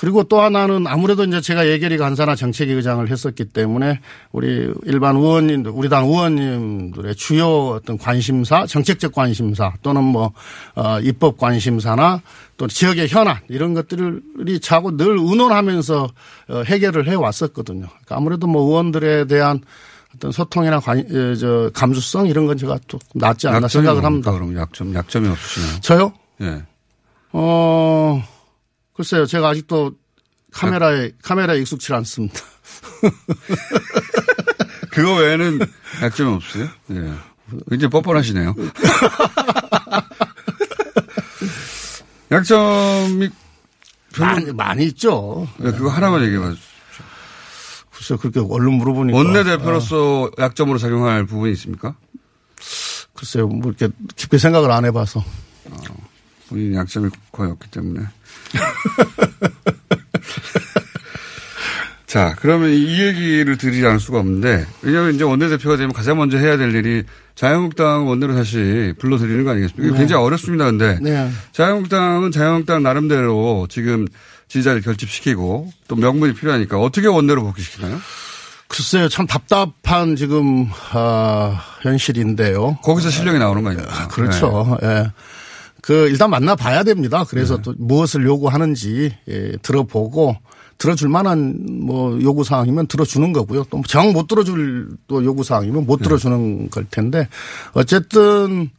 그리고 0.02 0.24
또 0.24 0.40
하나는 0.40 0.88
아무래도 0.88 1.22
이제 1.22 1.40
제가 1.40 1.68
예결위 1.68 1.96
간사나 1.96 2.34
정책위 2.34 2.72
의장을 2.72 3.08
했었기 3.08 3.44
때문에 3.44 4.00
우리 4.32 4.68
일반 4.82 5.14
의원님들, 5.14 5.70
우리 5.70 5.88
당 5.88 6.06
의원님들의 6.06 7.14
주요 7.14 7.68
어떤 7.68 7.96
관심사, 7.96 8.66
정책적 8.66 9.12
관심사 9.12 9.74
또는 9.80 10.02
뭐, 10.02 10.32
어, 10.74 10.98
입법 10.98 11.38
관심사나 11.38 12.20
또 12.56 12.66
지역의 12.66 13.06
현안 13.10 13.36
이런 13.48 13.74
것들이 13.74 14.58
자꾸 14.58 14.96
늘 14.96 15.10
의논하면서 15.20 16.08
어, 16.48 16.62
해결을 16.66 17.06
해 17.06 17.14
왔었거든요. 17.14 17.86
그러니까 17.86 18.16
아무래도 18.16 18.48
뭐 18.48 18.62
의원들에 18.70 19.26
대한 19.26 19.60
어떤 20.16 20.32
소통이나 20.32 20.80
관, 20.80 20.98
에, 20.98 21.36
저 21.36 21.70
감수성 21.72 22.26
이런 22.26 22.48
건 22.48 22.56
제가 22.56 22.76
좀 22.88 22.98
낫지 23.14 23.46
않나 23.46 23.68
생각을 23.68 24.00
뭡니까, 24.00 24.32
합니다. 24.32 24.32
그럼 24.32 24.60
약점 24.60 24.92
약점이 24.96 25.28
없으시나요? 25.28 25.80
저요? 25.80 26.12
예. 26.40 26.64
어, 27.34 28.20
글쎄요. 28.94 29.26
제가 29.26 29.48
아직도 29.50 29.92
카메라에, 30.52 31.12
카메라에 31.22 31.58
익숙치 31.60 31.92
않습니다. 31.94 32.40
그거 34.90 35.14
외에는 35.16 35.60
약점이 36.02 36.34
없어요? 36.34 36.68
예. 36.90 37.12
굉장히 37.70 37.90
뻔뻔하시네요. 37.90 38.54
약점이 42.30 43.30
많이, 44.18 44.52
많이 44.52 44.84
있죠. 44.86 45.48
네, 45.58 45.70
그거 45.72 45.88
하나만 45.88 46.22
얘기해 46.24 46.38
봐. 46.38 46.54
글쎄요. 47.92 48.18
그렇게 48.18 48.40
얼른 48.40 48.74
물어보니까. 48.74 49.16
원내대표로서 49.16 50.30
약점으로 50.38 50.78
작용할 50.78 51.24
부분이 51.24 51.52
있습니까? 51.52 51.94
글쎄요. 53.14 53.46
뭐 53.46 53.70
이렇게 53.70 53.88
깊게 54.16 54.38
생각을 54.38 54.70
안 54.70 54.84
해봐서. 54.84 55.24
본인 56.48 56.74
약점이 56.74 57.10
거의 57.30 57.50
없기 57.52 57.70
때문에. 57.70 58.06
자, 62.06 62.36
그러면 62.40 62.70
이 62.70 63.00
얘기를 63.00 63.56
드리지 63.56 63.86
않을 63.86 63.98
수가 63.98 64.18
없는데, 64.18 64.66
왜냐하면 64.82 65.14
이제 65.14 65.24
원내대표가 65.24 65.78
되면 65.78 65.94
가장 65.94 66.18
먼저 66.18 66.36
해야 66.36 66.58
될 66.58 66.74
일이 66.74 67.04
자유한국당 67.34 68.06
원내로 68.06 68.34
다시 68.34 68.92
불러드리는 68.98 69.44
거 69.44 69.52
아니겠습니까? 69.52 69.92
네. 69.94 69.98
굉장히 69.98 70.22
어렵습니다. 70.22 70.66
근데 70.66 70.98
네. 71.00 71.30
자유한국당은 71.52 72.30
자유한국당 72.30 72.82
나름대로 72.82 73.66
지금 73.70 74.06
지지자를 74.48 74.82
결집시키고 74.82 75.72
또 75.88 75.96
명분이 75.96 76.34
필요하니까 76.34 76.78
어떻게 76.78 77.06
원내로 77.06 77.44
복귀시키나요? 77.44 77.98
글쎄요, 78.68 79.08
참 79.08 79.26
답답한 79.26 80.14
지금 80.16 80.68
아, 80.92 81.62
현실인데요. 81.80 82.78
거기서 82.82 83.08
실력이 83.08 83.38
나오는 83.38 83.62
거 83.62 83.70
아닙니까? 83.70 84.08
그렇죠. 84.08 84.78
예. 84.82 85.10
그 85.82 86.08
일단 86.08 86.30
만나 86.30 86.54
봐야 86.56 86.82
됩니다. 86.84 87.24
그래서 87.28 87.60
또 87.60 87.74
무엇을 87.76 88.24
요구하는지 88.24 89.12
예, 89.28 89.52
들어보고 89.62 90.36
들어줄 90.78 91.08
만한 91.10 91.58
뭐 91.82 92.18
요구 92.22 92.44
사항이면 92.44 92.86
들어주는 92.86 93.32
거고요. 93.32 93.64
또 93.64 93.82
정 93.86 94.12
못 94.12 94.26
들어줄 94.28 94.96
또 95.08 95.24
요구 95.24 95.44
사항이면 95.44 95.84
못 95.86 95.98
들어주는 96.02 96.70
걸 96.70 96.86
텐데 96.90 97.28
어쨌든 97.74 98.70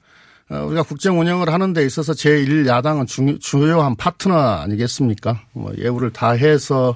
어, 0.50 0.66
우리가 0.66 0.84
국정 0.84 1.20
운영을 1.20 1.52
하는 1.52 1.74
데 1.74 1.86
있어서 1.86 2.14
제1 2.14 2.68
야당은 2.68 3.06
중, 3.06 3.38
주요한 3.40 3.96
파트너 3.96 4.36
아니겠습니까? 4.36 5.42
뭐 5.54 5.72
예우를 5.78 6.12
다 6.12 6.32
해서 6.32 6.96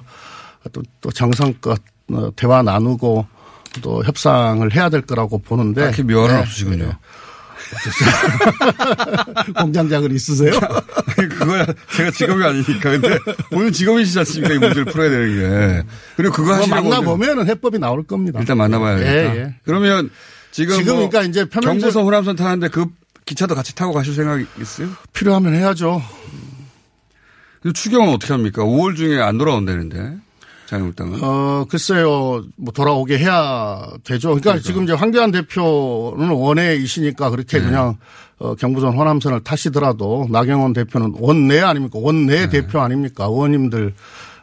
또, 0.72 0.82
또 1.00 1.10
정성껏 1.10 1.78
어, 2.12 2.30
대화 2.36 2.62
나누고 2.62 3.26
또 3.82 4.02
협상을 4.04 4.74
해야 4.74 4.88
될 4.88 5.02
거라고 5.02 5.38
보는데 5.38 5.84
딱히 5.86 6.02
묘안은 6.02 6.34
네. 6.34 6.40
없으시군요. 6.40 6.92
공장장은 9.58 10.12
있으세요? 10.14 10.52
그거야 11.16 11.66
제가 11.94 12.10
직업이 12.10 12.42
아니니까. 12.44 12.90
근데 12.90 13.18
본인 13.50 13.72
직업이시지 13.72 14.18
않습니까? 14.20 14.54
이 14.54 14.58
문제를 14.58 14.84
풀어야 14.86 15.10
되는 15.10 15.36
게. 15.82 15.86
그리고 16.16 16.34
그거 16.34 16.54
하시려고. 16.54 16.88
만나보면 16.88 17.46
해법이 17.48 17.78
나올 17.78 18.02
겁니다. 18.04 18.38
일단 18.40 18.56
만나봐야겠다. 18.58 19.10
예, 19.12 19.38
예. 19.40 19.54
그러면 19.64 20.10
지금, 20.50 20.76
지금 20.76 20.96
뭐 20.96 21.08
그러니까 21.08 21.28
이제 21.28 21.44
편현재- 21.44 21.62
경부선 21.64 22.04
호남선 22.04 22.36
타는데 22.36 22.68
그 22.68 22.86
기차도 23.24 23.54
같이 23.54 23.74
타고 23.74 23.92
가실 23.92 24.14
생각 24.14 24.40
있어요? 24.60 24.88
필요하면 25.12 25.54
해야죠. 25.54 26.02
그 27.62 27.72
추경은 27.72 28.14
어떻게 28.14 28.32
합니까? 28.32 28.62
5월 28.62 28.96
중에 28.96 29.20
안 29.20 29.36
돌아온다는데 29.36 30.16
자유한국당은. 30.68 31.22
어, 31.22 31.64
글쎄요, 31.68 32.44
뭐 32.56 32.72
돌아오게 32.74 33.18
해야 33.18 33.88
되죠. 34.04 34.34
그러니까 34.34 34.58
지금 34.58 34.84
이제 34.84 34.92
황교안 34.92 35.30
대표는 35.30 36.28
원내이시니까 36.30 37.30
그렇게 37.30 37.58
네. 37.58 37.64
그냥 37.64 37.96
어, 38.38 38.54
경부선 38.54 38.94
호남선을 38.94 39.42
타시더라도 39.44 40.28
나경원 40.30 40.74
대표는 40.74 41.14
원내 41.18 41.60
아닙니까? 41.60 41.98
원내 42.00 42.46
네. 42.46 42.48
대표 42.48 42.80
아닙니까? 42.80 43.24
의원님들 43.24 43.94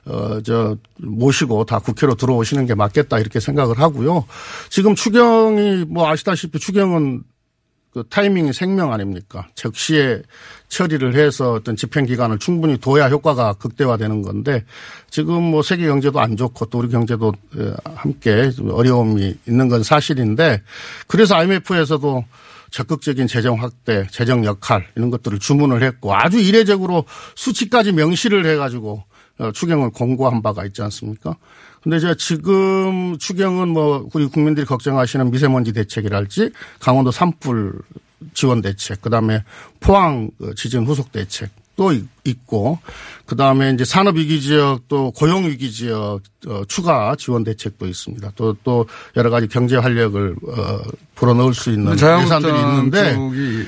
어, 0.05 0.41
저, 0.41 0.75
모시고 0.97 1.65
다 1.65 1.79
국회로 1.79 2.15
들어오시는 2.15 2.65
게 2.65 2.73
맞겠다 2.73 3.19
이렇게 3.19 3.39
생각을 3.39 3.79
하고요. 3.79 4.25
지금 4.69 4.95
추경이 4.95 5.85
뭐 5.87 6.09
아시다시피 6.09 6.59
추경은 6.59 7.23
그 7.93 8.03
타이밍이 8.09 8.51
생명 8.51 8.91
아닙니까? 8.91 9.47
즉시에 9.55 10.21
처리를 10.75 11.15
해서 11.15 11.53
어떤 11.53 11.77
집행 11.77 12.05
기간을 12.05 12.37
충분히 12.39 12.77
둬야 12.77 13.07
효과가 13.07 13.53
극대화되는 13.53 14.21
건데 14.21 14.65
지금 15.09 15.41
뭐 15.41 15.61
세계 15.61 15.87
경제도 15.87 16.19
안 16.19 16.35
좋고 16.35 16.65
또 16.65 16.79
우리 16.79 16.89
경제도 16.89 17.31
예, 17.57 17.73
함께 17.95 18.51
좀 18.51 18.71
어려움이 18.71 19.35
있는 19.47 19.69
건 19.69 19.83
사실인데 19.83 20.61
그래서 21.07 21.35
IMF에서도 21.35 22.25
적극적인 22.71 23.27
재정 23.27 23.61
확대, 23.61 24.05
재정 24.11 24.43
역할 24.43 24.85
이런 24.97 25.11
것들을 25.11 25.39
주문을 25.39 25.81
했고 25.81 26.13
아주 26.13 26.39
이례적으로 26.39 27.05
수치까지 27.35 27.93
명시를 27.93 28.45
해가지고 28.45 29.03
어, 29.37 29.51
추경을 29.53 29.91
공고한 29.91 30.41
바가 30.41 30.65
있지 30.65 30.81
않습니까? 30.81 31.37
근데 31.83 31.97
이제 31.97 32.15
지금 32.17 33.17
추경은 33.17 33.69
뭐 33.69 34.09
우리 34.13 34.25
국민들이 34.25 34.65
걱정하시는 34.65 35.31
미세먼지 35.31 35.71
대책이랄지 35.71 36.51
강원도 36.79 37.11
산불 37.11 37.79
지원 38.33 38.61
대책, 38.61 39.01
그 39.01 39.09
다음에 39.09 39.43
포항 39.79 40.29
그 40.37 40.53
지진 40.55 40.85
후속 40.85 41.11
대책 41.11 41.49
또 41.75 41.91
있고, 42.23 42.79
그 43.25 43.35
다음에 43.35 43.71
이제 43.71 43.83
산업 43.83 44.15
위기 44.15 44.39
지역 44.39 44.87
또 44.87 45.11
고용 45.11 45.43
위기 45.45 45.69
지역 45.73 46.21
어, 46.47 46.61
추가 46.69 47.13
지원 47.17 47.43
대책도 47.43 47.85
있습니다. 47.85 48.31
또 48.35 48.55
또 48.63 48.85
여러 49.17 49.29
가지 49.29 49.47
경제 49.47 49.75
활력을 49.75 50.35
어, 50.47 50.79
불어넣을 51.15 51.53
수 51.53 51.71
있는 51.71 51.91
예산들이 51.93 52.53
있는데 52.59 53.17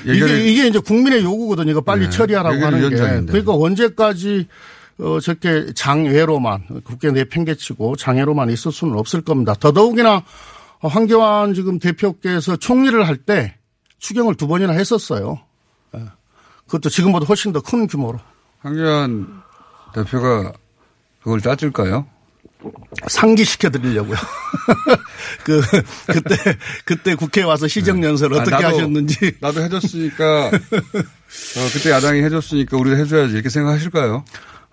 이게 0.06 0.50
이게 0.50 0.66
이제 0.68 0.78
국민의 0.78 1.22
요구거든요. 1.22 1.70
이거 1.72 1.80
빨리 1.82 2.04
네. 2.04 2.10
처리하라고 2.10 2.64
하는 2.64 2.88
게. 2.88 2.96
그러니까 3.26 3.52
언제까지 3.54 4.46
어, 5.00 5.20
저렇게 5.20 5.66
장외로만 5.74 6.82
국회 6.84 7.10
내 7.12 7.24
팽개치고 7.24 7.96
장외로만 7.96 8.48
있을 8.50 8.72
수는 8.72 8.94
없을 8.98 9.20
겁니다. 9.20 9.52
더더욱이나 9.54 10.24
황교안 10.80 11.52
지금 11.52 11.78
대표께서 11.78 12.56
총리를 12.56 13.06
할 13.06 13.18
때 13.18 13.57
추경을 13.98 14.34
두 14.34 14.46
번이나 14.46 14.72
했었어요. 14.72 15.40
예. 15.96 16.04
그것도 16.66 16.88
지금보다 16.90 17.26
훨씬 17.26 17.52
더 17.52 17.60
큰 17.60 17.86
규모로. 17.86 18.18
황교안 18.60 19.42
대표가 19.94 20.52
그걸 21.22 21.40
따질까요? 21.40 22.06
상기시켜 23.08 23.70
드리려고요. 23.70 24.16
그, 25.44 25.62
그때, 26.06 26.58
그때 26.84 27.14
국회에 27.14 27.44
와서 27.44 27.68
시정연설 27.68 28.34
아, 28.34 28.38
어떻게 28.42 28.56
나도- 28.56 28.64
하셨는지. 28.64 29.32
나도 29.40 29.62
해줬으니까 29.62 30.46
어, 30.48 30.50
그때 31.72 31.90
야당이 31.90 32.20
해줬으니까 32.22 32.76
우리도 32.76 32.96
해줘야지 32.96 33.34
이렇게 33.34 33.48
생각하실까요? 33.48 34.24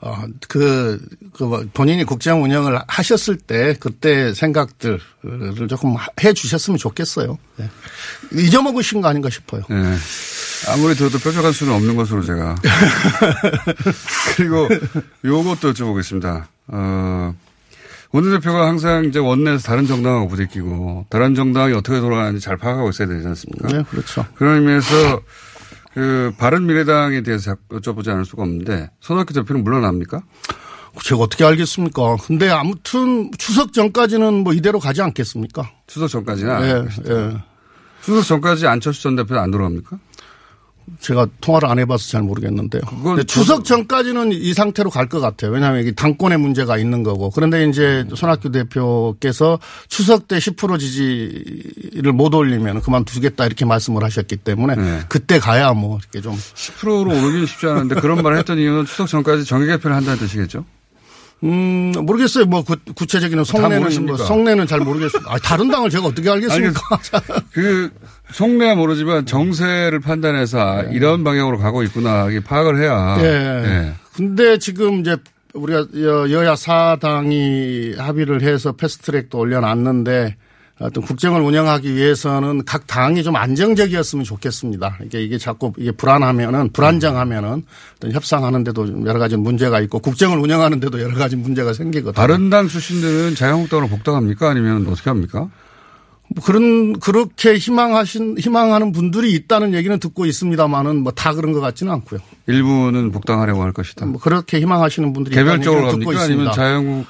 어, 0.06 0.24
그, 0.48 1.00
그, 1.34 1.44
뭐 1.44 1.66
본인이 1.74 2.04
국정 2.04 2.44
운영을 2.44 2.80
하셨을 2.88 3.38
때 3.38 3.76
그때 3.80 4.36
생각들을 4.36 5.00
조금 5.68 5.96
해 6.24 6.32
주셨으면 6.32 6.78
좋겠어요. 6.78 7.40
네. 7.58 7.68
잊어먹으신 8.32 9.02
거 9.02 9.08
아닌가 9.08 9.32
싶어요. 9.32 9.64
네. 9.68 9.96
아무리 10.70 10.94
들어도 10.94 11.18
뾰족한 11.18 11.52
수는 11.52 11.74
없는 11.74 11.96
것으로 11.96 12.22
제가. 12.22 12.56
그리고 14.38 14.70
요것도 15.26 15.74
여쭤보겠습니다. 15.74 16.46
어, 16.68 17.34
원내대표가 18.12 18.68
항상 18.68 19.06
이제 19.06 19.18
원내에서 19.18 19.64
다른 19.64 19.88
정당하고 19.88 20.28
부대끼고 20.28 21.08
다른 21.10 21.34
정당이 21.34 21.74
어떻게 21.74 22.00
돌아가는지 22.00 22.46
잘 22.46 22.58
파악하고 22.58 22.90
있어야 22.92 23.08
되지 23.08 23.28
않습니까? 23.28 23.70
네, 23.70 23.84
그렇죠. 23.90 24.24
그런 24.36 24.58
의미에서 24.58 25.20
그 25.96 26.34
바른미래당에 26.38 27.22
대해서 27.22 27.56
여쭤보지 27.70 28.10
않을 28.10 28.26
수가 28.26 28.44
없는데 28.44 28.92
손학규 29.00 29.34
대표는 29.34 29.64
물러납니까? 29.64 30.22
제가 31.02 31.22
어떻게 31.22 31.46
알겠습니까? 31.46 32.18
근데 32.18 32.50
아무튼 32.50 33.32
추석 33.38 33.72
전까지는 33.72 34.44
뭐 34.44 34.54
이대로 34.54 34.80
가지 34.80 35.02
않겠습니까? 35.02 35.72
추석 35.88 36.10
전까지나. 36.10 36.68
예, 36.68 36.86
예. 37.08 37.38
추석 38.02 38.24
전까지 38.26 38.68
안철수 38.68 39.04
전 39.04 39.16
대표는 39.16 39.42
안 39.42 39.52
돌아갑니까? 39.52 39.98
제가 41.00 41.28
통화를 41.42 41.68
안 41.70 41.80
해봐서 41.80 42.08
잘 42.10 42.22
모르겠는데요. 42.24 42.82
근데 43.04 43.24
추석 43.24 43.66
전까지는 43.66 44.32
이 44.32 44.54
상태로 44.54 44.90
갈 44.90 45.06
것 45.06 45.20
같아요. 45.20 45.52
왜냐하면 45.52 45.82
이게 45.82 45.92
당권의 45.92 46.40
문제가 46.40 46.78
있는 46.78 47.04
거고. 47.04 47.30
그런데 47.30 47.68
이제 47.68 48.06
손학규 48.16 48.52
대표께서 48.52 49.60
추석 49.88 50.28
때 50.28 50.38
10% 50.38 50.80
지지를 50.80 52.12
못 52.12 52.34
올리면 52.34 52.82
그만두겠다 52.82 53.46
이렇게 53.46 53.66
말씀을 53.66 54.04
하셨기 54.04 54.38
때문에 54.38 54.76
네. 54.76 55.00
그때 55.10 55.38
가야 55.40 55.74
뭐 55.74 56.00
이렇게 56.00 56.22
좀 56.22 56.36
10%로 56.36 57.12
오르기는 57.12 57.46
쉽지 57.46 57.68
않은데 57.68 57.96
그런 57.96 58.22
말을 58.24 58.38
했던 58.40 58.58
이유는 58.58 58.86
추석 58.86 59.08
전까지 59.08 59.46
정계 59.46 59.68
개편을 59.68 59.96
한다는 59.96 60.18
뜻이겠죠? 60.20 60.66
음, 61.46 61.92
모르겠어요. 62.06 62.46
뭐 62.46 62.64
구, 62.64 62.76
구체적인 62.96 63.44
속내는 63.44 63.80
모르십니까? 63.80 64.18
뭐 64.18 64.26
속내는 64.26 64.68
잘 64.68 64.80
모르겠습니다. 64.80 65.32
아, 65.32 65.38
다른 65.38 65.70
당을 65.70 65.90
제가 65.90 66.08
어떻게 66.08 66.30
알겠습니까? 66.30 66.82
그 67.52 67.92
속내야 68.34 68.76
모르지만 68.76 69.26
정세를 69.26 70.00
판단해서 70.00 70.60
아, 70.60 70.82
이런 70.92 71.24
방향으로 71.24 71.58
가고 71.60 71.84
있구나 71.84 72.30
이게 72.30 72.40
파악을 72.40 72.82
해야. 72.82 73.18
예. 73.20 73.26
예. 73.26 73.94
근데 74.16 74.58
지금 74.58 75.02
이제 75.02 75.18
우리가 75.54 75.86
여- 76.02 76.32
여야 76.32 76.56
사당이 76.56 77.94
합의를 77.98 78.42
해서 78.42 78.72
패스트트랙도 78.74 79.38
올려놨는데 79.38 80.36
어떤 80.78 81.04
국정을 81.04 81.42
운영하기 81.42 81.96
위해서는 81.96 82.66
각 82.66 82.86
당이 82.86 83.24
좀 83.24 83.36
안정적이었으면 83.38 84.26
좋겠습니다. 84.26 84.98
이게 85.06 85.24
이게 85.24 85.38
자꾸 85.38 85.72
이게 85.78 85.92
불안하면은 85.92 86.72
불안정하면은 86.74 87.64
어떤 87.96 88.12
협상하는데도 88.12 88.86
좀 88.86 89.08
여러 89.08 89.18
가지 89.18 89.38
문제가 89.38 89.80
있고 89.82 90.00
국정을 90.00 90.38
운영하는데도 90.38 91.02
여러 91.02 91.16
가지 91.16 91.38
문제가 91.38 91.72
생기거든요. 91.74 92.14
바른당 92.14 92.68
출신들은 92.68 93.36
자유한국당으로 93.36 93.88
복당합니까 93.88 94.50
아니면 94.50 94.86
어떻게 94.88 95.10
합니까? 95.10 95.48
뭐 96.28 96.44
그런 96.44 97.00
그렇게 97.00 97.56
희망하신 97.56 98.38
희망하는 98.40 98.92
분들이 98.92 99.32
있다는 99.34 99.76
얘기는 99.76 99.98
듣고 100.00 100.26
있습니다만은 100.26 101.04
뭐 101.04 101.14
다 101.16 101.34
그런 101.34 101.54
것 101.54 101.62
같지는 101.62 101.94
않고요. 101.94 102.20
일부는 102.48 103.12
복당하려고 103.12 103.62
할 103.64 103.72
것이다. 103.72 104.06
뭐 104.08 104.20
그렇게 104.20 104.60
희망하시는 104.60 105.14
분들이 105.14 105.36
개별적으로 105.36 105.84
얘기는 105.84 106.00
듣고 106.00 106.12
있습니다. 106.14 106.34
아니면 106.42 106.54
자유한국 106.54 107.06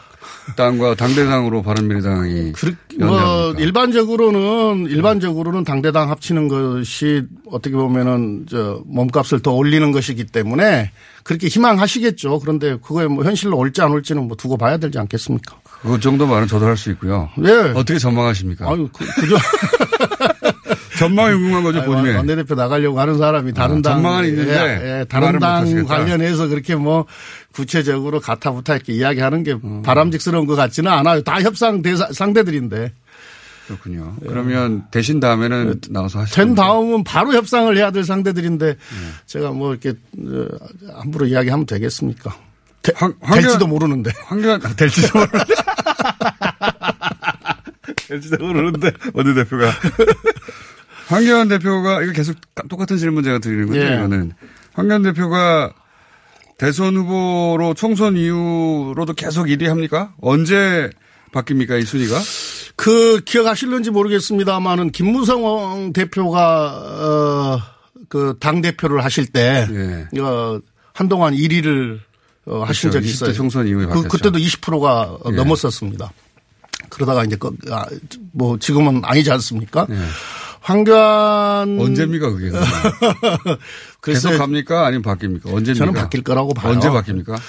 당과 0.55 0.95
당대당으로 0.95 1.63
바른미래당이 1.63 2.53
뭐? 2.99 3.53
일반적으로는 3.57 4.88
일반적으로는 4.89 5.63
당대당 5.63 6.09
합치는 6.11 6.47
것이 6.47 7.23
어떻게 7.47 7.76
보면은 7.76 8.45
저 8.49 8.82
몸값을 8.86 9.41
더 9.41 9.51
올리는 9.53 9.91
것이기 9.91 10.26
때문에 10.26 10.91
그렇게 11.23 11.47
희망하시겠죠. 11.47 12.39
그런데 12.39 12.78
그거에 12.78 13.07
뭐 13.07 13.23
현실로 13.23 13.57
올지 13.57 13.82
안 13.82 13.91
올지는 13.91 14.28
뭐 14.28 14.38
두고 14.38 14.57
봐야 14.57 14.78
되지 14.78 14.99
않겠습니까? 14.99 15.57
그 15.82 15.99
정도 15.99 16.26
말은 16.28 16.47
저도 16.47 16.65
할 16.65 16.78
수 16.78 16.91
있고요. 16.91 17.30
예. 17.43 17.51
어떻게 17.76 17.97
전망하십니까? 17.99 18.69
아유, 18.69 18.88
그, 18.93 19.05
그죠. 19.21 19.36
전망이 20.97 21.35
궁금한 21.35 21.63
거죠, 21.63 21.79
아니, 21.79 21.87
본인의. 21.87 22.15
원내대표 22.15 22.55
나가려고 22.55 22.99
하는 22.99 23.17
사람이 23.17 23.53
다른 23.53 23.79
아, 23.79 23.81
당. 23.81 23.93
전망은 24.01 24.25
있는데 24.29 24.53
예, 24.53 24.99
예, 25.01 25.05
다른 25.05 25.39
당. 25.39 25.85
관련해서 25.85 26.47
그렇게 26.47 26.75
뭐 26.75 27.05
구체적으로 27.53 28.19
가타부타 28.19 28.75
이렇게 28.75 28.93
이야기하는 28.93 29.43
게 29.43 29.53
음. 29.63 29.81
바람직스러운 29.81 30.45
것 30.45 30.55
같지는 30.55 30.91
않아요. 30.91 31.21
다 31.23 31.41
협상 31.41 31.81
대사, 31.81 32.07
상대들인데. 32.11 32.93
그렇군요. 33.67 34.15
그러면 34.27 34.83
대신 34.91 35.19
다음에는 35.19 35.81
나와서 35.89 36.19
하시죠. 36.19 36.35
된 36.35 36.53
다음은 36.53 37.03
바로 37.03 37.33
협상을 37.33 37.75
해야 37.75 37.89
될 37.89 38.03
상대들인데 38.03 38.75
제가 39.25 39.49
뭐 39.51 39.71
이렇게 39.71 39.89
어, 40.19 40.47
함부로 40.99 41.25
이야기하면 41.25 41.65
되겠습니까? 41.65 42.35
되, 42.83 42.91
황교안- 42.93 43.41
될지도 43.41 43.65
모르는데. 43.65 44.11
황교안 44.25 44.61
될지도 44.77 45.17
모르는데. 45.17 45.53
될지도 48.07 48.37
모르는데 48.45 48.91
어느 49.15 49.33
대표가 49.33 49.71
황교안 51.08 51.47
대표가 51.47 52.01
이거 52.03 52.12
계속 52.12 52.36
똑같은 52.70 52.97
질문 52.97 53.24
제가 53.24 53.39
드리는 53.39 53.68
건데 53.68 53.91
예. 53.91 53.95
이거는 53.95 54.34
황교안 54.74 55.03
대표가 55.03 55.74
대선 56.58 56.95
후보로 56.95 57.74
총선 57.74 58.16
이후로도 58.16 59.14
계속 59.14 59.47
1위 59.47 59.66
합니까? 59.66 60.14
언제 60.22 60.89
바뀝니까 61.34 61.82
이 61.82 61.86
순위가? 61.86 62.18
그 62.76 63.22
기억하실는지 63.26 63.91
모르겠습니다만은 63.91 64.91
김무성 64.91 65.91
대표가 65.93 67.41
어그 68.10 68.39
대표를 68.62 69.03
하실 69.03 69.28
때 69.28 69.68
예. 69.72 70.20
어, 70.20 70.60
한동안 70.93 71.34
1위를 71.34 71.99
어, 72.45 72.64
하신 72.64 72.89
그렇죠. 72.89 73.06
적이 73.06 73.08
20대 73.08 73.14
있어요. 73.14 73.34
총선 73.34 73.68
이후에 73.68 73.86
그. 73.88 74.03
그때도 74.08 74.38
20%가 74.38 75.18
예. 75.32 75.36
넘었었습니다. 75.36 76.12
그러다가 76.89 77.24
이제 77.24 77.36
그, 77.36 77.56
아, 77.72 77.86
뭐 78.32 78.58
지금은 78.58 79.01
아니지 79.03 79.32
않습니까? 79.32 79.88
예. 79.89 79.95
황교안 80.66 81.80
언제입니까 81.80 82.32
그게? 82.32 82.49
계속 84.01 84.36
갑니까 84.36 84.88
아니면 84.88 85.03
바뀝니까? 85.03 85.45
언제입니까? 85.53 85.74
저는 85.76 85.93
바뀔 85.93 86.24
거라고 86.24 86.55
봐요. 86.55 86.72
언제 86.74 86.89
바뀝니까? 86.89 87.39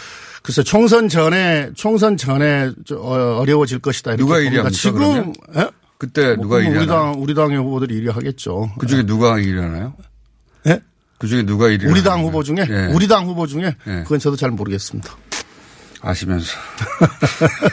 글쎄 0.42 0.62
총선 0.62 1.08
전에 1.08 1.70
총선 1.74 2.18
전에 2.18 2.72
좀 2.84 2.98
어- 2.98 3.38
어려워질 3.38 3.78
것이다. 3.78 4.12
이렇게 4.12 4.22
누가 4.22 4.36
1위 4.36 4.42
봅니다. 4.44 4.64
합니까, 4.64 4.70
지금? 4.78 5.32
예? 5.56 5.70
그때 5.96 6.34
뭐 6.36 6.44
누가 6.44 6.58
1위 6.58 6.76
우리? 6.76 6.86
당 6.86 7.14
우리 7.16 7.34
당의 7.34 7.56
후보들이 7.56 8.02
1위 8.02 8.12
하겠죠. 8.12 8.70
그 8.78 8.86
중에 8.86 9.06
누가 9.06 9.36
1위 9.36 9.56
하나요? 9.62 9.94
예? 10.66 10.78
그 11.16 11.26
중에 11.26 11.42
누가 11.42 11.68
1위 11.68 11.90
우리 11.90 12.02
당 12.02 12.22
후보 12.22 12.42
중에 12.42 12.66
예. 12.68 12.90
우리 12.92 13.08
당 13.08 13.24
후보 13.24 13.46
중에 13.46 13.74
예. 13.86 14.02
그건 14.02 14.18
저도 14.18 14.36
잘 14.36 14.50
모르겠습니다. 14.50 15.10
아시면서. 16.02 16.52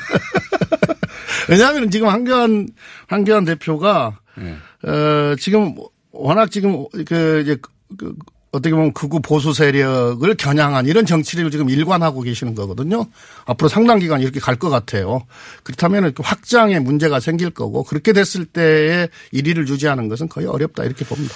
왜냐하면 1.50 1.92
지금 1.92 2.08
한교안 2.08 2.70
한교안 3.08 3.44
대표가 3.44 4.18
예. 4.42 4.90
어, 4.90 5.36
지금 5.40 5.76
워낙 6.12 6.52
지금 6.52 6.86
그 7.06 7.42
이제 7.44 7.58
그 7.98 8.16
어떻게 8.54 8.76
보면 8.76 8.94
극우 8.94 9.20
보수 9.22 9.52
세력을 9.52 10.32
겨냥한 10.36 10.86
이런 10.86 11.08
정치를 11.08 11.50
지금 11.50 11.70
일관하고 11.70 12.22
계시는 12.22 12.54
거거든요. 12.54 13.08
앞으로 13.46 13.68
상당 13.68 13.98
기간 13.98 14.22
이렇게 14.22 14.40
갈 14.40 14.58
것 14.58 14.70
같아요. 14.70 15.26
그렇다면 15.64 16.14
확장에 16.22 16.80
문제가 16.80 17.20
생길 17.20 17.50
거고 17.50 17.84
그렇게 17.84 18.14
됐을 18.14 18.46
때에 18.46 19.08
1위를 19.34 19.68
유지하는 19.68 20.08
것은 20.08 20.30
거의 20.30 20.46
어렵다 20.46 20.84
이렇게 20.84 21.04
봅니다. 21.04 21.34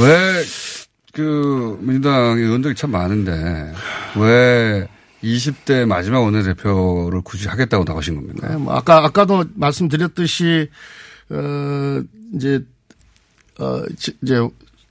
왜, 0.00 0.44
그, 1.12 1.76
민주당 1.80 2.38
의원들이 2.38 2.76
참 2.76 2.92
많은데, 2.92 3.72
왜 4.16 4.86
20대 5.24 5.84
마지막 5.84 6.20
원내대표를 6.20 7.22
굳이 7.22 7.48
하겠다고 7.48 7.82
나가신 7.84 8.14
겁니까? 8.14 8.48
네, 8.48 8.56
뭐 8.56 8.72
아까 8.74 9.04
아까도 9.04 9.44
말씀드렸듯이 9.54 10.68
어 11.30 12.02
이제 12.34 12.64
어 13.58 13.82
지- 13.96 14.16
이제 14.22 14.40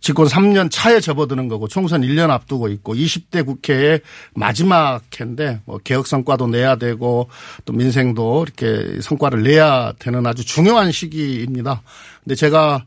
집권 0.01 0.27
3년 0.27 0.69
차에 0.71 0.99
접어드는 0.99 1.47
거고 1.47 1.67
총선 1.67 2.01
1년 2.01 2.29
앞두고 2.29 2.67
있고 2.69 2.93
20대 2.93 3.43
국회의 3.45 4.01
마지막 4.35 5.01
해인데 5.19 5.61
뭐 5.65 5.79
개혁 5.79 6.05
성과도 6.05 6.47
내야 6.47 6.75
되고 6.75 7.27
또 7.65 7.73
민생도 7.73 8.43
이렇게 8.45 9.01
성과를 9.01 9.41
내야 9.43 9.93
되는 9.97 10.25
아주 10.27 10.45
중요한 10.45 10.91
시기입니다. 10.91 11.81
근데 12.23 12.35
제가 12.35 12.85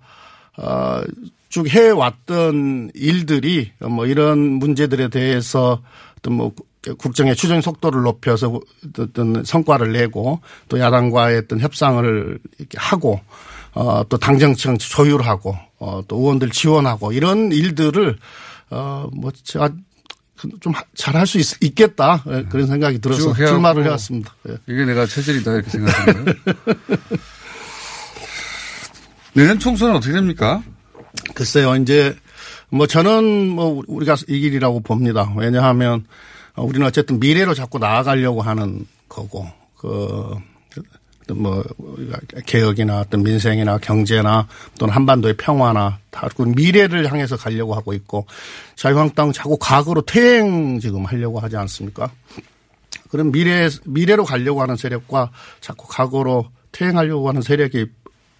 어쭉 0.57 1.69
해왔던 1.69 2.93
일들이 2.95 3.73
뭐 3.81 4.07
이런 4.07 4.39
문제들에 4.39 5.09
대해서 5.09 5.83
어떤 6.19 6.35
뭐 6.35 6.53
국정의 6.99 7.37
추진 7.37 7.61
속도를 7.61 8.03
높여서 8.03 8.61
어떤 8.99 9.45
성과를 9.45 9.93
내고 9.93 10.41
또 10.69 10.79
야당과의 10.79 11.39
어떤 11.39 11.61
협상을 11.61 12.39
이렇게 12.59 12.79
하고 12.79 13.21
어, 13.73 14.03
또 14.09 14.17
당정청 14.17 14.79
조율하고 14.79 15.57
어, 15.79 16.03
또 16.09 16.17
의원들 16.17 16.51
지원하고 16.51 17.13
이런 17.13 17.53
일들을 17.53 18.19
어, 18.71 19.09
뭐 19.13 19.31
제가 19.43 19.71
좀 20.61 20.73
잘할 20.95 21.27
수 21.27 21.39
있 21.39 21.75
겠다 21.75 22.23
예, 22.29 22.45
그런 22.49 22.67
생각이 22.69 23.01
들어서 23.01 23.35
출마를 23.35 23.85
해왔습니다. 23.85 24.35
예. 24.49 24.57
이게 24.69 24.85
내가 24.85 25.05
체질이다 25.07 25.53
이렇게 25.53 25.71
생각합니다. 25.71 26.33
내년 29.35 29.59
총선은 29.59 29.97
어떻게 29.97 30.13
됩니까? 30.13 30.63
글쎄요, 31.35 31.75
이제 31.77 32.17
뭐 32.71 32.87
저는 32.87 33.49
뭐 33.49 33.83
우리가 33.87 34.17
이 34.29 34.41
길이라고 34.41 34.81
봅니다. 34.81 35.33
왜냐하면 35.37 36.05
우리는 36.61 36.87
어쨌든 36.87 37.21
미래로 37.21 37.55
자꾸 37.55 37.79
나아가려고 37.79 38.43
하는 38.43 38.87
거고 39.09 39.47
그. 39.77 40.37
뭐 41.35 41.63
개혁이나 42.47 43.01
어떤 43.01 43.23
민생이나 43.23 43.77
경제나 43.77 44.49
또는 44.79 44.95
한반도의 44.95 45.37
평화나 45.37 45.99
다그 46.11 46.41
미래를 46.57 47.11
향해서 47.13 47.37
가려고 47.37 47.75
하고 47.75 47.93
있고 47.93 48.27
자유한국당은 48.77 49.35
자꾸 49.35 49.59
과거로 49.61 50.01
퇴행 50.07 50.81
지금 50.81 51.05
하려고 51.05 51.39
하지 51.39 51.59
않습니까? 51.59 52.11
그런 53.11 53.31
미래 53.31 53.69
미래로 53.85 54.25
가려고 54.25 54.63
하는 54.63 54.77
세력과 54.77 55.31
자꾸 55.61 55.87
과거로 55.87 56.47
퇴행하려고 56.73 57.29
하는 57.29 57.43
세력이 57.43 57.87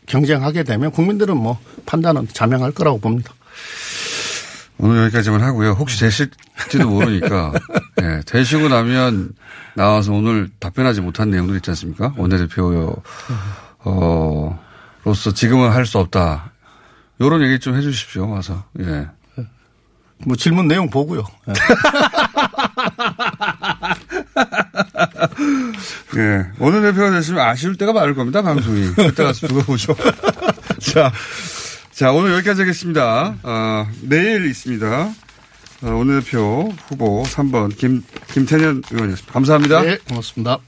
경쟁하게 0.07 0.63
되면 0.63 0.91
국민들은 0.91 1.37
뭐 1.37 1.59
판단은 1.85 2.29
자명할 2.29 2.73
거라고 2.73 2.99
봅니다. 2.99 3.35
오늘 4.79 5.03
여기까지만 5.05 5.43
하고요. 5.43 5.73
혹시 5.73 5.99
되실지도 6.01 6.89
모르니까. 6.89 7.53
예, 8.03 8.21
되시고 8.27 8.69
나면 8.69 9.33
나와서 9.75 10.13
오늘 10.13 10.49
답변하지 10.61 11.01
못한 11.01 11.31
내용들 11.31 11.57
있지 11.57 11.71
않습니까? 11.71 12.15
원내대표, 12.17 12.95
어, 13.81 14.65
로서 15.05 15.33
지금은 15.35 15.71
할 15.71 15.85
수 15.87 15.99
없다. 15.99 16.53
요런 17.21 17.43
얘기 17.43 17.59
좀 17.59 17.75
해 17.77 17.81
주십시오. 17.83 18.29
와서. 18.31 18.65
예. 18.81 19.09
뭐 20.25 20.37
질문 20.37 20.67
내용 20.69 20.89
보고요. 20.91 21.25
예. 21.49 21.53
예. 26.17 26.47
원내대표가 26.59 27.11
되시면 27.11 27.45
아쉬울 27.45 27.77
때가 27.77 27.93
많을 27.93 28.15
겁니다. 28.15 28.43
방송이. 28.43 28.93
그때 28.95 29.25
가서 29.25 29.47
두고 29.49 29.63
보죠. 29.63 29.95
자. 30.81 31.13
자, 31.99 32.13
오늘 32.13 32.33
여기까지 32.35 32.61
하겠습니다. 32.61 33.35
아, 33.43 33.91
내일 34.03 34.47
있습니다. 34.47 35.13
어, 35.83 35.87
원내대표 35.91 36.73
후보 36.87 37.25
3번 37.25 37.77
김, 37.77 38.05
김태년 38.33 38.85
의원이었습니다. 38.93 39.33
감사합니다. 39.33 39.83
네, 39.83 39.99
고맙습니다. 40.07 40.59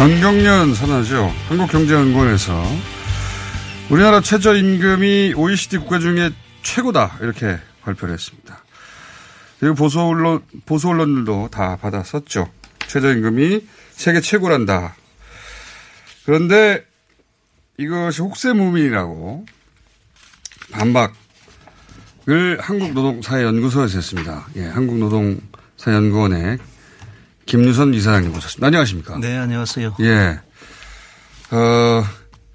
전경련 0.00 0.72
선언하죠. 0.72 1.30
한국경제연구원에서 1.48 2.64
우리나라 3.90 4.22
최저임금이 4.22 5.34
OECD 5.36 5.76
국가 5.76 5.98
중에 5.98 6.30
최고다 6.62 7.18
이렇게 7.20 7.58
발표를 7.82 8.14
했습니다. 8.14 8.64
그리고 9.58 9.74
보수 9.74 10.00
언론 10.00 10.40
보수 10.64 10.88
언론들도 10.88 11.50
다 11.52 11.76
받았었죠. 11.76 12.50
최저임금이 12.88 13.66
세계 13.90 14.22
최고란다. 14.22 14.94
그런데 16.24 16.82
이것이 17.76 18.22
혹세무민이라고 18.22 19.44
반박 20.72 21.12
한국노동사회연구소에서 22.58 23.98
했습니다. 23.98 24.46
예, 24.56 24.64
한국노동사연구원의 24.64 26.56
김유선 27.50 27.94
이사장님 27.94 28.30
모셨습니다. 28.30 28.68
안녕하십니까? 28.68 29.18
네, 29.18 29.36
안녕하세요. 29.36 29.96
예. 30.02 30.38
어, 31.50 32.04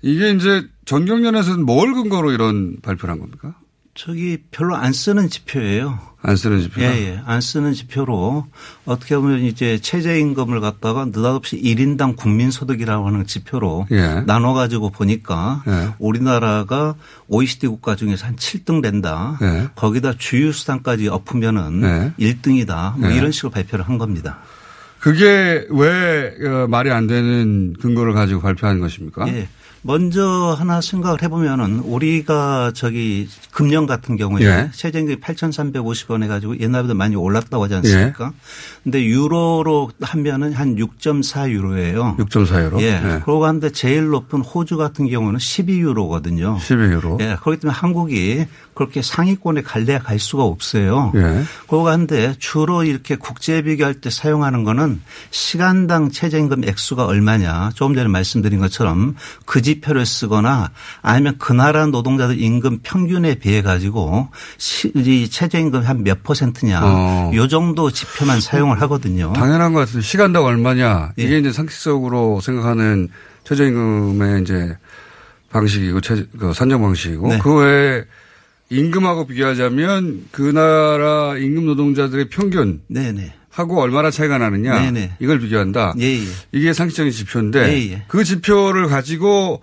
이게 0.01 0.31
이제 0.31 0.65
전경련에서는 0.85 1.65
뭘 1.65 1.93
근거로 1.93 2.31
이런 2.31 2.77
발표를 2.81 3.11
한 3.11 3.19
겁니까? 3.19 3.55
저기 3.93 4.37
별로 4.51 4.77
안 4.77 4.93
쓰는 4.93 5.27
지표예요. 5.27 5.99
안 6.21 6.37
쓰는 6.37 6.61
지표? 6.61 6.81
예, 6.81 6.85
예. 6.85 7.21
안 7.25 7.41
쓰는 7.41 7.73
지표로 7.73 8.45
어떻게 8.85 9.17
보면 9.17 9.41
이제 9.41 9.79
최저 9.81 10.15
임금을 10.15 10.61
갖다가 10.61 11.03
느닷없이 11.05 11.61
1인당 11.61 12.15
국민 12.15 12.49
소득이라고 12.49 13.05
하는 13.05 13.25
지표로 13.25 13.87
예. 13.91 14.21
나눠 14.25 14.53
가지고 14.53 14.91
보니까 14.91 15.63
예. 15.67 15.89
우리나라가 15.99 16.95
OECD 17.27 17.67
국가 17.67 17.97
중에서 17.97 18.27
한 18.27 18.37
7등 18.37 18.81
된다. 18.81 19.37
예. 19.41 19.67
거기다 19.75 20.13
주유 20.17 20.53
수당까지 20.53 21.09
엎으면은 21.09 22.13
예. 22.17 22.33
1등이다. 22.33 22.97
뭐 22.97 23.11
예. 23.11 23.15
이런 23.15 23.33
식으로 23.33 23.51
발표를 23.51 23.87
한 23.89 23.97
겁니다. 23.97 24.39
그게 25.05 25.67
왜 25.69 26.33
어, 26.47 26.65
말이 26.67 26.89
안 26.89 27.05
되는 27.05 27.73
근거를 27.73 28.13
가지고 28.13 28.41
발표한 28.41 28.79
것입니까? 28.79 29.27
예. 29.27 29.47
먼저 29.87 30.55
하나 30.57 30.81
생각을 30.81 31.21
해보면은 31.21 31.81
우리가 31.81 32.71
저기 32.73 33.29
금년 33.51 33.85
같은 33.85 34.17
경우에 34.17 34.43
예. 34.43 34.71
최저임금이 34.73 35.17
8,350원 35.17 36.23
해가지고 36.23 36.59
옛날보다 36.59 36.95
많이 36.95 37.15
올랐다고 37.15 37.65
하지 37.65 37.75
않습니까? 37.75 38.25
예. 38.33 38.39
근데 38.83 39.03
유로로 39.05 39.91
하면은 40.01 40.53
한 40.53 40.75
6.4 40.75 41.51
유로예요. 41.51 42.15
6.4 42.17 42.65
유로? 42.65 42.81
예. 42.81 42.85
예. 42.85 43.21
그러고 43.23 43.45
한데 43.45 43.71
제일 43.71 44.07
높은 44.07 44.41
호주 44.41 44.77
같은 44.77 45.07
경우는 45.07 45.37
12 45.37 45.79
유로거든요. 45.79 46.57
12 46.59 46.83
유로. 46.85 47.17
예. 47.21 47.37
그렇기 47.39 47.61
때문에 47.61 47.77
한국이 47.77 48.47
그렇게 48.73 49.03
상위권에 49.03 49.61
갈래야 49.61 49.99
갈 49.99 50.17
수가 50.17 50.43
없어요. 50.43 51.11
예. 51.15 51.43
그거 51.61 51.89
한데 51.89 52.33
주로 52.39 52.83
이렇게 52.83 53.15
국제 53.15 53.61
비교할 53.61 54.01
때 54.01 54.09
사용하는 54.09 54.63
거는 54.63 54.99
시간당 55.29 56.09
최저임금 56.09 56.63
액수가 56.63 57.05
얼마냐. 57.05 57.69
조금 57.75 57.93
전에 57.93 58.07
말씀드린 58.09 58.59
것처럼 58.59 59.15
그 59.45 59.61
지표를 59.75 60.05
쓰거나 60.05 60.71
아니면 61.01 61.35
그 61.39 61.53
나라 61.53 61.85
노동자들 61.85 62.39
임금 62.41 62.79
평균에 62.83 63.35
비해 63.35 63.61
가지고 63.61 64.29
시- 64.57 64.91
이 64.95 65.29
최저임금 65.29 65.81
한 65.83 66.03
몇 66.03 66.21
퍼센트냐. 66.23 66.81
어. 66.83 67.31
요 67.33 67.47
정도 67.47 67.89
지표만 67.91 68.39
사용을 68.41 68.79
하거든요. 68.81 69.33
당연한 69.33 69.73
것 69.73 69.79
같은데 69.79 70.01
시간당 70.05 70.43
얼마냐 70.45 71.13
예. 71.17 71.23
이게 71.23 71.39
이제 71.39 71.51
상식적으로 71.51 72.41
생각하는 72.41 73.09
최저임금의 73.45 74.41
이제 74.41 74.77
방식이고 75.51 76.01
최, 76.01 76.25
그 76.37 76.53
산정 76.53 76.81
방식이고 76.81 77.27
네. 77.29 77.39
그 77.39 77.55
외에 77.55 78.03
임금하고 78.69 79.27
비교하자면 79.27 80.25
그 80.31 80.41
나라 80.41 81.37
임금 81.37 81.65
노동자들의 81.65 82.29
평균 82.29 82.81
네네. 82.87 83.33
하고 83.55 83.81
얼마나 83.81 84.11
차이가 84.11 84.37
나느냐 84.37 84.81
네네. 84.81 85.13
이걸 85.19 85.39
비교한다. 85.39 85.93
예, 85.99 86.03
예. 86.03 86.23
이게 86.51 86.73
상식적인 86.73 87.11
지표인데 87.13 87.59
예, 87.69 87.91
예. 87.93 88.03
그 88.09 88.25
지표를 88.25 88.87
가지고 88.87 89.61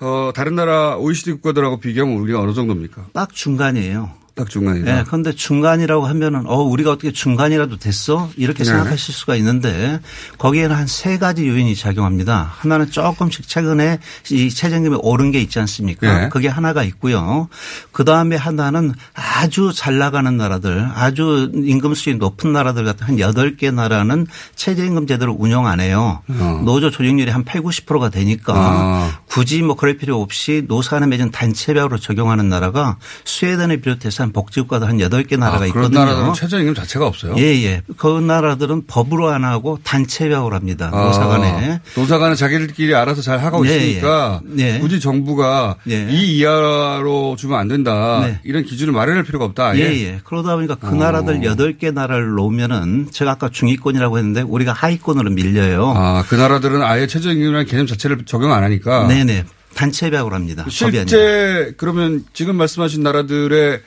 어 0.00 0.32
다른 0.34 0.54
나라 0.54 0.96
OECD 0.98 1.32
국가들하고 1.32 1.80
비교하면 1.80 2.18
우리가 2.18 2.40
어느 2.40 2.52
정도입니까? 2.52 3.06
딱 3.14 3.32
중간이에요. 3.32 4.10
딱 4.34 4.48
중간이다. 4.48 4.94
네, 4.94 5.04
그런데 5.06 5.32
중간이라고 5.32 6.06
하면은 6.06 6.44
어 6.46 6.56
우리가 6.62 6.92
어떻게 6.92 7.12
중간이라도 7.12 7.76
됐어 7.78 8.30
이렇게 8.36 8.60
네. 8.60 8.64
생각하실 8.64 9.14
수가 9.14 9.36
있는데 9.36 10.00
거기에는 10.38 10.74
한 10.74 10.86
세 10.92 11.18
가지 11.18 11.48
요인이 11.48 11.74
작용합니다. 11.74 12.52
하나는 12.58 12.90
조금씩 12.90 13.48
최근에 13.48 13.98
이 14.30 14.50
최저임금이 14.50 14.98
오른 15.02 15.32
게 15.32 15.40
있지 15.40 15.58
않습니까? 15.58 16.20
네. 16.20 16.28
그게 16.28 16.48
하나가 16.48 16.84
있고요. 16.84 17.48
그 17.92 18.04
다음에 18.04 18.36
하나는 18.36 18.92
아주 19.14 19.72
잘 19.74 19.98
나가는 19.98 20.36
나라들, 20.36 20.88
아주 20.94 21.50
임금 21.54 21.94
수준이 21.94 22.16
높은 22.18 22.52
나라들 22.52 22.84
같은 22.84 23.06
한 23.06 23.18
여덟 23.18 23.56
개 23.56 23.70
나라는 23.70 24.26
최저임금 24.54 25.06
제도를 25.06 25.34
운영 25.36 25.66
안 25.66 25.80
해요. 25.80 26.22
어. 26.28 26.60
노조 26.64 26.90
조직률이 26.90 27.30
한 27.30 27.42
8, 27.44 27.62
90%가 27.62 28.10
되니까 28.10 28.52
아. 28.54 29.20
굳이 29.26 29.62
뭐 29.62 29.74
그럴 29.74 29.96
필요 29.96 30.20
없이 30.20 30.62
노사간에 30.68 31.06
맺은 31.06 31.30
단체별로 31.30 31.98
적용하는 31.98 32.48
나라가 32.48 32.98
스웨덴을 33.24 33.80
비롯해서 33.80 34.21
한 34.22 34.32
복지국가도 34.32 34.86
한 34.86 34.98
8개 34.98 35.38
나라가 35.38 35.64
아, 35.64 35.68
그런 35.68 35.84
있거든요. 35.86 35.98
나라들은 36.00 36.34
최저임금 36.34 36.74
자체가 36.74 37.06
없어요. 37.06 37.34
예, 37.38 37.42
예. 37.64 37.82
그 37.96 38.06
나라들은 38.20 38.86
법으로 38.86 39.28
안 39.28 39.44
하고 39.44 39.78
단체별로 39.82 40.52
합니다. 40.54 40.90
아, 40.92 41.04
노사간에. 41.04 41.80
노사간은 41.96 42.36
자기들끼리 42.36 42.94
알아서 42.94 43.20
잘 43.22 43.38
하고 43.40 43.66
예, 43.66 43.76
있으니까 43.76 44.40
예. 44.58 44.76
예. 44.76 44.78
굳이 44.78 45.00
정부가 45.00 45.76
예. 45.88 46.08
이 46.10 46.38
이하로 46.38 47.36
주면 47.38 47.58
안 47.58 47.68
된다. 47.68 48.22
네. 48.24 48.40
이런 48.44 48.64
기준을 48.64 48.92
마련할 48.92 49.24
필요가 49.24 49.44
없다. 49.44 49.76
예, 49.76 49.80
예. 49.80 50.20
그러다 50.24 50.54
보니까 50.54 50.76
그 50.76 50.88
어. 50.88 50.90
나라들 50.92 51.40
8개 51.40 51.92
나라를 51.92 52.30
놓으면은 52.34 53.08
제가 53.10 53.32
아까 53.32 53.48
중위권이라고 53.48 54.18
했는데 54.18 54.42
우리가 54.42 54.72
하위권으로 54.72 55.30
밀려요. 55.30 55.92
아, 55.96 56.24
그 56.28 56.34
나라들은 56.34 56.82
아예 56.82 57.06
최저임금이라는 57.06 57.66
개념 57.66 57.86
자체를 57.86 58.24
적용 58.24 58.52
안 58.52 58.62
하니까. 58.62 59.06
네네. 59.08 59.44
단체별로 59.74 60.34
합니다. 60.34 60.64
실제 60.68 61.72
그러면 61.76 62.24
지금 62.32 62.56
말씀하신 62.56 63.02
나라들의 63.02 63.80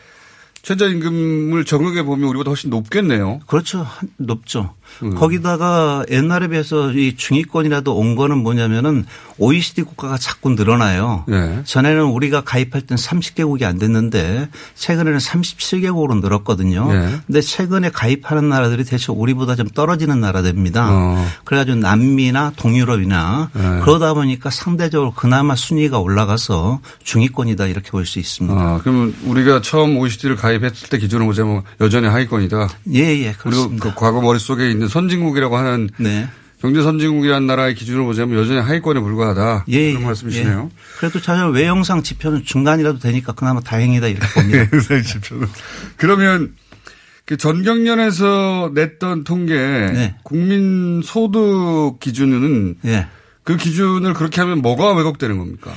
최저임금을 0.66 1.64
적용해 1.64 2.02
보면 2.04 2.28
우리보다 2.30 2.50
훨씬 2.50 2.72
높겠네요. 2.72 3.40
그렇죠. 3.46 3.84
한- 3.84 4.10
높죠. 4.18 4.74
음. 5.04 5.16
거기다가 5.16 6.06
옛날에 6.10 6.48
비해서 6.48 6.92
이 6.92 7.16
중위권이라도 7.16 7.96
온 7.96 8.16
거는 8.16 8.38
뭐냐면은 8.38 9.06
OECD 9.38 9.82
국가가 9.84 10.18
자꾸 10.18 10.52
늘어나요. 10.52 11.26
네. 11.28 11.62
전에는 11.66 12.06
우리가 12.06 12.42
가입할 12.42 12.82
땐 12.84 12.98
30개국이 12.98 13.64
안 13.64 13.78
됐는데 13.78 14.48
최근에는 14.76 15.20
37개국으로 15.20 16.22
늘었거든요. 16.22 16.92
네. 16.92 17.20
근데 17.28 17.42
최근에 17.42 17.90
가입하는 17.90 18.48
나라들이 18.48 18.86
대체 18.86 19.12
우리보다 19.12 19.56
좀 19.56 19.68
떨어지는 19.68 20.22
나라들입니다. 20.22 20.88
어. 20.90 21.26
그래가지고 21.44 21.78
남미나 21.80 22.54
동유럽이나 22.56 23.50
네. 23.54 23.62
그러다 23.84 24.14
보니까 24.14 24.50
상대적으로 24.50 25.12
그나마 25.14 25.56
순위가 25.56 26.00
올라가서 26.00 26.80
중위권이다 27.04 27.66
이렇게 27.68 27.92
볼 27.92 28.06
수 28.06 28.20
있습니다. 28.20 28.56
아, 28.56 28.80
그러면 28.84 29.16
우리가 29.26 29.62
처음 29.62 29.98
OECD를 29.98 30.36
가입했을 30.36 30.90
때 30.90 31.00
기준으로 31.00 31.26
보자면 31.26 31.64
여전히 31.82 32.08
하위권이다. 32.08 32.68
예, 32.94 33.00
예, 33.00 33.34
그리고 33.38 33.50
그렇습니다. 33.58 33.90
그 33.90 33.96
과거 33.96 34.22
머릿속에 34.22 34.70
있는 34.76 34.88
선진국이라고 34.88 35.58
하는 35.58 35.90
네. 35.98 36.28
경제 36.62 36.82
선진국이라는 36.82 37.46
나라의 37.48 37.76
기준으로 37.76 38.06
보자면 38.06 38.40
여전히 38.40 38.60
하위권에 38.60 39.00
불과하다. 39.00 39.66
예, 39.68 39.90
그런 39.92 40.02
예, 40.02 40.06
말씀이시네요. 40.06 40.70
예. 40.72 40.78
그래도 41.00 41.22
전혀 41.22 41.48
외형상 41.50 42.02
지표는 42.02 42.44
중간이라도 42.44 43.00
되니까 43.00 43.34
그나마 43.34 43.60
다행이다 43.60 44.08
이렇게 44.08 44.26
봅니다. 44.34 44.58
외형상 44.72 45.04
지표는. 45.04 45.48
그러면 45.98 46.54
그 47.26 47.38
전경련에서 47.38 48.72
냈던 48.74 49.24
통계 49.24 49.56
네. 49.56 50.16
국민 50.24 51.02
소득 51.04 52.00
기준은 52.00 52.76
예. 52.86 53.08
그 53.44 53.58
기준을 53.58 54.14
그렇게 54.14 54.42
하면 54.42 54.62
뭐가 54.62 54.94
왜곡되는 54.94 55.38
겁니까? 55.38 55.72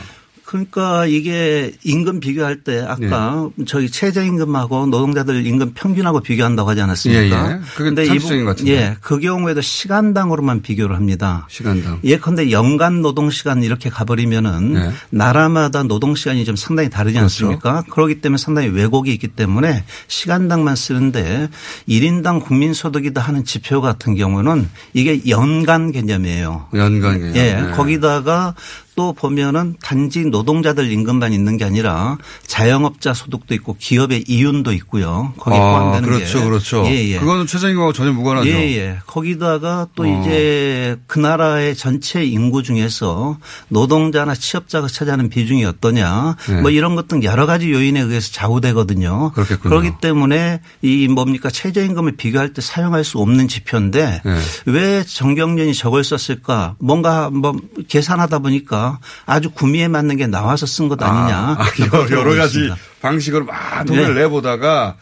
그러니까 0.49 1.05
이게 1.05 1.73
임금 1.85 2.21
비교할 2.21 2.65
때 2.65 2.81
아까 2.81 3.51
저희 3.67 3.91
최저임금하고 3.91 4.87
노동자들 4.87 5.45
임금 5.45 5.73
평균하고 5.75 6.21
비교한다고 6.21 6.71
하지 6.71 6.81
않았습니까? 6.81 7.51
예, 7.51 7.61
예. 8.01 8.07
상식적인 8.07 8.47
것 8.47 8.53
같은데. 8.53 8.73
예, 8.73 8.97
그 9.03 9.19
경우에도 9.19 9.61
시간당으로만 9.61 10.63
비교를 10.63 10.97
합니다. 10.97 11.47
시간당. 11.51 12.01
예컨대 12.03 12.51
연간 12.51 13.03
노동 13.03 13.29
시간 13.29 13.63
이렇게 13.63 13.91
가버리면은 13.91 14.73
네. 14.73 14.91
나라마다 15.11 15.83
노동 15.83 16.15
시간이 16.15 16.47
좀 16.47 16.57
상당히 16.57 16.89
다르지 16.89 17.19
그렇죠. 17.19 17.25
않습니까? 17.45 17.85
그렇기 17.91 18.23
때문에 18.23 18.39
상당히 18.39 18.69
왜곡이 18.69 19.13
있기 19.13 19.29
때문에 19.29 19.85
시간당만 20.07 20.77
쓰는데 20.77 21.51
1인당 21.87 22.43
국민소득이다 22.43 23.21
하는 23.21 23.45
지표 23.45 23.83
같은 23.83 24.15
경우는 24.15 24.67
이게 24.95 25.21
연간 25.29 25.93
개념이에요. 25.93 26.69
연간 26.73 27.19
개념. 27.19 27.37
예, 27.37 27.53
네. 27.53 27.71
거기다가 27.73 28.55
또 28.99 29.13
보면은 29.13 29.77
단지 29.81 30.25
노동자들 30.25 30.91
임금만 30.91 31.33
있는 31.33 31.57
게 31.57 31.65
아니라 31.65 32.19
자영업자 32.49 33.15
소득도 33.15 33.55
있고 33.55 33.77
기업의 33.79 34.25
이윤도 34.27 34.73
있고요. 34.73 35.33
거기 35.39 35.57
아, 35.57 35.61
포함되는 35.61 36.09
그렇죠, 36.09 36.39
게. 36.41 36.45
그렇죠. 36.45 36.85
예, 36.87 37.11
예. 37.11 37.19
그거는 37.21 37.47
최저임금하고 37.47 37.93
전혀 37.93 38.11
무관하죠. 38.13 38.49
예, 38.49 38.55
예. 38.77 38.99
거기다가 39.07 39.87
또 39.95 40.03
어. 40.03 40.07
이제 40.21 40.99
그 41.07 41.21
나라의 41.21 41.77
전체 41.77 42.25
인구 42.25 42.65
중에서 42.65 43.39
노동자나 43.69 44.35
취업자가 44.35 44.89
차지하는 44.89 45.29
비중이 45.29 45.65
어떠냐 45.65 46.35
네. 46.49 46.61
뭐 46.61 46.73
이런 46.73 46.97
것 46.97 47.07
등 47.07 47.23
여러 47.23 47.47
가지 47.47 47.71
요인에 47.73 48.01
의해서 48.01 48.33
좌우되거든요. 48.33 49.31
그렇겠군요. 49.33 49.71
그렇기 49.71 49.93
때문에 50.01 50.61
이 50.83 51.07
뭡니까 51.07 51.51
최저임금을 51.51 52.17
비교할 52.17 52.53
때 52.53 52.61
사용할 52.61 53.05
수 53.05 53.19
없는 53.19 53.47
지표인데 53.47 54.23
네. 54.25 54.39
왜 54.67 55.05
정경련이 55.05 55.73
저걸 55.73 56.03
썼을까? 56.03 56.75
뭔가 56.81 57.31
뭐 57.31 57.57
계산하다 57.87 58.41
보니까 58.41 58.88
아주 59.27 59.51
구미에 59.51 59.89
맞는 59.89 60.17
게 60.17 60.27
나와서 60.27 60.67
쓴 60.67 60.89
것 60.89 61.03
아니냐. 61.03 61.57
아, 61.59 61.67
여러, 61.93 62.11
여러 62.11 62.35
가지. 62.37 62.71
방식으로 63.01 63.45
막 63.45 63.85
돈을 63.87 64.15
네. 64.15 64.21
내보다가 64.23 64.97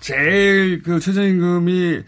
제일 0.00 0.82
그 0.82 0.98
최저임금이 1.00 2.00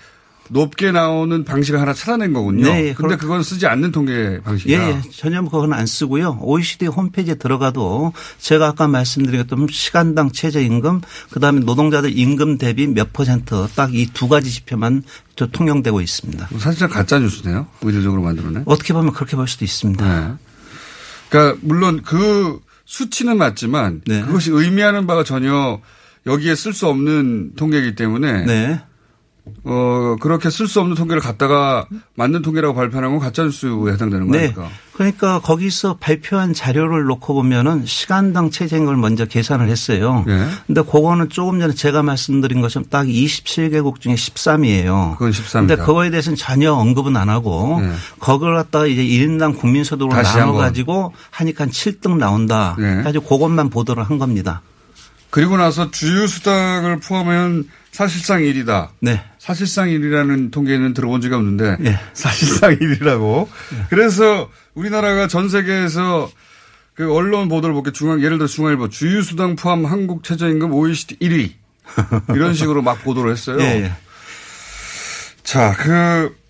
높게 0.51 0.93
나오는 0.93 1.43
방식을 1.43 1.81
하나 1.81 1.95
찾아낸 1.95 2.35
거군요. 2.35 2.65
네, 2.67 2.93
근데 2.93 3.17
그건 3.17 3.43
쓰지 3.43 3.67
않는 3.67 3.93
통계 3.93 4.41
방식이다. 4.45 4.83
예, 4.83 4.89
예. 4.91 5.01
전혀 5.11 5.41
그건 5.43 5.73
안 5.73 5.87
쓰고요. 5.87 6.37
OECD 6.43 6.87
홈페이지에 6.87 7.37
들어가도 7.37 8.13
제가 8.41 8.69
아까 8.69 8.87
말씀드린 8.87 9.41
것처럼 9.41 9.69
시간당 9.69 10.33
최저임금 10.33 11.01
그다음에 11.31 11.61
노동자들 11.61 12.17
임금 12.19 12.59
대비 12.59 12.87
몇 12.87 13.15
퍼센트 13.15 13.67
딱 13.75 13.95
이 13.95 14.07
두 14.13 14.29
가지 14.29 14.51
지표만 14.51 15.03
저 15.35 15.47
통용되고 15.47 16.03
있습니다. 16.03 16.49
사실상 16.59 16.91
가짜 16.91 17.19
뉴스네요. 17.19 17.67
의도적으로 17.81 18.21
만들어낸. 18.21 18.65
어떻게 18.67 18.93
보면 18.93 19.15
그렇게 19.15 19.37
볼 19.37 19.49
수도 19.49 19.65
있습니다. 19.65 20.05
네. 20.29 20.35
그러니까 21.29 21.59
물론 21.63 22.03
그 22.03 22.61
수치는 22.85 23.39
맞지만 23.39 24.03
네. 24.07 24.23
그것이 24.23 24.51
의미하는 24.51 25.07
바가 25.07 25.25
전혀 25.25 25.81
여기에 26.27 26.55
쓸 26.55 26.73
수 26.73 26.87
없는 26.89 27.55
통계이기 27.57 27.95
때문에 27.95 28.45
네. 28.45 28.81
어 29.65 30.17
그렇게 30.21 30.49
쓸 30.49 30.67
수 30.67 30.81
없는 30.81 30.95
통계를 30.97 31.21
갖다가 31.21 31.87
맞는 32.15 32.41
통계라고 32.43 32.75
발표하는 32.75 33.11
건 33.11 33.19
가짜 33.19 33.43
뉴스에 33.45 33.93
해당되는 33.93 34.31
네. 34.31 34.53
거니까. 34.53 34.69
그러니까 34.95 35.41
거기서 35.41 35.97
발표한 36.01 36.55
자료를 36.55 37.05
놓고 37.05 37.35
보면은 37.35 37.85
시간당 37.85 38.51
최저임금을 38.51 38.97
먼저 38.97 39.27
계산을 39.27 39.69
했어요. 39.69 40.25
네. 40.27 40.47
근데 40.67 40.83
그거는 40.83 41.29
조금 41.29 41.61
전에 41.61 41.75
제가 41.75 42.03
말씀드린 42.03 42.61
것처럼 42.63 42.87
딱 42.89 43.05
27개국 43.05 44.01
중에 44.01 44.15
13이에요. 44.15 45.19
그건 45.19 45.33
13입니다. 45.33 45.53
근데 45.53 45.77
그거에 45.77 46.11
대해서는 46.11 46.37
전혀 46.37 46.73
언급은 46.73 47.17
안 47.17 47.29
하고 47.29 47.81
네. 47.83 47.93
그걸 48.21 48.55
갖다가 48.55 48.87
이제 48.87 49.03
1인당 49.03 49.59
국민소득으로 49.59 50.15
나눠. 50.23 50.53
가지고 50.55 51.13
하니까 51.31 51.67
7등 51.67 52.17
나온다. 52.17 52.77
네. 52.79 53.03
가지고 53.03 53.27
그것만 53.27 53.69
보도를 53.69 54.05
한 54.05 54.19
겁니다. 54.19 54.63
그리고 55.31 55.57
나서 55.57 55.91
주유 55.91 56.29
수당을 56.29 57.01
포함하면 57.01 57.65
사실상 57.95 58.41
1이다. 58.41 58.89
네. 59.01 59.23
사실상 59.39 59.89
1이라는 59.89 60.51
통계는 60.51 60.95
들어본 60.95 61.21
적이 61.21 61.35
없는데 61.37 61.77
예. 61.85 62.01
사실상 62.13 62.77
1이라고. 62.77 63.49
그래서 63.89 64.51
우리나라가 64.75 65.29
전 65.29 65.49
세계에서 65.49 66.29
그 66.95 67.15
언론 67.15 67.49
보도를 67.49 67.73
볼게 67.73 67.93
중앙 67.93 68.21
예를 68.21 68.39
들어 68.39 68.49
중앙일보 68.49 68.89
주유 68.89 69.23
수당 69.23 69.55
포함 69.55 69.85
한국 69.85 70.25
최저임금 70.25 70.73
OECD 70.73 71.17
1위 71.21 71.53
이런 72.35 72.55
식으로 72.55 72.83
막 72.83 73.03
보도를 73.05 73.31
했어요. 73.31 73.59
예, 73.61 73.85
예. 73.85 73.93
자, 75.45 75.73
그 75.77 76.45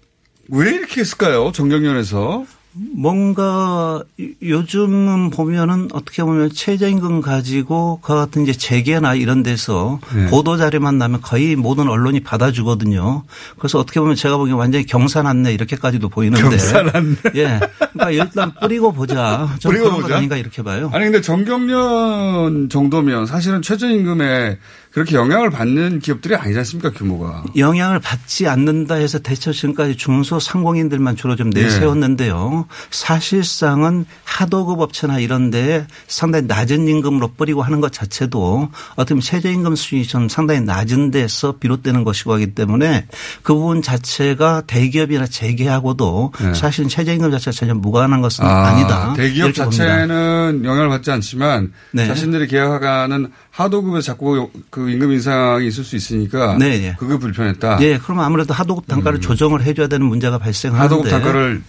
왜 0.49 0.71
이렇게 0.75 1.01
했을까요? 1.01 1.53
정경련에서 1.53 2.45
뭔가 2.77 4.03
요- 4.21 4.27
요즘은 4.43 5.31
보면은 5.31 5.89
어떻게 5.93 6.23
보면 6.25 6.51
최저임금 6.53 7.21
가지고 7.21 8.01
그 8.03 8.15
같은 8.15 8.43
이제 8.43 8.53
재계나 8.53 9.15
이런 9.15 9.43
데서 9.43 10.01
네. 10.15 10.27
보도 10.27 10.57
자료만 10.57 10.99
나면 10.99 11.21
거의 11.21 11.55
모든 11.57 11.89
언론이 11.89 12.21
받아주거든요. 12.21 13.23
그래서 13.59 13.79
어떻게 13.79 14.01
보면 14.01 14.17
제가 14.17 14.37
보기엔 14.37 14.57
완전히 14.57 14.87
경산안내 14.87 15.53
이렇게까지도 15.55 16.09
보이는데. 16.09 16.43
경산안내. 16.49 17.17
예. 17.37 17.61
그러니까 17.93 18.11
일단 18.11 18.53
뿌리고 18.61 18.93
보자. 18.93 19.49
좀 19.61 19.73
뿌리고 19.73 19.91
보자? 20.01 20.17
아닌가 20.17 20.37
이렇게 20.37 20.63
봐요. 20.63 20.91
아니 20.93 21.05
근데 21.05 21.21
정경련 21.21 22.69
정도면 22.69 23.27
사실은 23.27 23.63
최저임금에 23.63 24.59
그렇게 24.95 25.17
영향을 25.17 25.51
받는 25.51 25.99
기업들이 25.99 26.37
아니지 26.37 26.57
않습니까 26.59 26.93
규모가. 26.93 27.43
영향을 27.57 27.99
받지 27.99 28.47
않는다 28.47 28.95
해서 28.95 29.19
대처 29.19 29.51
지금까지 29.51 29.97
중소상공인들만 29.97 31.17
주로 31.17 31.35
좀 31.35 31.51
예. 31.57 31.63
내세웠는데요. 31.63 32.69
사실상은 32.93 34.07
하도급 34.23 34.79
업체나 34.79 35.19
이런 35.19 35.51
데 35.51 35.85
상당히 36.07 36.47
낮은 36.47 36.87
임금으로 36.87 37.33
뿌리고 37.37 37.63
하는 37.63 37.81
것 37.81 37.93
자체도 37.93 38.69
어떻게 38.95 39.15
보면 39.15 39.21
최저임금 39.21 39.75
수준이 39.75 40.05
좀 40.05 40.29
상당히 40.29 40.61
낮은 40.61 41.11
데서 41.11 41.57
비롯되는 41.59 42.05
것이고 42.05 42.33
하기 42.35 42.55
때문에 42.55 43.07
그 43.43 43.53
부분 43.53 43.83
자체가 43.83 44.63
대기업이나 44.69 45.27
재계하고도 45.27 46.33
네. 46.41 46.55
사실은 46.55 46.89
최저임금 46.89 47.33
자체가 47.33 47.51
전혀 47.51 47.75
무관한 47.75 48.21
것은 48.21 48.45
아, 48.45 48.77
니다 48.77 49.13
대기업 49.15 49.55
자체는 49.55 50.63
영향을 50.65 50.89
받지 50.89 51.11
않지만 51.11 51.73
네. 51.91 52.07
자신들이 52.07 52.47
계약하는 52.47 53.33
하도급에서 53.55 54.05
자꾸 54.05 54.51
그 54.71 54.91
임금 54.91 55.13
인상이 55.13 55.69
있을 55.69 55.85
수 55.85 55.95
있으니까 55.95 56.57
네, 56.59 56.81
네. 56.81 56.97
그게 56.99 57.17
불편했다. 57.17 57.79
예, 57.83 57.99
그러면 57.99 58.25
아무래도 58.25 58.53
하도급 58.53 58.89
단가를 58.89 59.21
조정을 59.21 59.63
해줘야 59.63 59.87
되는 59.87 60.07
문제가 60.07 60.39
발생하는데 60.39 60.85
음. 60.85 60.99
하도급 60.99 61.11
단가를 61.11 61.63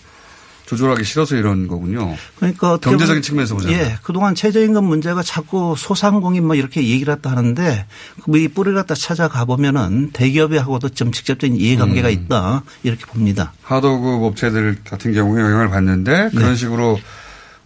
조절하기 0.66 1.04
싫어서 1.04 1.36
이런 1.36 1.68
거군요. 1.68 2.16
그러니까 2.38 2.78
경제적인 2.78 3.22
측면에서 3.22 3.54
보자면. 3.54 3.80
예, 3.80 3.98
그동안 4.02 4.34
최저임금 4.34 4.84
문제가 4.84 5.22
자꾸 5.22 5.76
소상공인 5.78 6.48
뭐 6.48 6.56
이렇게 6.56 6.82
얘기를 6.88 7.14
했다 7.14 7.30
하는데 7.30 7.86
그이 8.24 8.48
뿌리를 8.48 8.76
갖다 8.76 8.96
찾아가 8.96 9.46
보면은 9.46 10.10
대기업하고도 10.12 10.90
좀 10.90 11.12
직접적인 11.12 11.56
이해관계가 11.56 12.08
음. 12.08 12.14
있다 12.14 12.64
이렇게 12.82 13.06
봅니다. 13.06 13.54
하도급 13.62 14.24
업체들 14.24 14.78
같은 14.84 15.14
경우에 15.14 15.40
영향을 15.40 15.70
받는데 15.70 16.30
그런 16.34 16.50
네. 16.50 16.56
식으로 16.56 16.98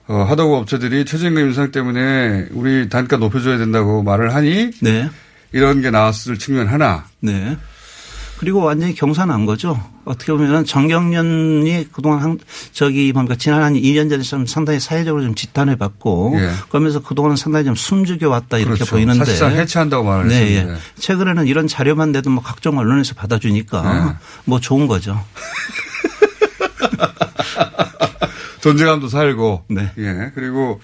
어, 0.10 0.24
하도급 0.24 0.62
업체들이 0.62 1.06
최저임금 1.06 1.50
인상 1.50 1.72
때문에 1.72 2.48
우리 2.52 2.90
단가 2.90 3.18
높여줘야 3.18 3.60
된다고 3.60 4.02
말을 4.02 4.34
하니 4.34 4.72
네. 4.82 5.08
이런 5.52 5.82
게 5.82 5.92
나왔을 5.92 6.40
측면 6.40 6.66
하나. 6.68 7.06
네. 7.20 7.56
그리고 8.40 8.64
완전히 8.64 8.96
경산한 8.96 9.46
거죠. 9.46 9.80
어떻게 10.06 10.32
보면은 10.32 10.66
정경련이 10.66 11.90
그동안 11.92 12.20
한, 12.22 12.40
저기 12.72 13.12
뭡니까 13.14 13.36
지난 13.38 13.62
한 13.62 13.76
2년 13.76 14.10
전에 14.10 14.24
좀 14.24 14.48
상당히 14.48 14.80
사회적으로 14.80 15.22
좀 15.24 15.36
지탄을 15.36 15.76
받고 15.76 16.34
예. 16.38 16.50
그러면서 16.70 17.04
그동안은 17.04 17.36
상당히 17.36 17.66
좀 17.66 17.76
숨죽여 17.76 18.30
왔다 18.30 18.58
이렇게 18.58 18.76
그렇죠. 18.76 18.92
보이는데 18.92 19.26
사실상 19.26 19.52
해체한다고 19.52 20.06
말을 20.06 20.30
네, 20.30 20.36
했었는데. 20.36 20.74
예. 20.74 20.78
최근에는 21.00 21.46
이런 21.46 21.68
자료만 21.68 22.14
내도 22.14 22.32
뭐 22.32 22.42
각종 22.42 22.80
언론에서 22.80 23.14
받아주니까 23.14 24.06
네. 24.08 24.14
뭐 24.46 24.60
좋은 24.60 24.88
거죠. 24.88 25.24
존재감도 28.62 29.08
살고. 29.08 29.66
네. 29.70 29.92
예. 29.98 30.32
그리고 30.36 30.80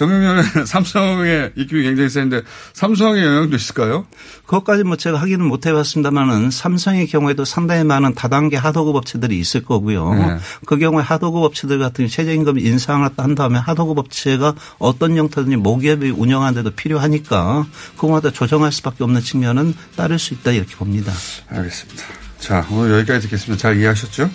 정경련은 0.00 0.42
삼성의 0.64 1.52
입김이 1.56 1.82
굉장히 1.82 2.08
센데 2.08 2.40
삼성의 2.72 3.22
영향도 3.22 3.54
있을까요? 3.54 4.06
그것까지 4.46 4.82
뭐 4.82 4.96
제가 4.96 5.20
확인은 5.20 5.44
못 5.44 5.66
해봤습니다만은 5.66 6.50
삼성의 6.50 7.06
경우에도 7.06 7.44
상당히 7.44 7.84
많은 7.84 8.14
다단계 8.14 8.56
하도급 8.56 8.96
업체들이 8.96 9.38
있을 9.38 9.62
거고요. 9.62 10.14
네. 10.14 10.38
그 10.64 10.78
경우에 10.78 11.02
하도급 11.02 11.42
업체들 11.42 11.78
같은 11.78 12.08
최저임금 12.08 12.58
인상을 12.58 13.10
한 13.14 13.34
다음에 13.34 13.58
하도급 13.58 13.98
업체가 13.98 14.54
어떤 14.78 15.18
형태든지 15.18 15.56
모기업이 15.56 16.08
운영하는데도 16.08 16.70
필요하니까 16.70 17.66
그거마다 17.96 18.30
조정할 18.30 18.72
수밖에 18.72 19.04
없는 19.04 19.20
측면은 19.20 19.74
따를 19.96 20.18
수 20.18 20.32
있다 20.32 20.52
이렇게 20.52 20.76
봅니다. 20.76 21.12
알겠습니다. 21.50 22.04
자, 22.38 22.66
오늘 22.70 22.92
여기까지 23.00 23.26
듣겠습니다. 23.26 23.60
잘 23.60 23.76
이해하셨죠? 23.76 24.30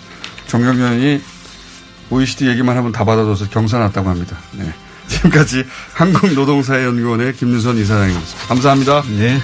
정경련이 0.46 1.20
OECD 2.10 2.48
얘기만 2.48 2.76
하면 2.76 2.92
다 2.92 3.04
받아줘서 3.04 3.48
경사 3.48 3.78
났다고 3.78 4.08
합니다. 4.08 4.36
네. 4.52 4.72
지금까지 5.08 5.64
한국노동사회연구원의 5.94 7.34
김윤선 7.34 7.78
이사장이었습니다. 7.78 8.48
감사합니다. 8.48 9.02
네. 9.18 9.40